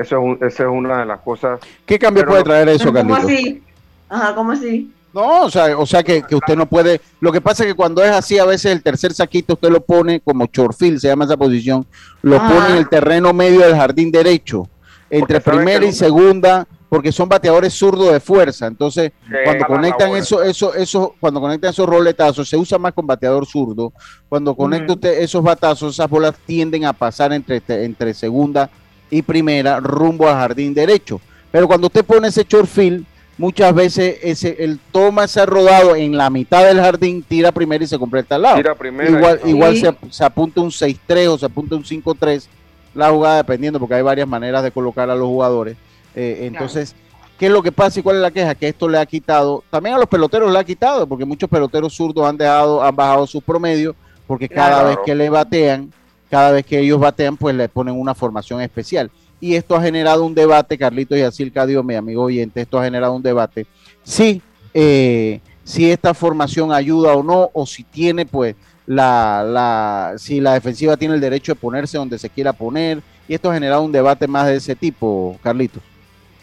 Eso 0.00 0.16
es, 0.16 0.22
un- 0.22 0.38
esa 0.48 0.62
es 0.64 0.68
una 0.68 1.00
de 1.00 1.06
las 1.06 1.20
cosas. 1.20 1.60
¿Qué 1.86 1.98
cambio 1.98 2.24
puede 2.26 2.42
traer 2.42 2.68
eso, 2.68 2.92
¿Cómo 2.92 3.14
Carlito? 3.14 3.16
así? 3.28 3.62
Ajá, 4.08 4.34
¿cómo 4.34 4.52
así? 4.52 4.92
No, 5.12 5.42
o 5.42 5.50
sea, 5.50 5.76
o 5.76 5.84
sea 5.86 6.02
que, 6.04 6.22
que 6.22 6.36
usted 6.36 6.56
no 6.56 6.66
puede. 6.66 7.00
Lo 7.20 7.32
que 7.32 7.40
pasa 7.40 7.64
es 7.64 7.70
que 7.70 7.74
cuando 7.74 8.02
es 8.02 8.10
así, 8.10 8.38
a 8.38 8.44
veces 8.44 8.70
el 8.72 8.82
tercer 8.82 9.12
saquito 9.12 9.54
usted 9.54 9.68
lo 9.70 9.80
pone 9.80 10.20
como 10.20 10.46
chorfil, 10.46 11.00
se 11.00 11.08
llama 11.08 11.24
esa 11.24 11.36
posición, 11.36 11.84
lo 12.22 12.38
pone 12.38 12.70
en 12.70 12.76
el 12.76 12.88
terreno 12.88 13.32
medio 13.32 13.60
del 13.60 13.74
jardín 13.74 14.12
derecho, 14.12 14.68
entre 15.10 15.40
primera 15.40 15.84
y 15.84 15.92
segunda, 15.92 16.64
porque 16.88 17.10
son 17.10 17.28
bateadores 17.28 17.74
zurdos 17.74 18.12
de 18.12 18.20
fuerza. 18.20 18.68
Entonces, 18.68 19.10
cuando 19.44 19.66
conectan 19.66 20.10
eso, 20.12 20.42
eso, 20.44 20.74
eso, 20.74 21.14
cuando 21.18 21.40
conectan 21.40 21.70
esos 21.70 21.88
roletazos, 21.88 22.48
se 22.48 22.56
usa 22.56 22.78
más 22.78 22.92
con 22.92 23.04
bateador 23.06 23.46
zurdo. 23.46 23.92
Cuando 24.28 24.54
conecta 24.54 24.92
usted 24.92 25.18
esos 25.20 25.42
batazos, 25.42 25.94
esas 25.94 26.08
bolas 26.08 26.34
tienden 26.46 26.84
a 26.84 26.92
pasar 26.92 27.32
entre, 27.32 27.60
entre 27.68 28.14
segunda 28.14 28.70
y 29.10 29.22
primera 29.22 29.80
rumbo 29.80 30.28
al 30.28 30.34
jardín 30.36 30.72
derecho. 30.74 31.20
Pero 31.50 31.66
cuando 31.66 31.88
usted 31.88 32.04
pone 32.04 32.28
ese 32.28 32.44
short 32.48 32.66
field, 32.66 33.04
muchas 33.36 33.74
veces 33.74 34.18
ese, 34.22 34.56
él 34.62 34.78
toma 34.92 35.24
ese 35.24 35.44
rodado 35.46 35.96
en 35.96 36.16
la 36.16 36.30
mitad 36.30 36.64
del 36.64 36.78
jardín, 36.80 37.24
tira 37.26 37.50
primero 37.52 37.82
y 37.82 37.86
se 37.86 37.98
completa 37.98 38.36
al 38.36 38.42
lado. 38.42 38.56
Tira 38.56 38.74
primera 38.74 39.10
igual 39.10 39.40
y- 39.44 39.48
igual 39.50 39.76
se, 39.76 39.94
se 40.10 40.24
apunta 40.24 40.60
un 40.60 40.70
6-3 40.70 41.26
o 41.28 41.38
se 41.38 41.46
apunta 41.46 41.74
un 41.76 41.84
5-3 41.84 42.46
la 42.94 43.10
jugada 43.10 43.36
dependiendo 43.38 43.78
porque 43.78 43.94
hay 43.94 44.02
varias 44.02 44.26
maneras 44.28 44.62
de 44.62 44.70
colocar 44.70 45.08
a 45.10 45.14
los 45.14 45.26
jugadores. 45.26 45.76
Eh, 46.14 46.40
entonces, 46.42 46.94
¿Qué 47.38 47.46
es 47.46 47.52
lo 47.52 47.62
que 47.62 47.72
pasa 47.72 47.98
y 47.98 48.02
cuál 48.02 48.16
es 48.16 48.22
la 48.22 48.30
queja? 48.30 48.54
Que 48.54 48.68
esto 48.68 48.86
le 48.86 48.98
ha 48.98 49.06
quitado, 49.06 49.64
también 49.70 49.94
a 49.94 49.98
los 49.98 50.06
peloteros 50.08 50.52
le 50.52 50.58
ha 50.58 50.64
quitado, 50.64 51.06
porque 51.06 51.24
muchos 51.24 51.48
peloteros 51.48 51.94
zurdos 51.94 52.26
han 52.26 52.36
dejado, 52.36 52.82
han 52.82 52.94
bajado 52.94 53.26
sus 53.26 53.42
promedios, 53.42 53.96
porque 54.26 54.46
cada 54.46 54.68
Claro. 54.82 54.88
vez 54.88 54.98
que 55.06 55.14
le 55.14 55.30
batean, 55.30 55.90
cada 56.30 56.52
vez 56.52 56.64
que 56.64 56.78
ellos 56.78 57.00
batean, 57.00 57.36
pues 57.36 57.54
le 57.54 57.68
ponen 57.68 57.98
una 57.98 58.14
formación 58.14 58.60
especial. 58.60 59.10
Y 59.40 59.54
esto 59.54 59.74
ha 59.74 59.82
generado 59.82 60.24
un 60.24 60.34
debate, 60.34 60.78
Carlitos 60.78 61.18
y 61.18 61.22
Asilca 61.22 61.66
Dios, 61.66 61.84
mi 61.84 61.94
amigo 61.94 62.22
oyente, 62.22 62.60
esto 62.60 62.78
ha 62.78 62.84
generado 62.84 63.14
un 63.14 63.22
debate. 63.22 63.66
Si, 64.02 64.40
eh, 64.74 65.40
si 65.64 65.90
esta 65.90 66.14
formación 66.14 66.72
ayuda 66.72 67.14
o 67.14 67.22
no, 67.22 67.50
o 67.52 67.66
si 67.66 67.82
tiene, 67.82 68.26
pues, 68.26 68.54
la, 68.86 69.44
la, 69.46 70.14
si 70.18 70.40
la 70.40 70.54
defensiva 70.54 70.96
tiene 70.96 71.14
el 71.14 71.20
derecho 71.20 71.52
de 71.52 71.60
ponerse 71.60 71.96
donde 71.98 72.18
se 72.18 72.28
quiera 72.28 72.52
poner. 72.52 73.02
Y 73.28 73.34
esto 73.34 73.50
ha 73.50 73.54
generado 73.54 73.82
un 73.82 73.92
debate 73.92 74.26
más 74.26 74.46
de 74.46 74.56
ese 74.56 74.74
tipo, 74.74 75.38
Carlitos. 75.42 75.82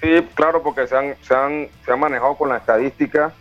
Sí, 0.01 0.07
claro, 0.35 0.61
porque 0.63 0.87
se 0.87 0.95
han, 0.95 1.15
se 1.21 1.35
han, 1.35 1.67
se 1.85 1.91
han 1.91 1.99
manejado 1.99 2.35
con 2.35 2.49
la 2.49 2.57
estadística 2.57 3.33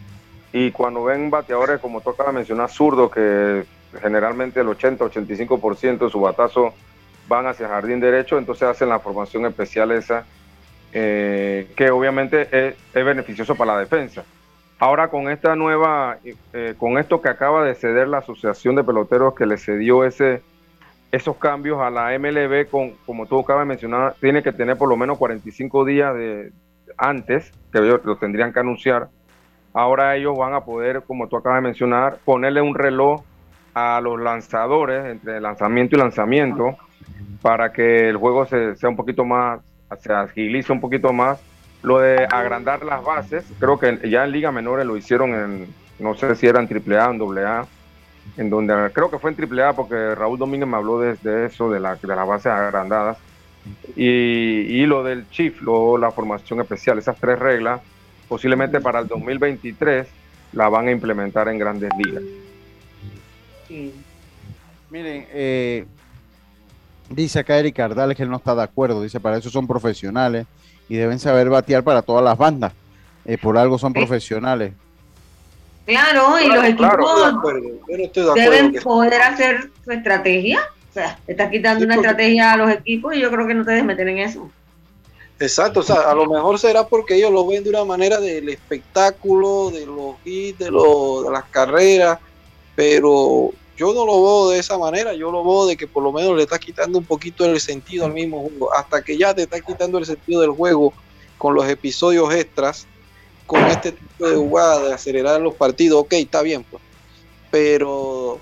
y 0.52 0.70
cuando 0.70 1.04
ven 1.04 1.30
bateadores, 1.30 1.80
como 1.80 2.00
de 2.00 2.32
mencionar, 2.32 2.70
zurdos, 2.70 3.10
que 3.10 3.64
generalmente 3.96 4.60
el 4.60 4.66
80-85% 4.68 5.98
de 5.98 6.10
su 6.10 6.20
batazo 6.20 6.74
van 7.28 7.46
hacia 7.46 7.68
jardín 7.68 8.00
derecho, 8.00 8.38
entonces 8.38 8.68
hacen 8.68 8.88
la 8.88 9.00
formación 9.00 9.46
especial 9.46 9.90
esa, 9.90 10.24
eh, 10.92 11.68
que 11.76 11.90
obviamente 11.90 12.42
es, 12.50 12.74
es 12.94 13.04
beneficioso 13.04 13.54
para 13.54 13.74
la 13.74 13.80
defensa. 13.80 14.24
Ahora 14.78 15.08
con 15.08 15.30
esta 15.30 15.56
nueva, 15.56 16.18
eh, 16.52 16.74
con 16.78 16.98
esto 16.98 17.22
que 17.22 17.30
acaba 17.30 17.64
de 17.64 17.74
ceder 17.74 18.08
la 18.08 18.18
Asociación 18.18 18.76
de 18.76 18.84
Peloteros 18.84 19.34
que 19.34 19.46
le 19.46 19.56
cedió 19.56 20.04
ese, 20.04 20.42
esos 21.12 21.36
cambios 21.36 21.80
a 21.80 21.88
la 21.88 22.16
MLB, 22.18 22.68
con, 22.68 22.92
como 23.06 23.26
tú 23.26 23.40
acabas 23.40 23.62
de 23.62 23.68
mencionar, 23.68 24.16
tiene 24.20 24.42
que 24.42 24.52
tener 24.52 24.76
por 24.76 24.88
lo 24.90 24.96
menos 24.96 25.16
45 25.16 25.84
días 25.86 26.14
de, 26.14 26.52
antes, 26.98 27.52
que 27.72 27.78
ellos 27.78 28.00
lo 28.04 28.16
tendrían 28.16 28.52
que 28.52 28.60
anunciar. 28.60 29.08
Ahora 29.72 30.14
ellos 30.14 30.36
van 30.36 30.52
a 30.52 30.64
poder, 30.64 31.02
como 31.06 31.26
tú 31.28 31.36
acabas 31.38 31.58
de 31.58 31.68
mencionar, 31.68 32.18
ponerle 32.24 32.60
un 32.60 32.74
reloj 32.74 33.22
a 33.76 34.00
los 34.00 34.18
lanzadores 34.18 35.04
entre 35.04 35.38
lanzamiento 35.38 35.96
y 35.96 35.98
lanzamiento 35.98 36.78
para 37.42 37.74
que 37.74 38.08
el 38.08 38.16
juego 38.16 38.46
se, 38.46 38.74
sea 38.74 38.88
un 38.88 38.96
poquito 38.96 39.22
más, 39.26 39.60
se 40.00 40.14
agilice 40.14 40.72
un 40.72 40.80
poquito 40.80 41.12
más. 41.12 41.38
Lo 41.82 41.98
de 41.98 42.26
agrandar 42.30 42.82
las 42.82 43.04
bases, 43.04 43.44
creo 43.60 43.78
que 43.78 44.08
ya 44.08 44.24
en 44.24 44.32
Liga 44.32 44.50
Menores 44.50 44.86
lo 44.86 44.96
hicieron 44.96 45.34
en, 45.34 45.66
no 45.98 46.14
sé 46.14 46.34
si 46.36 46.46
era 46.46 46.58
en 46.58 46.66
AAA 46.66 47.10
o 47.10 47.32
en 47.36 47.44
AA, 47.44 47.66
en 48.38 48.48
donde 48.48 48.90
creo 48.94 49.10
que 49.10 49.18
fue 49.18 49.30
en 49.32 49.60
AAA 49.60 49.74
porque 49.74 50.14
Raúl 50.14 50.38
Domínguez 50.38 50.66
me 50.66 50.78
habló 50.78 50.98
de, 50.98 51.44
eso, 51.44 51.70
de, 51.70 51.78
la, 51.78 51.96
de 51.96 52.08
las 52.08 52.26
bases 52.26 52.46
agrandadas. 52.46 53.18
Y, 53.94 54.04
y 54.04 54.86
lo 54.86 55.04
del 55.04 55.28
Chief, 55.28 55.60
la 56.00 56.10
formación 56.12 56.62
especial, 56.62 56.98
esas 56.98 57.18
tres 57.20 57.38
reglas, 57.38 57.82
posiblemente 58.26 58.80
para 58.80 59.00
el 59.00 59.06
2023 59.06 60.08
la 60.54 60.70
van 60.70 60.88
a 60.88 60.92
implementar 60.92 61.48
en 61.48 61.58
grandes 61.58 61.90
ligas. 61.98 62.22
Miren, 63.68 65.26
eh, 65.32 65.84
dice 67.10 67.40
acá 67.40 67.58
Eric 67.58 67.76
Cardales 67.76 68.16
que 68.16 68.22
él 68.22 68.30
no 68.30 68.36
está 68.36 68.54
de 68.54 68.62
acuerdo. 68.62 69.02
Dice, 69.02 69.20
para 69.20 69.36
eso 69.38 69.50
son 69.50 69.66
profesionales 69.66 70.46
y 70.88 70.96
deben 70.96 71.18
saber 71.18 71.48
batear 71.48 71.82
para 71.82 72.02
todas 72.02 72.24
las 72.24 72.38
bandas. 72.38 72.72
Eh, 73.24 73.38
por 73.38 73.58
algo 73.58 73.76
son 73.78 73.92
profesionales. 73.92 74.72
Claro, 75.84 76.38
y 76.40 76.48
los 76.48 76.64
equipos 76.64 76.90
Yo 76.90 76.96
no 76.96 78.04
estoy 78.04 78.22
de 78.24 78.30
acuerdo. 78.30 78.34
deben 78.34 78.72
que- 78.72 78.80
poder 78.80 79.22
hacer 79.22 79.70
su 79.84 79.90
estrategia. 79.92 80.60
O 80.90 80.92
sea, 80.92 81.18
estás 81.26 81.50
quitando 81.50 81.84
una 81.84 81.96
estrategia 81.96 82.52
a 82.52 82.56
los 82.56 82.70
equipos 82.70 83.14
y 83.14 83.20
yo 83.20 83.30
creo 83.30 83.46
que 83.46 83.54
no 83.54 83.64
te 83.64 83.72
debes 83.72 83.84
meter 83.84 84.08
en 84.08 84.18
eso. 84.18 84.50
Exacto, 85.38 85.80
o 85.80 85.82
sea, 85.82 86.10
a 86.10 86.14
lo 86.14 86.24
mejor 86.26 86.58
será 86.58 86.86
porque 86.86 87.16
ellos 87.16 87.30
lo 87.30 87.46
ven 87.46 87.62
de 87.62 87.68
una 87.70 87.84
manera 87.84 88.18
del 88.18 88.48
espectáculo, 88.48 89.70
de 89.70 89.84
los 89.84 90.14
hits, 90.24 90.58
de, 90.60 90.70
lo- 90.70 91.24
de 91.24 91.30
las 91.30 91.44
carreras, 91.44 92.18
pero 92.76 93.52
yo 93.76 93.92
no 93.92 94.06
lo 94.06 94.22
veo 94.22 94.50
de 94.50 94.58
esa 94.60 94.78
manera, 94.78 95.14
yo 95.14 95.32
lo 95.32 95.42
veo 95.42 95.66
de 95.66 95.76
que 95.76 95.86
por 95.86 96.02
lo 96.02 96.12
menos 96.12 96.36
le 96.36 96.44
estás 96.44 96.60
quitando 96.60 96.98
un 96.98 97.04
poquito 97.04 97.44
el 97.44 97.58
sentido 97.58 98.04
al 98.04 98.12
mismo 98.12 98.42
juego, 98.42 98.72
hasta 98.74 99.02
que 99.02 99.18
ya 99.18 99.34
te 99.34 99.42
estás 99.42 99.62
quitando 99.62 99.98
el 99.98 100.06
sentido 100.06 100.42
del 100.42 100.50
juego 100.50 100.92
con 101.38 101.54
los 101.54 101.68
episodios 101.68 102.32
extras, 102.32 102.86
con 103.46 103.64
este 103.66 103.92
tipo 103.92 104.28
de 104.28 104.36
jugada 104.36 104.88
de 104.88 104.94
acelerar 104.94 105.40
los 105.40 105.54
partidos, 105.54 106.02
ok, 106.02 106.12
está 106.14 106.42
bien, 106.42 106.64
pues, 106.64 106.82
pero 107.50 108.38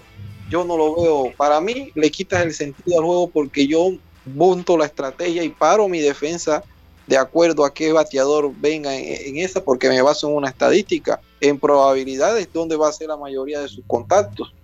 yo 0.51 0.64
no 0.64 0.76
lo 0.76 0.95
veo, 1.01 1.32
para 1.37 1.61
mí 1.61 1.91
le 1.95 2.11
quitas 2.11 2.43
el 2.43 2.53
sentido 2.53 2.99
al 2.99 3.05
juego 3.05 3.30
porque 3.30 3.66
yo 3.66 3.93
monto 4.26 4.76
la 4.76 4.87
estrategia 4.87 5.45
y 5.45 5.49
paro 5.49 5.89
mi 5.89 6.01
defensa 6.01 6.62
de 7.07 7.18
acuerdo 7.18 7.64
a 7.64 7.74
qué 7.74 7.93
bateador 7.93 8.53
venga 8.57 8.97
en, 8.97 9.05
en 9.05 9.45
esa, 9.45 9.62
porque 9.62 9.89
me 9.89 10.01
baso 10.01 10.28
en 10.28 10.37
una 10.37 10.49
estadística, 10.49 11.20
en 11.49 11.59
probabilidades 11.61 12.51
donde 12.53 12.76
va 12.76 12.88
a 12.88 12.92
ser 12.92 13.09
la 13.09 13.16
mayoría 13.16 13.61
de 13.61 13.68
sus 13.68 13.84
contactos. 13.86 14.55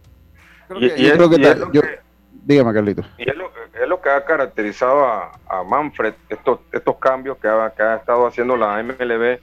Y- 0.76 0.84
y 0.86 0.88
yo 0.88 0.94
es- 1.08 1.12
creo 1.14 1.30
que 1.30 1.36
y 1.36 1.42
ta- 1.42 1.50
es 1.52 1.58
lo 1.58 1.72
yo- 1.72 1.82
que- 1.82 1.98
dígame, 2.44 2.72
Carlitos. 2.72 3.06
Y 3.18 3.28
es 3.28 3.36
lo, 3.36 3.46
es 3.80 3.88
lo 3.88 4.00
que 4.00 4.08
ha 4.10 4.24
caracterizado 4.24 5.04
a, 5.04 5.30
a 5.48 5.62
Manfred, 5.64 6.14
estos, 6.28 6.60
estos 6.72 6.96
cambios 6.98 7.38
que 7.38 7.48
ha, 7.48 7.72
que 7.76 7.82
ha 7.82 7.96
estado 7.96 8.26
haciendo 8.26 8.56
la 8.56 8.78
MLB, 8.82 9.38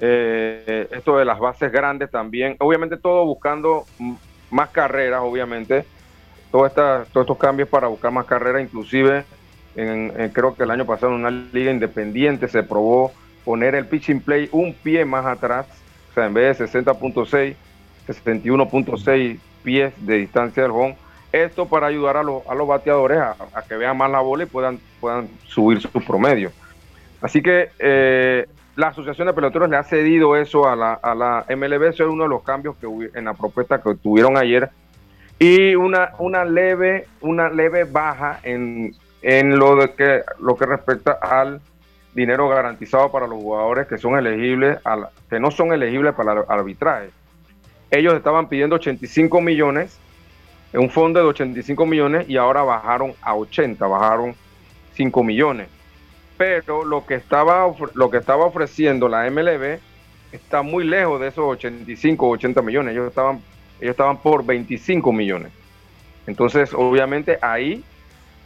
eh, 0.00 0.88
esto 0.90 1.18
de 1.18 1.24
las 1.24 1.38
bases 1.38 1.70
grandes 1.72 2.10
también, 2.10 2.56
obviamente 2.60 2.96
todo 2.96 3.24
buscando 3.24 3.84
más 4.50 4.70
carreras, 4.70 5.20
obviamente, 5.22 5.84
todas 6.52 6.70
estas- 6.70 7.08
todos 7.08 7.24
estos 7.24 7.38
cambios 7.38 7.68
para 7.68 7.88
buscar 7.88 8.12
más 8.12 8.24
carreras, 8.24 8.62
inclusive 8.62 9.24
en, 9.74 10.12
en- 10.18 10.30
creo 10.30 10.54
que 10.56 10.62
el 10.62 10.70
año 10.70 10.86
pasado 10.86 11.12
en 11.12 11.18
una 11.18 11.30
liga 11.30 11.70
independiente 11.70 12.48
se 12.48 12.62
probó 12.62 13.12
poner 13.44 13.74
el 13.74 13.86
pitching 13.86 14.20
play 14.20 14.48
un 14.52 14.74
pie 14.74 15.04
más 15.04 15.26
atrás, 15.26 15.66
o 16.10 16.14
sea, 16.14 16.26
en 16.26 16.34
vez 16.34 16.58
de 16.58 16.66
60.6, 16.66 17.54
61.6 18.08 19.38
pies 19.62 19.92
de 19.98 20.16
distancia 20.18 20.62
del 20.62 20.72
home, 20.72 20.96
esto 21.32 21.66
para 21.66 21.86
ayudar 21.88 22.16
a, 22.16 22.22
los- 22.22 22.46
a 22.48 22.54
los 22.54 22.66
bateadores 22.66 23.18
a, 23.18 23.36
que 23.68 23.76
vean 23.76 23.96
más 23.96 24.10
la 24.10 24.20
bola 24.20 24.44
y 24.44 24.46
puedan, 24.46 24.78
puedan 25.00 25.28
subir 25.46 25.80
su 25.80 25.88
promedio. 25.90 26.50
Así 27.20 27.42
que 27.42 27.68
eh, 27.78 28.46
la 28.76 28.88
Asociación 28.88 29.26
de 29.26 29.34
Peloteros 29.34 29.68
le 29.68 29.76
ha 29.76 29.82
cedido 29.82 30.36
eso 30.36 30.68
a 30.68 30.76
la, 30.76 30.94
a 30.94 31.14
la 31.14 31.44
MLB, 31.48 31.82
eso 31.88 32.04
es 32.04 32.10
uno 32.10 32.22
de 32.22 32.28
los 32.30 32.42
cambios 32.42 32.76
que 32.76 32.86
en 33.14 33.24
la 33.24 33.34
propuesta 33.34 33.80
que 33.82 33.94
tuvieron 33.96 34.36
ayer. 34.36 34.70
Y 35.38 35.74
una, 35.74 36.12
una 36.18 36.44
leve, 36.44 37.06
una 37.20 37.48
leve 37.50 37.84
baja 37.84 38.40
en, 38.42 38.94
en 39.22 39.58
lo 39.58 39.94
que 39.94 40.22
lo 40.40 40.56
que 40.56 40.66
respecta 40.66 41.12
al 41.20 41.60
dinero 42.18 42.48
garantizado 42.48 43.12
para 43.12 43.28
los 43.28 43.40
jugadores 43.40 43.86
que 43.86 43.96
son 43.96 44.18
elegibles, 44.18 44.78
que 45.30 45.38
no 45.38 45.52
son 45.52 45.72
elegibles 45.72 46.14
para 46.14 46.32
el 46.32 46.38
arbitraje. 46.48 47.10
Ellos 47.90 48.14
estaban 48.14 48.48
pidiendo 48.48 48.74
85 48.74 49.40
millones, 49.40 49.96
un 50.74 50.90
fondo 50.90 51.20
de 51.20 51.26
85 51.26 51.86
millones 51.86 52.28
y 52.28 52.36
ahora 52.36 52.62
bajaron 52.62 53.14
a 53.22 53.36
80, 53.36 53.86
bajaron 53.86 54.34
5 54.94 55.22
millones. 55.22 55.68
Pero 56.36 56.84
lo 56.84 57.06
que 57.06 57.14
estaba 57.14 57.72
lo 57.94 58.10
que 58.10 58.18
estaba 58.18 58.44
ofreciendo 58.44 59.08
la 59.08 59.30
MLB 59.30 59.78
está 60.32 60.62
muy 60.62 60.84
lejos 60.84 61.20
de 61.20 61.28
esos 61.28 61.44
85 61.44 62.26
o 62.26 62.30
80 62.30 62.62
millones. 62.62 62.92
Ellos 62.94 63.08
estaban 63.08 63.40
ellos 63.80 63.92
estaban 63.92 64.18
por 64.18 64.44
25 64.44 65.12
millones. 65.12 65.52
Entonces, 66.26 66.74
obviamente 66.74 67.38
ahí 67.40 67.84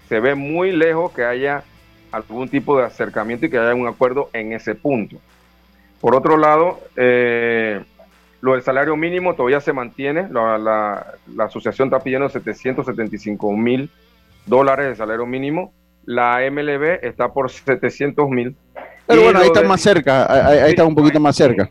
se 0.09 0.21
ve 0.21 0.35
muy 0.35 0.73
lejos 0.73 1.11
que 1.13 1.25
haya 1.25 1.65
algún 2.13 2.49
tipo 2.49 2.79
de 2.79 2.85
acercamiento 2.85 3.47
y 3.47 3.51
que 3.51 3.59
haya 3.59 3.75
un 3.75 3.89
acuerdo 3.89 4.31
en 4.33 4.53
ese 4.53 4.75
punto. 4.75 5.17
Por 6.01 6.15
otro 6.15 6.37
lado, 6.37 6.81
eh, 6.97 7.81
lo 8.41 8.53
del 8.53 8.63
salario 8.63 8.97
mínimo 8.97 9.35
todavía 9.35 9.61
se 9.61 9.73
mantiene. 9.73 10.29
La, 10.31 10.59
la- 10.59 11.07
la 11.35 11.45
asociación 11.45 11.89
está 11.89 12.01
pidiendo 12.01 12.29
775 12.29 13.53
mil 13.53 13.91
dólares 14.47 14.87
de 14.87 14.97
salario 14.97 15.27
mínimo. 15.27 15.73
La 16.05 16.41
MLB 16.51 16.99
está 17.05 17.33
por 17.33 17.51
700 17.51 18.29
mil. 18.29 18.57
Pero 19.07 19.23
bueno, 19.23 19.39
ahí 19.39 19.47
está 19.47 19.63
más 19.63 19.81
cerca, 19.81 20.27
ahí, 20.49 20.59
ahí 20.59 20.71
está 20.71 20.85
un 20.85 20.95
poquito 20.95 21.21
más 21.21 21.37
cerca. 21.37 21.69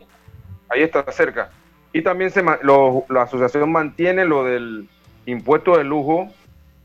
Ahí 0.68 0.82
está 0.82 1.04
cerca. 1.12 1.50
Y 1.92 2.00
también 2.02 2.30
se, 2.30 2.42
lo- 2.62 3.04
la 3.10 3.22
asociación 3.22 3.70
mantiene 3.70 4.24
lo 4.24 4.44
del 4.44 4.88
impuesto 5.26 5.76
de 5.76 5.84
lujo 5.84 6.30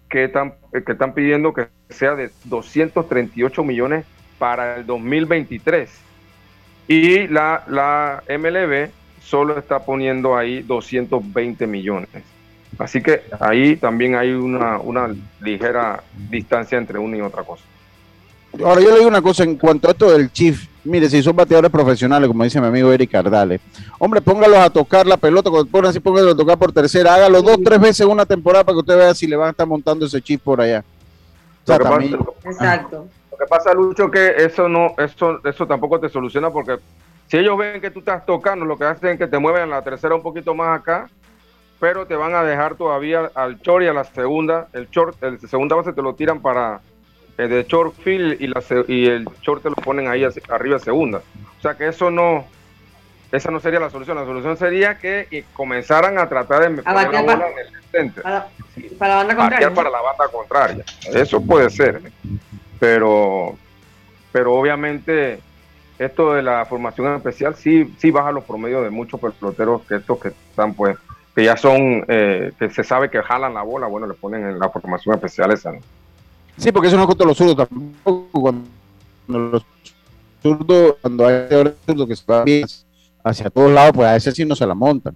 que 0.10 0.26
están, 0.26 0.56
que 0.72 0.92
están 0.92 1.14
pidiendo 1.14 1.54
que 1.54 1.68
sea 1.90 2.16
de 2.16 2.30
238 2.46 3.64
millones 3.64 4.06
para 4.38 4.78
el 4.78 4.86
2023. 4.86 5.90
Y 6.88 7.28
la, 7.28 7.64
la 7.68 8.24
MLB 8.30 8.90
solo 9.22 9.58
está 9.58 9.80
poniendo 9.80 10.38
ahí 10.38 10.62
220 10.62 11.68
millones. 11.68 12.10
Así 12.78 13.02
que 13.02 13.24
ahí 13.40 13.76
también 13.76 14.16
hay 14.16 14.32
una, 14.32 14.78
una 14.80 15.14
ligera 15.42 16.04
distancia 16.30 16.78
entre 16.78 17.00
una 17.00 17.18
y 17.18 17.22
otra 17.22 17.44
cosa. 17.44 17.64
Ahora 18.64 18.82
yo 18.82 18.92
le 18.92 18.98
digo 18.98 19.10
una 19.10 19.22
cosa 19.22 19.44
en 19.44 19.56
cuanto 19.58 19.88
a 19.88 19.92
esto 19.92 20.12
del 20.12 20.32
Chief. 20.32 20.68
Mire, 20.88 21.10
si 21.10 21.22
son 21.22 21.36
bateadores 21.36 21.70
profesionales, 21.72 22.28
como 22.28 22.44
dice 22.44 22.62
mi 22.62 22.68
amigo 22.68 22.92
Eric 22.92 23.12
Cardales, 23.12 23.60
hombre, 24.00 24.22
póngalos 24.22 24.58
a 24.58 24.70
tocar 24.70 25.06
la 25.06 25.18
pelota, 25.18 25.50
cuando 25.50 25.90
así, 25.90 26.00
póngalos 26.00 26.34
a 26.34 26.38
tocar 26.38 26.58
por 26.58 26.72
tercera, 26.72 27.16
hágalo 27.16 27.42
dos, 27.42 27.58
tres 27.64 27.80
veces 27.80 28.06
una 28.06 28.26
temporada 28.26 28.64
para 28.64 28.76
que 28.76 28.80
usted 28.80 28.98
vea 28.98 29.14
si 29.14 29.28
le 29.28 29.36
van 29.36 29.48
a 29.50 29.52
estar 29.52 29.68
montando 29.68 30.06
ese 30.06 30.22
Chief 30.22 30.40
por 30.42 30.62
allá. 30.62 30.84
O 31.64 31.68
sea, 31.68 31.78
Lo 31.78 31.84
que 31.84 31.90
pasa- 31.90 32.00
también- 32.00 32.28
Exacto. 32.46 33.08
Lo 33.32 33.38
que 33.38 33.46
pasa, 33.46 33.74
Lucho, 33.74 34.10
que 34.10 34.34
eso 34.38 34.68
no, 34.70 34.94
eso, 34.98 35.40
eso 35.44 35.68
tampoco 35.68 36.00
te 36.00 36.10
soluciona 36.10 36.50
porque 36.50 36.78
Si 37.30 37.36
ellos 37.36 37.58
ven 37.58 37.82
que 37.82 37.92
tú 37.92 38.00
estás 38.00 38.26
tocando, 38.26 38.64
lo 38.64 38.78
que 38.78 38.86
hacen 38.86 39.10
es 39.10 39.18
que 39.18 39.28
te 39.28 39.38
mueven 39.38 39.70
la 39.70 39.82
tercera 39.82 40.16
un 40.16 40.22
poquito 40.24 40.56
más 40.56 40.80
acá, 40.80 41.10
pero 41.78 42.06
te 42.08 42.16
van 42.16 42.34
a 42.34 42.42
dejar 42.42 42.76
todavía 42.76 43.30
al 43.36 43.60
short 43.60 43.84
y 43.84 43.88
a 43.88 43.94
la 43.94 44.06
segunda. 44.06 44.70
El 44.72 44.88
short, 44.90 45.22
el 45.22 45.38
segunda 45.42 45.76
base 45.76 45.92
te 45.92 46.02
lo 46.02 46.16
tiran 46.16 46.42
para 46.42 46.80
el 47.38 47.50
de 47.50 47.64
short 47.64 47.96
field 48.02 48.42
y, 48.42 48.48
la, 48.48 48.64
y 48.88 49.08
el 49.08 49.26
short 49.42 49.64
te 49.64 49.70
lo 49.70 49.76
ponen 49.76 50.08
ahí 50.08 50.26
arriba 50.50 50.80
segunda. 50.80 51.22
O 51.58 51.62
sea 51.62 51.76
que 51.76 51.88
eso 51.88 52.10
no, 52.10 52.46
esa 53.32 53.52
no 53.52 53.60
sería 53.60 53.80
la 53.80 53.90
solución. 53.90 54.18
La 54.18 54.26
solución 54.26 54.58
sería 54.58 54.98
que 54.98 55.46
comenzaran 55.54 56.18
a 56.18 56.28
tratar 56.28 56.62
de 56.62 56.82
poner 56.82 57.12
la 57.12 57.22
bola 57.22 57.48
en 57.50 57.60
el 57.60 57.84
centro. 57.92 58.24
Para, 58.24 58.48
para, 58.98 59.24
la 59.24 59.24
banda 59.24 59.36
contraria. 59.36 59.74
para 59.74 59.90
la 59.90 60.02
banda 60.02 60.28
contraria. 60.32 60.86
Eso 61.14 61.42
puede 61.42 61.70
ser. 61.70 62.02
Pero, 62.80 63.58
pero 64.32 64.54
obviamente 64.54 65.40
esto 66.00 66.34
de 66.34 66.44
la 66.44 66.66
formación 66.66 67.16
especial 67.16 67.56
sí, 67.56 67.94
sí 67.98 68.12
baja 68.12 68.32
los 68.32 68.44
promedios 68.44 68.84
de 68.84 68.92
muchos 68.92 69.20
peloteros 69.20 69.82
que 69.88 69.96
estos 69.96 70.20
que 70.20 70.28
están 70.28 70.76
pues 70.76 70.96
que 71.36 71.44
ya 71.44 71.58
son 71.58 72.06
eh, 72.08 72.52
que 72.58 72.70
se 72.70 72.84
sabe 72.84 73.10
que 73.10 73.22
jalan 73.22 73.54
la 73.54 73.62
bola, 73.62 73.88
bueno, 73.88 74.08
le 74.08 74.16
ponen 74.16 74.48
en 74.48 74.60
la 74.60 74.70
formación 74.70 75.16
especial 75.16 75.52
esa. 75.52 75.72
Sí, 76.58 76.72
porque 76.72 76.88
eso 76.88 76.98
no 76.98 77.04
es 77.04 77.08
contra 77.08 77.28
los 77.28 77.38
zurdos 77.38 77.56
tampoco. 77.56 78.42
Cuando 78.42 78.68
los 79.28 79.64
zurdos, 80.42 80.96
cuando 81.02 81.28
hay 81.28 81.48
zurdos 81.86 82.08
que 82.08 82.16
se 82.16 82.24
va 82.26 82.44
bien 82.44 82.66
hacia 83.24 83.50
todos 83.50 83.72
lados, 83.72 83.92
pues 83.94 84.08
a 84.08 84.16
ese 84.16 84.32
sí 84.32 84.46
no 84.46 84.56
se 84.56 84.66
la 84.66 84.74
montan. 84.74 85.16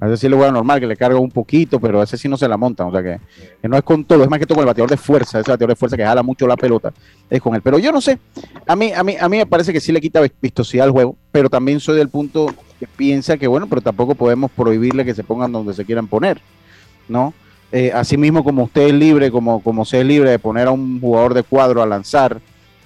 A 0.00 0.08
ese 0.08 0.16
sí 0.16 0.28
le 0.28 0.36
juega 0.36 0.50
normal, 0.50 0.80
que 0.80 0.86
le 0.86 0.96
carga 0.96 1.18
un 1.18 1.30
poquito, 1.30 1.78
pero 1.78 2.00
a 2.00 2.04
ese 2.04 2.18
sí 2.18 2.28
no 2.28 2.36
se 2.36 2.48
la 2.48 2.56
montan. 2.56 2.88
O 2.88 2.92
sea 2.92 3.02
que, 3.02 3.20
no 3.66 3.76
es 3.76 3.82
con 3.82 4.04
todo, 4.04 4.24
es 4.24 4.28
más 4.28 4.38
que 4.38 4.46
todo 4.46 4.56
con 4.56 4.62
el 4.62 4.66
bateador 4.66 4.90
de 4.90 4.96
fuerza, 4.96 5.40
ese 5.40 5.50
bateador 5.50 5.70
de 5.70 5.76
fuerza 5.76 5.96
que 5.96 6.04
jala 6.04 6.22
mucho 6.22 6.46
la 6.46 6.56
pelota, 6.56 6.92
es 7.30 7.40
con 7.40 7.54
él. 7.54 7.62
Pero 7.62 7.78
yo 7.78 7.92
no 7.92 8.00
sé, 8.00 8.18
a 8.66 8.76
mí, 8.76 8.92
a 8.92 9.02
mí, 9.04 9.16
a 9.18 9.28
mí 9.28 9.36
me 9.38 9.46
parece 9.46 9.72
que 9.72 9.80
sí 9.80 9.92
le 9.92 10.00
quita 10.00 10.20
vistosidad 10.40 10.86
al 10.86 10.90
juego, 10.90 11.16
pero 11.30 11.48
también 11.48 11.80
soy 11.80 11.96
del 11.96 12.08
punto 12.08 12.52
que 12.78 12.86
piensa 12.88 13.36
que, 13.36 13.46
bueno, 13.46 13.68
pero 13.68 13.80
tampoco 13.80 14.14
podemos 14.14 14.50
prohibirle 14.50 15.04
que 15.04 15.14
se 15.14 15.22
pongan 15.22 15.52
donde 15.52 15.72
se 15.74 15.84
quieran 15.84 16.08
poner, 16.08 16.40
¿no? 17.08 17.32
Eh, 17.76 17.90
así 17.92 18.16
mismo 18.16 18.44
como 18.44 18.62
usted 18.62 18.82
es 18.82 18.94
libre, 18.94 19.32
como, 19.32 19.60
como 19.60 19.82
usted 19.82 19.98
es 19.98 20.06
libre 20.06 20.30
de 20.30 20.38
poner 20.38 20.68
a 20.68 20.70
un 20.70 21.00
jugador 21.00 21.34
de 21.34 21.42
cuadro 21.42 21.82
a 21.82 21.86
lanzar, 21.86 22.38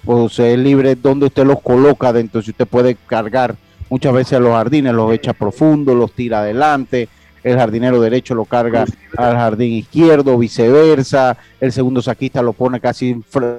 o 0.03 0.23
usted 0.23 0.45
es 0.45 0.57
libre 0.57 0.95
donde 0.95 1.27
usted 1.27 1.45
los 1.45 1.61
coloca 1.61 2.11
dentro, 2.11 2.41
si 2.41 2.49
usted 2.49 2.65
puede 2.65 2.95
cargar 3.05 3.55
muchas 3.87 4.11
veces 4.13 4.33
a 4.33 4.39
los 4.39 4.51
jardines, 4.51 4.91
los 4.95 5.13
echa 5.13 5.33
profundo, 5.33 5.93
los 5.93 6.13
tira 6.13 6.39
adelante, 6.39 7.07
el 7.43 7.55
jardinero 7.55 8.01
derecho 8.01 8.33
lo 8.33 8.45
carga 8.45 8.87
al 9.15 9.35
jardín 9.35 9.73
izquierdo, 9.73 10.39
viceversa, 10.39 11.37
el 11.61 11.71
segundo 11.71 12.01
saquista 12.01 12.41
lo 12.41 12.53
pone 12.53 12.79
casi 12.79 13.15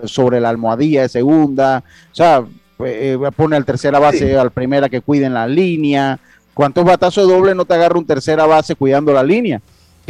sobre 0.06 0.40
la 0.40 0.48
almohadilla 0.48 1.02
de 1.02 1.10
segunda, 1.10 1.84
o 2.10 2.14
sea, 2.14 2.42
eh, 2.84 3.16
pone 3.36 3.54
al 3.54 3.64
tercera 3.64 4.00
base 4.00 4.36
al 4.36 4.50
primera 4.50 4.88
que 4.88 5.00
cuiden 5.00 5.34
la 5.34 5.46
línea. 5.46 6.18
¿Cuántos 6.54 6.84
batazos 6.84 7.28
de 7.28 7.32
doble 7.32 7.54
no 7.54 7.64
te 7.64 7.74
agarra 7.74 8.00
un 8.00 8.04
tercera 8.04 8.46
base 8.46 8.74
cuidando 8.74 9.12
la 9.12 9.22
línea? 9.22 9.60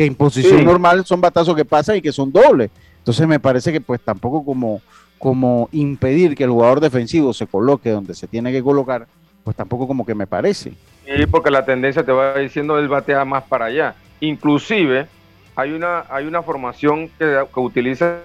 Que 0.00 0.06
en 0.06 0.14
posición 0.14 0.64
normal 0.64 1.04
son 1.04 1.20
batazos 1.20 1.54
que 1.54 1.66
pasan 1.66 1.96
y 1.96 2.00
que 2.00 2.10
son 2.10 2.32
dobles. 2.32 2.70
Entonces 2.96 3.28
me 3.28 3.38
parece 3.38 3.70
que 3.70 3.82
pues 3.82 4.00
tampoco 4.00 4.42
como, 4.42 4.80
como 5.18 5.68
impedir 5.72 6.34
que 6.34 6.44
el 6.44 6.50
jugador 6.50 6.80
defensivo 6.80 7.34
se 7.34 7.46
coloque 7.46 7.90
donde 7.90 8.14
se 8.14 8.26
tiene 8.26 8.50
que 8.50 8.62
colocar, 8.62 9.06
pues 9.44 9.54
tampoco 9.54 9.86
como 9.86 10.06
que 10.06 10.14
me 10.14 10.26
parece. 10.26 10.72
Sí, 11.04 11.26
porque 11.30 11.50
la 11.50 11.66
tendencia 11.66 12.02
te 12.02 12.12
va 12.12 12.38
diciendo 12.38 12.78
él 12.78 12.88
batea 12.88 13.26
más 13.26 13.44
para 13.44 13.66
allá. 13.66 13.94
Inclusive 14.20 15.06
hay 15.54 15.72
una, 15.72 16.06
hay 16.08 16.24
una 16.24 16.42
formación 16.42 17.10
que, 17.18 17.44
que 17.52 17.60
utilizan 17.60 18.20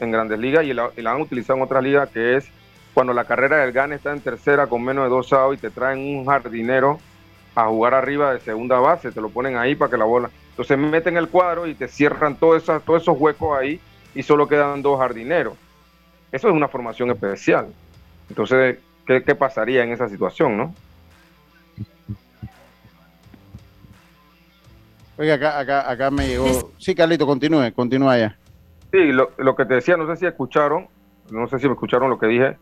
en 0.00 0.10
grandes 0.10 0.40
ligas 0.40 0.64
y 0.64 0.74
la, 0.74 0.90
han 1.12 1.20
utilizado 1.20 1.58
en 1.58 1.62
otras 1.62 1.84
ligas 1.84 2.08
que 2.08 2.38
es 2.38 2.48
cuando 2.92 3.12
la 3.12 3.22
carrera 3.22 3.58
del 3.58 3.70
GAN 3.70 3.92
está 3.92 4.12
en 4.12 4.20
tercera 4.20 4.66
con 4.66 4.82
menos 4.82 5.04
de 5.04 5.10
dos 5.10 5.32
outs 5.32 5.58
y 5.58 5.60
te 5.60 5.70
traen 5.70 6.00
un 6.00 6.26
jardinero 6.26 6.98
a 7.54 7.66
jugar 7.66 7.94
arriba 7.94 8.32
de 8.32 8.40
segunda 8.40 8.80
base, 8.80 9.12
te 9.12 9.20
lo 9.20 9.30
ponen 9.30 9.56
ahí 9.56 9.76
para 9.76 9.92
que 9.92 9.96
la 9.96 10.06
bola. 10.06 10.28
Entonces 10.50 10.78
meten 10.78 11.16
el 11.16 11.28
cuadro 11.28 11.66
y 11.66 11.74
te 11.74 11.88
cierran 11.88 12.36
todos 12.36 12.62
esos, 12.62 12.82
todos 12.84 13.02
esos 13.02 13.18
huecos 13.18 13.58
ahí 13.58 13.80
y 14.14 14.22
solo 14.22 14.46
quedan 14.46 14.82
dos 14.82 14.98
jardineros. 14.98 15.54
Eso 16.32 16.48
es 16.48 16.54
una 16.54 16.68
formación 16.68 17.10
especial. 17.10 17.68
Entonces, 18.28 18.78
¿qué, 19.06 19.34
pasaría 19.34 19.82
en 19.82 19.92
esa 19.92 20.08
situación, 20.08 20.56
no? 20.56 20.74
Oiga, 25.18 25.34
acá, 25.34 25.58
acá, 25.58 25.90
acá 25.90 26.10
me 26.10 26.26
llegó. 26.26 26.72
Sí, 26.78 26.94
Carlito, 26.94 27.26
continúe, 27.26 27.72
continúa 27.74 28.18
ya. 28.18 28.38
Sí, 28.92 29.12
lo, 29.12 29.56
que 29.56 29.64
te 29.66 29.74
decía, 29.74 29.96
no 29.96 30.06
sé 30.06 30.16
si 30.16 30.26
escucharon, 30.26 30.88
no 31.30 31.46
sé 31.48 31.58
si 31.58 31.66
me 31.66 31.74
escucharon 31.74 32.10
lo 32.10 32.18
que 32.18 32.26
dije. 32.26 32.56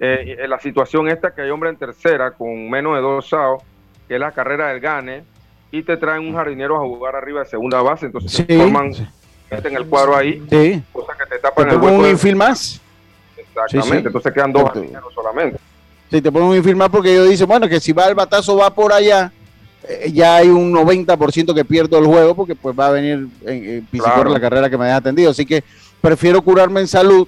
Eh, 0.00 0.44
la 0.48 0.58
situación 0.58 1.08
esta 1.08 1.34
que 1.34 1.42
hay 1.42 1.50
hombre 1.50 1.70
en 1.70 1.76
tercera 1.76 2.32
con 2.32 2.68
menos 2.68 2.94
de 2.94 3.00
dos 3.00 3.28
SAO, 3.28 3.62
que 4.08 4.14
es 4.14 4.20
la 4.20 4.32
carrera 4.32 4.68
del 4.68 4.80
Gane, 4.80 5.24
y 5.70 5.82
te 5.82 5.96
traen 5.96 6.26
un 6.26 6.34
jardinero 6.34 6.76
a 6.76 6.80
jugar 6.80 7.16
arriba 7.16 7.40
de 7.40 7.46
segunda 7.46 7.82
base, 7.82 8.06
entonces 8.06 8.32
sí, 8.32 8.56
forman, 8.56 8.92
meten 9.50 9.76
el 9.76 9.86
cuadro 9.86 10.16
ahí, 10.16 10.42
sí. 10.48 10.82
cosa 10.92 11.12
que 11.18 11.26
te 11.26 11.38
tapan 11.38 11.68
el 11.70 11.76
hueco. 11.76 11.96
un 11.96 12.06
infield 12.06 12.36
más? 12.36 12.80
Exactamente, 13.36 14.08
entonces 14.08 14.32
quedan 14.32 14.52
dos 14.52 14.64
jardineros 14.64 15.12
solamente. 15.14 15.58
Sí, 16.10 16.22
te 16.22 16.30
ponen 16.30 16.48
un 16.48 16.56
infield 16.56 16.76
más 16.76 16.88
porque 16.88 17.12
ellos 17.12 17.28
dicen, 17.28 17.48
bueno, 17.48 17.68
que 17.68 17.80
si 17.80 17.92
va 17.92 18.06
el 18.06 18.14
batazo 18.14 18.56
va 18.56 18.72
por 18.72 18.92
allá, 18.92 19.32
eh, 19.88 20.10
ya 20.12 20.36
hay 20.36 20.48
un 20.48 20.72
90% 20.72 21.54
que 21.54 21.64
pierdo 21.64 21.98
el 21.98 22.06
juego 22.06 22.34
porque 22.34 22.54
pues 22.54 22.78
va 22.78 22.88
a 22.88 22.90
venir 22.92 23.26
en, 23.44 23.86
en 23.92 24.32
la 24.32 24.40
carrera 24.40 24.70
que 24.70 24.78
me 24.78 24.84
haya 24.84 24.96
atendido. 24.96 25.30
Así 25.30 25.44
que 25.44 25.64
prefiero 26.00 26.42
curarme 26.42 26.80
en 26.80 26.88
salud 26.88 27.26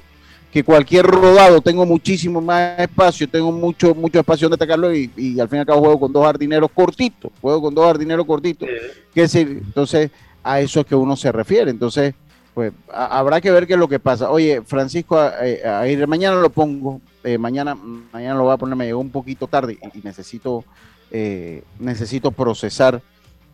que 0.52 0.64
cualquier 0.64 1.06
rodado. 1.06 1.60
Tengo 1.60 1.84
muchísimo 1.84 2.40
más 2.40 2.78
espacio, 2.78 3.28
tengo 3.28 3.52
mucho 3.52 3.94
mucho 3.94 4.20
espacio 4.20 4.48
donde 4.48 4.62
atacarlo 4.62 4.94
y, 4.94 5.10
y 5.16 5.40
al 5.40 5.48
fin 5.48 5.58
y 5.58 5.60
al 5.60 5.66
cabo 5.66 5.80
juego 5.80 6.00
con 6.00 6.12
dos 6.12 6.24
jardineros 6.24 6.70
cortitos. 6.72 7.30
Juego 7.40 7.62
con 7.62 7.74
dos 7.74 7.86
jardineros 7.86 8.26
cortitos. 8.26 8.68
Que 9.14 9.28
entonces, 9.34 10.10
a 10.42 10.60
eso 10.60 10.80
es 10.80 10.86
que 10.86 10.94
uno 10.94 11.16
se 11.16 11.32
refiere. 11.32 11.70
Entonces, 11.70 12.14
pues 12.54 12.72
habrá 12.92 13.40
que 13.40 13.50
ver 13.50 13.66
qué 13.66 13.74
es 13.74 13.78
lo 13.78 13.88
que 13.88 14.00
pasa. 14.00 14.30
Oye, 14.30 14.62
Francisco, 14.62 15.16
eh, 15.40 16.06
mañana 16.06 16.40
lo 16.40 16.50
pongo. 16.50 17.00
Eh, 17.24 17.36
mañana, 17.36 17.76
mañana 18.12 18.34
lo 18.36 18.44
voy 18.44 18.54
a 18.54 18.56
poner, 18.56 18.74
me 18.74 18.86
llegó 18.86 19.00
un 19.00 19.10
poquito 19.10 19.48
tarde 19.48 19.78
y, 19.94 19.98
necesito, 20.00 20.64
eh, 21.10 21.62
necesito 21.78 22.30
procesar 22.30 23.02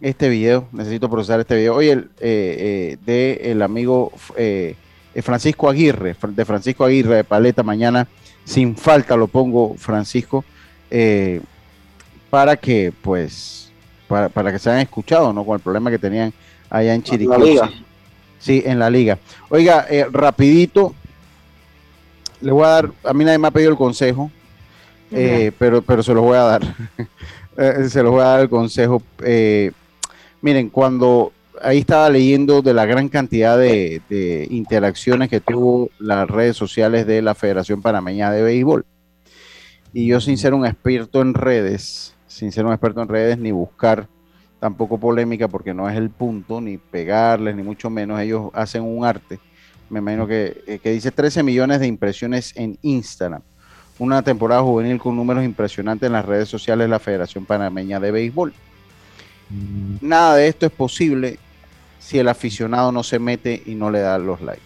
este 0.01 0.28
video. 0.28 0.68
Necesito 0.72 1.11
procesar 1.11 1.40
este 1.40 1.57
video. 1.57 1.74
Oye, 1.74 1.92
el, 1.92 2.11
de 3.05 3.40
el 3.45 3.62
amigo 3.62 4.12
eh, 4.36 4.76
Francisco 5.22 5.68
Aguirre, 5.68 6.16
de 6.28 6.44
Francisco 6.44 6.84
Aguirre 6.84 7.16
de 7.16 7.24
Paleta, 7.24 7.62
mañana 7.62 8.08
sin 8.44 8.76
falta 8.76 9.16
lo 9.16 9.26
pongo, 9.26 9.74
Francisco, 9.78 10.44
eh, 10.90 11.40
para 12.30 12.56
que 12.56 12.92
pues, 13.02 13.72
para, 14.08 14.52
que 14.52 14.58
se 14.58 14.70
hayan 14.70 14.82
escuchado, 14.82 15.32
¿no? 15.32 15.44
Con 15.44 15.56
el 15.56 15.60
problema 15.60 15.90
que 15.90 15.98
tenían 15.98 16.32
allá 16.68 16.94
en 16.94 17.02
Chiriquí. 17.02 17.58
Sí, 18.38 18.62
en 18.66 18.78
la 18.78 18.90
liga. 18.90 19.18
Oiga, 19.48 19.86
eh, 19.88 20.06
rapidito, 20.10 20.94
le 22.42 22.52
voy 22.52 22.64
a 22.64 22.68
dar, 22.68 22.90
a 23.04 23.14
mí 23.14 23.24
nadie 23.24 23.38
me 23.38 23.48
ha 23.48 23.50
pedido 23.50 23.70
el 23.70 23.76
consejo, 23.76 24.30
pero, 25.10 25.80
pero 25.80 26.02
se 26.02 26.12
los 26.12 26.22
voy 26.22 26.36
a 26.36 26.42
dar. 26.42 26.62
se 27.88 28.02
los 28.02 28.12
voy 28.12 28.20
a 28.20 28.24
dar 28.24 28.40
el 28.40 28.50
consejo. 28.50 29.02
miren, 30.42 30.68
cuando 30.68 31.32
ahí 31.62 31.78
estaba 31.78 32.11
leyendo 32.11 32.62
de 32.62 32.74
la 32.74 32.86
gran 32.86 33.09
cantidad 33.09 33.59
de, 33.59 34.46
interacciones 34.50 35.28
que 35.28 35.40
tuvo 35.40 35.90
las 35.98 36.28
redes 36.28 36.57
sociales 36.57 37.07
de 37.07 37.22
la 37.22 37.34
Federación 37.34 37.82
Panameña 37.82 38.30
de 38.30 38.42
Béisbol. 38.42 38.84
Y 39.92 40.07
yo 40.07 40.20
sin 40.20 40.38
ser 40.38 40.55
un 40.55 40.66
experto 40.66 41.22
en 41.22 41.34
redes, 41.34 42.14
sin 42.26 42.50
ser 42.50 42.66
un 42.66 42.72
experto 42.72 43.02
en 43.02 43.09
redes, 43.09 43.38
ni 43.38 43.52
buscar 43.52 44.09
tampoco 44.59 44.98
polémica 44.98 45.46
porque 45.46 45.74
no 45.74 45.88
es 45.88 45.96
el 45.96 46.11
punto, 46.11 46.61
ni 46.61 46.78
pegarles, 46.78 47.55
ni 47.55 47.62
mucho 47.62 47.90
menos, 47.90 48.20
ellos 48.20 48.50
hacen 48.55 48.82
un 48.82 49.05
arte. 49.05 49.38
Me 49.90 50.00
imagino 50.00 50.26
que, 50.26 50.62
eh, 50.66 50.78
que 50.82 50.90
dice 50.90 51.11
13 51.12 51.42
millones 51.42 51.80
de 51.80 51.86
impresiones 51.86 52.57
en 52.57 52.78
Instagram. 52.82 53.42
Una 53.98 54.22
temporada 54.22 54.62
juvenil 54.62 54.98
con 54.98 55.14
números 55.14 55.44
impresionantes 55.44 56.07
en 56.07 56.14
las 56.14 56.24
redes 56.24 56.48
sociales 56.48 56.86
de 56.86 56.88
la 56.88 56.98
Federación 56.98 57.44
Panameña 57.44 58.00
de 58.00 58.11
Béisbol. 58.11 58.52
Mm. 59.50 59.96
Nada 60.00 60.36
de 60.36 60.48
esto 60.48 60.66
es 60.66 60.72
posible 60.72 61.38
si 62.05 62.18
el 62.18 62.28
aficionado 62.28 62.92
no 62.92 63.02
se 63.02 63.18
mete 63.18 63.62
y 63.64 63.74
no 63.74 63.90
le 63.90 64.00
da 64.00 64.18
los 64.18 64.42
likes. 64.42 64.61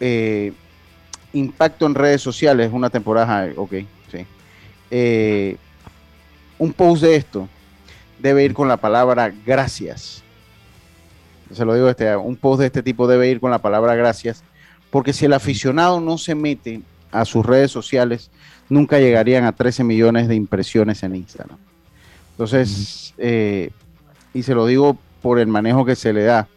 Eh, 0.00 0.54
impacto 1.34 1.84
en 1.84 1.94
redes 1.94 2.22
sociales, 2.22 2.70
una 2.72 2.88
temporada, 2.88 3.52
ok, 3.54 3.72
sí. 4.10 4.26
Eh, 4.90 5.58
un 6.58 6.72
post 6.72 7.02
de 7.02 7.16
esto 7.16 7.46
debe 8.20 8.42
ir 8.42 8.54
con 8.54 8.68
la 8.68 8.78
palabra 8.78 9.34
gracias. 9.44 10.22
Se 11.52 11.62
lo 11.66 11.74
digo, 11.74 11.90
este, 11.90 12.16
un 12.16 12.36
post 12.36 12.60
de 12.60 12.66
este 12.66 12.82
tipo 12.82 13.06
debe 13.06 13.28
ir 13.28 13.38
con 13.38 13.50
la 13.50 13.58
palabra 13.58 13.94
gracias, 13.94 14.42
porque 14.90 15.12
si 15.12 15.26
el 15.26 15.34
aficionado 15.34 16.00
no 16.00 16.16
se 16.16 16.34
mete 16.34 16.80
a 17.12 17.26
sus 17.26 17.44
redes 17.44 17.70
sociales, 17.70 18.30
nunca 18.70 18.98
llegarían 18.98 19.44
a 19.44 19.52
13 19.52 19.84
millones 19.84 20.26
de 20.26 20.36
impresiones 20.36 21.02
en 21.02 21.16
Instagram. 21.16 21.58
Entonces, 22.30 23.12
eh, 23.18 23.70
y 24.32 24.42
se 24.42 24.54
lo 24.54 24.64
digo 24.64 24.98
por 25.24 25.38
el 25.38 25.46
manejo 25.46 25.86
que 25.86 25.96
se 25.96 26.12
le 26.12 26.24
da 26.24 26.48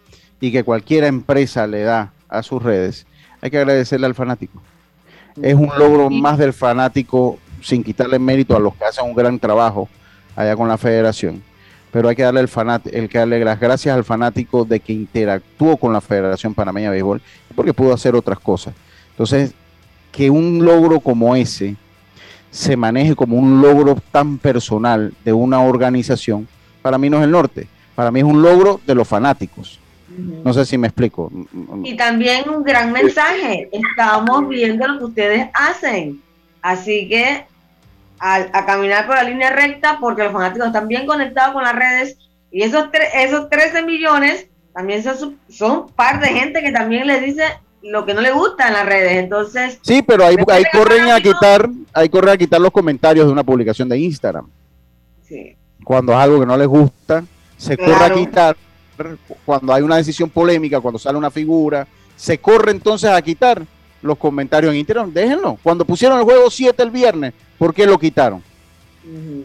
y 0.42 0.52
que 0.52 0.66
cualquier 0.66 1.06
empresa 1.06 1.66
le 1.68 1.84
da 1.84 2.12
a 2.28 2.44
sus 2.44 2.62
redes, 2.62 3.08
hay 3.40 3.50
que 3.50 3.60
agradecerle 3.60 4.08
al 4.08 4.14
fanático. 4.14 4.62
Es 5.42 5.56
un 5.56 5.70
logro 5.80 6.10
más 6.10 6.38
del 6.38 6.52
fanático 6.52 7.40
sin 7.62 7.82
quitarle 7.82 8.20
mérito 8.20 8.58
a 8.58 8.60
los 8.60 8.76
que 8.76 8.84
hacen 8.84 9.06
un 9.06 9.16
gran 9.16 9.40
trabajo 9.40 9.88
allá 10.36 10.58
con 10.58 10.68
la 10.68 10.78
federación, 10.78 11.42
pero 11.94 12.10
hay 12.10 12.18
que 12.18 12.24
darle 12.24 12.42
el, 12.42 12.50
el 12.92 13.08
que 13.08 13.18
darle 13.18 13.46
las 13.46 13.58
gracias 13.58 13.96
al 13.96 14.04
fanático 14.04 14.66
de 14.66 14.82
que 14.82 14.92
interactuó 14.92 15.78
con 15.78 15.94
la 15.94 16.02
Federación 16.02 16.54
Panameña 16.54 16.88
de 16.88 16.96
Béisbol, 16.96 17.22
porque 17.56 17.74
pudo 17.74 17.94
hacer 17.94 18.16
otras 18.16 18.38
cosas. 18.38 18.74
Entonces, 19.12 19.54
que 20.12 20.30
un 20.30 20.66
logro 20.66 21.00
como 21.00 21.38
ese 21.38 21.78
se 22.52 22.76
maneje 22.76 23.16
como 23.16 23.38
un 23.38 23.62
logro 23.62 23.96
tan 24.12 24.38
personal 24.38 25.14
de 25.24 25.32
una 25.32 25.62
organización, 25.62 26.50
para 26.82 26.98
mí 26.98 27.10
no 27.10 27.20
es 27.20 27.24
el 27.24 27.32
norte, 27.32 27.70
para 27.98 28.12
mí 28.12 28.20
es 28.20 28.26
un 28.26 28.44
logro 28.44 28.80
de 28.86 28.94
los 28.94 29.08
fanáticos. 29.08 29.80
No 30.08 30.54
sé 30.54 30.68
si 30.68 30.78
me 30.78 30.86
explico. 30.86 31.32
Y 31.84 31.98
también 31.98 32.48
un 32.48 32.64
gran 32.64 32.92
mensaje, 32.92 33.68
estamos 33.72 34.48
viendo 34.48 34.88
lo 34.88 35.00
que 35.00 35.06
ustedes 35.06 35.50
hacen, 35.52 36.22
así 36.62 37.10
que 37.10 37.44
a, 38.20 38.66
caminar 38.68 39.08
por 39.08 39.16
la 39.16 39.24
línea 39.24 39.50
recta 39.50 39.98
porque 40.00 40.22
los 40.22 40.32
fanáticos 40.32 40.68
están 40.68 40.88
bien 40.88 41.08
conectados 41.08 41.56
con 41.56 41.64
las 41.64 41.74
redes 41.74 42.20
y 42.52 42.62
esos, 42.62 42.86
esos 43.16 43.50
13 43.50 43.82
millones 43.82 44.46
también 44.76 45.02
son, 45.02 45.40
son 45.50 45.90
par 45.90 46.22
de 46.22 46.28
gente 46.28 46.62
que 46.62 46.72
también 46.72 47.08
les 47.08 47.24
dice 47.24 47.46
lo 47.82 48.06
que 48.06 48.14
no 48.14 48.22
le 48.22 48.32
gusta 48.32 48.68
en 48.68 48.74
las 48.74 48.86
redes. 48.86 49.14
Entonces, 49.14 49.80
sí, 49.82 50.04
pero 50.04 50.24
ahí, 50.24 50.36
ahí 50.50 50.66
corren 50.72 51.10
a 51.10 51.20
quitar, 51.20 51.68
ahí 51.94 52.10
corren 52.10 52.36
a 52.36 52.38
quitar 52.38 52.62
los 52.62 52.72
comentarios 52.72 53.26
de 53.26 53.32
una 53.32 53.44
publicación 53.44 53.90
de 53.90 53.98
Instagram. 53.98 54.48
Cuando 55.84 56.12
es 56.12 56.20
algo 56.20 56.40
que 56.40 56.46
no 56.46 56.58
les 56.58 56.68
gusta, 56.68 57.24
se 57.58 57.78
corre 57.78 58.06
a 58.06 58.14
quitar. 58.14 58.58
Cuando 59.46 59.74
hay 59.74 59.84
una 59.84 59.98
decisión 59.98 60.30
polémica, 60.30 60.80
cuando 60.80 60.98
sale 60.98 61.18
una 61.18 61.30
figura, 61.30 61.88
se 62.16 62.38
corre 62.40 62.72
entonces 62.72 63.10
a 63.10 63.22
quitar 63.22 63.62
los 64.02 64.18
comentarios 64.18 64.72
en 64.72 64.80
Instagram. 64.80 65.12
Déjenlo. 65.12 65.58
Cuando 65.62 65.86
pusieron 65.86 66.18
el 66.18 66.24
juego 66.24 66.50
7 66.50 66.82
el 66.82 66.92
viernes, 66.92 67.34
¿por 67.58 67.74
qué 67.74 67.86
lo 67.86 67.98
quitaron? 68.00 68.42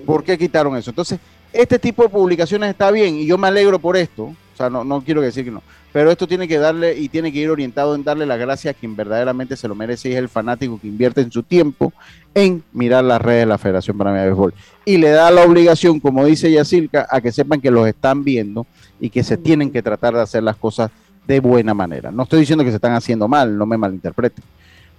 ¿Por 0.07 0.25
qué 0.25 0.39
quitaron 0.39 0.77
eso? 0.77 0.91
Entonces, 0.91 1.19
este 1.53 1.79
tipo 1.79 2.03
de 2.03 2.09
publicaciones 2.09 2.71
está 2.71 2.91
bien 2.91 3.17
y 3.17 3.27
yo 3.27 3.37
me 3.37 3.49
alegro 3.49 3.79
por 3.79 3.97
esto. 3.97 4.25
O 4.25 4.57
sea, 4.57 4.71
no, 4.71 4.85
no 4.85 5.03
quiero 5.03 5.21
decir 5.21 5.45
que 5.45 5.51
no. 5.51 5.63
Pero 5.93 6.11
esto 6.11 6.26
tiene 6.26 6.49
que 6.49 6.59
darle 6.59 6.99
y 6.99 7.09
tiene 7.09 7.32
que 7.32 7.38
ir 7.38 7.51
orientado 7.51 7.95
en 7.95 8.03
darle 8.03 8.24
la 8.24 8.36
gracia 8.36 8.70
a 8.70 8.74
quien 8.74 8.97
verdaderamente 8.97 9.57
se 9.57 9.68
lo 9.68 9.74
merece 9.74 10.09
y 10.09 10.12
es 10.12 10.18
el 10.18 10.28
fanático 10.30 10.80
que 10.80 10.88
invierte 10.88 11.20
en 11.20 11.30
su 11.30 11.43
tiempo 11.43 11.93
en 12.34 12.62
mirar 12.72 13.05
las 13.05 13.20
redes 13.20 13.40
de 13.40 13.47
la 13.47 13.59
Federación 13.59 13.99
Panameña 13.99 14.22
de 14.22 14.30
Béisbol. 14.30 14.55
Y 14.86 14.97
le 14.97 15.11
da 15.11 15.30
la 15.30 15.45
obligación, 15.45 16.01
como 16.01 16.24
dice 16.24 16.51
Yacirca, 16.51 17.07
a 17.11 17.20
que 17.20 17.30
sepan 17.30 17.61
que 17.61 17.70
los 17.70 17.86
están 17.86 18.24
viendo 18.24 18.66
y 18.99 19.11
que 19.11 19.22
se 19.22 19.36
tienen 19.36 19.70
que 19.70 19.82
tratar 19.82 20.14
de 20.14 20.22
hacer 20.22 20.43
las 20.43 20.57
cosas 20.57 20.90
de 21.26 21.40
buena 21.40 21.74
manera. 21.74 22.11
No 22.11 22.22
estoy 22.22 22.40
diciendo 22.40 22.64
que 22.64 22.70
se 22.70 22.76
están 22.76 22.95
haciendo 22.95 23.28
mal, 23.28 23.57
no 23.57 23.66
me 23.66 23.76
malinterpreten. 23.76 24.43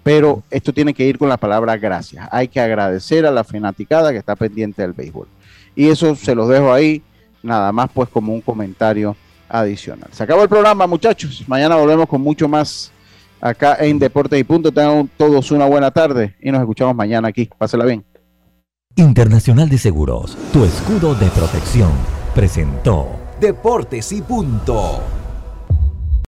Pero 0.03 0.43
esto 0.51 0.73
tiene 0.73 0.93
que 0.93 1.05
ir 1.07 1.17
con 1.17 1.29
la 1.29 1.37
palabra 1.37 1.77
gracias. 1.77 2.27
Hay 2.31 2.49
que 2.49 2.59
agradecer 2.59 3.25
a 3.25 3.31
la 3.31 3.43
fanaticada 3.43 4.11
que 4.11 4.17
está 4.17 4.35
pendiente 4.35 4.81
del 4.81 4.93
béisbol. 4.93 5.27
Y 5.75 5.87
eso 5.87 6.15
se 6.15 6.35
los 6.35 6.49
dejo 6.49 6.71
ahí, 6.71 7.01
nada 7.41 7.71
más 7.71 7.89
pues 7.91 8.09
como 8.09 8.33
un 8.33 8.41
comentario 8.41 9.15
Se 10.11 10.23
acabó 10.23 10.41
el 10.41 10.49
programa, 10.49 10.87
muchachos. 10.87 11.43
Mañana 11.47 11.75
volvemos 11.75 12.07
con 12.07 12.19
mucho 12.21 12.47
más 12.47 12.91
acá 13.39 13.77
en 13.79 13.99
Deportes 13.99 14.39
y 14.39 14.43
Punto. 14.43 14.71
Tengan 14.71 15.07
todos 15.15 15.51
una 15.51 15.67
buena 15.67 15.91
tarde 15.91 16.35
y 16.41 16.51
nos 16.51 16.59
escuchamos 16.59 16.95
mañana 16.95 17.27
aquí. 17.27 17.47
Pásela 17.55 17.85
bien. 17.85 18.03
Internacional 18.95 19.69
de 19.69 19.77
Seguros, 19.77 20.35
tu 20.51 20.65
escudo 20.65 21.13
de 21.15 21.27
protección, 21.27 21.91
presentó 22.33 23.09
Deportes 23.39 24.11
y 24.11 24.23
Punto. 24.23 25.22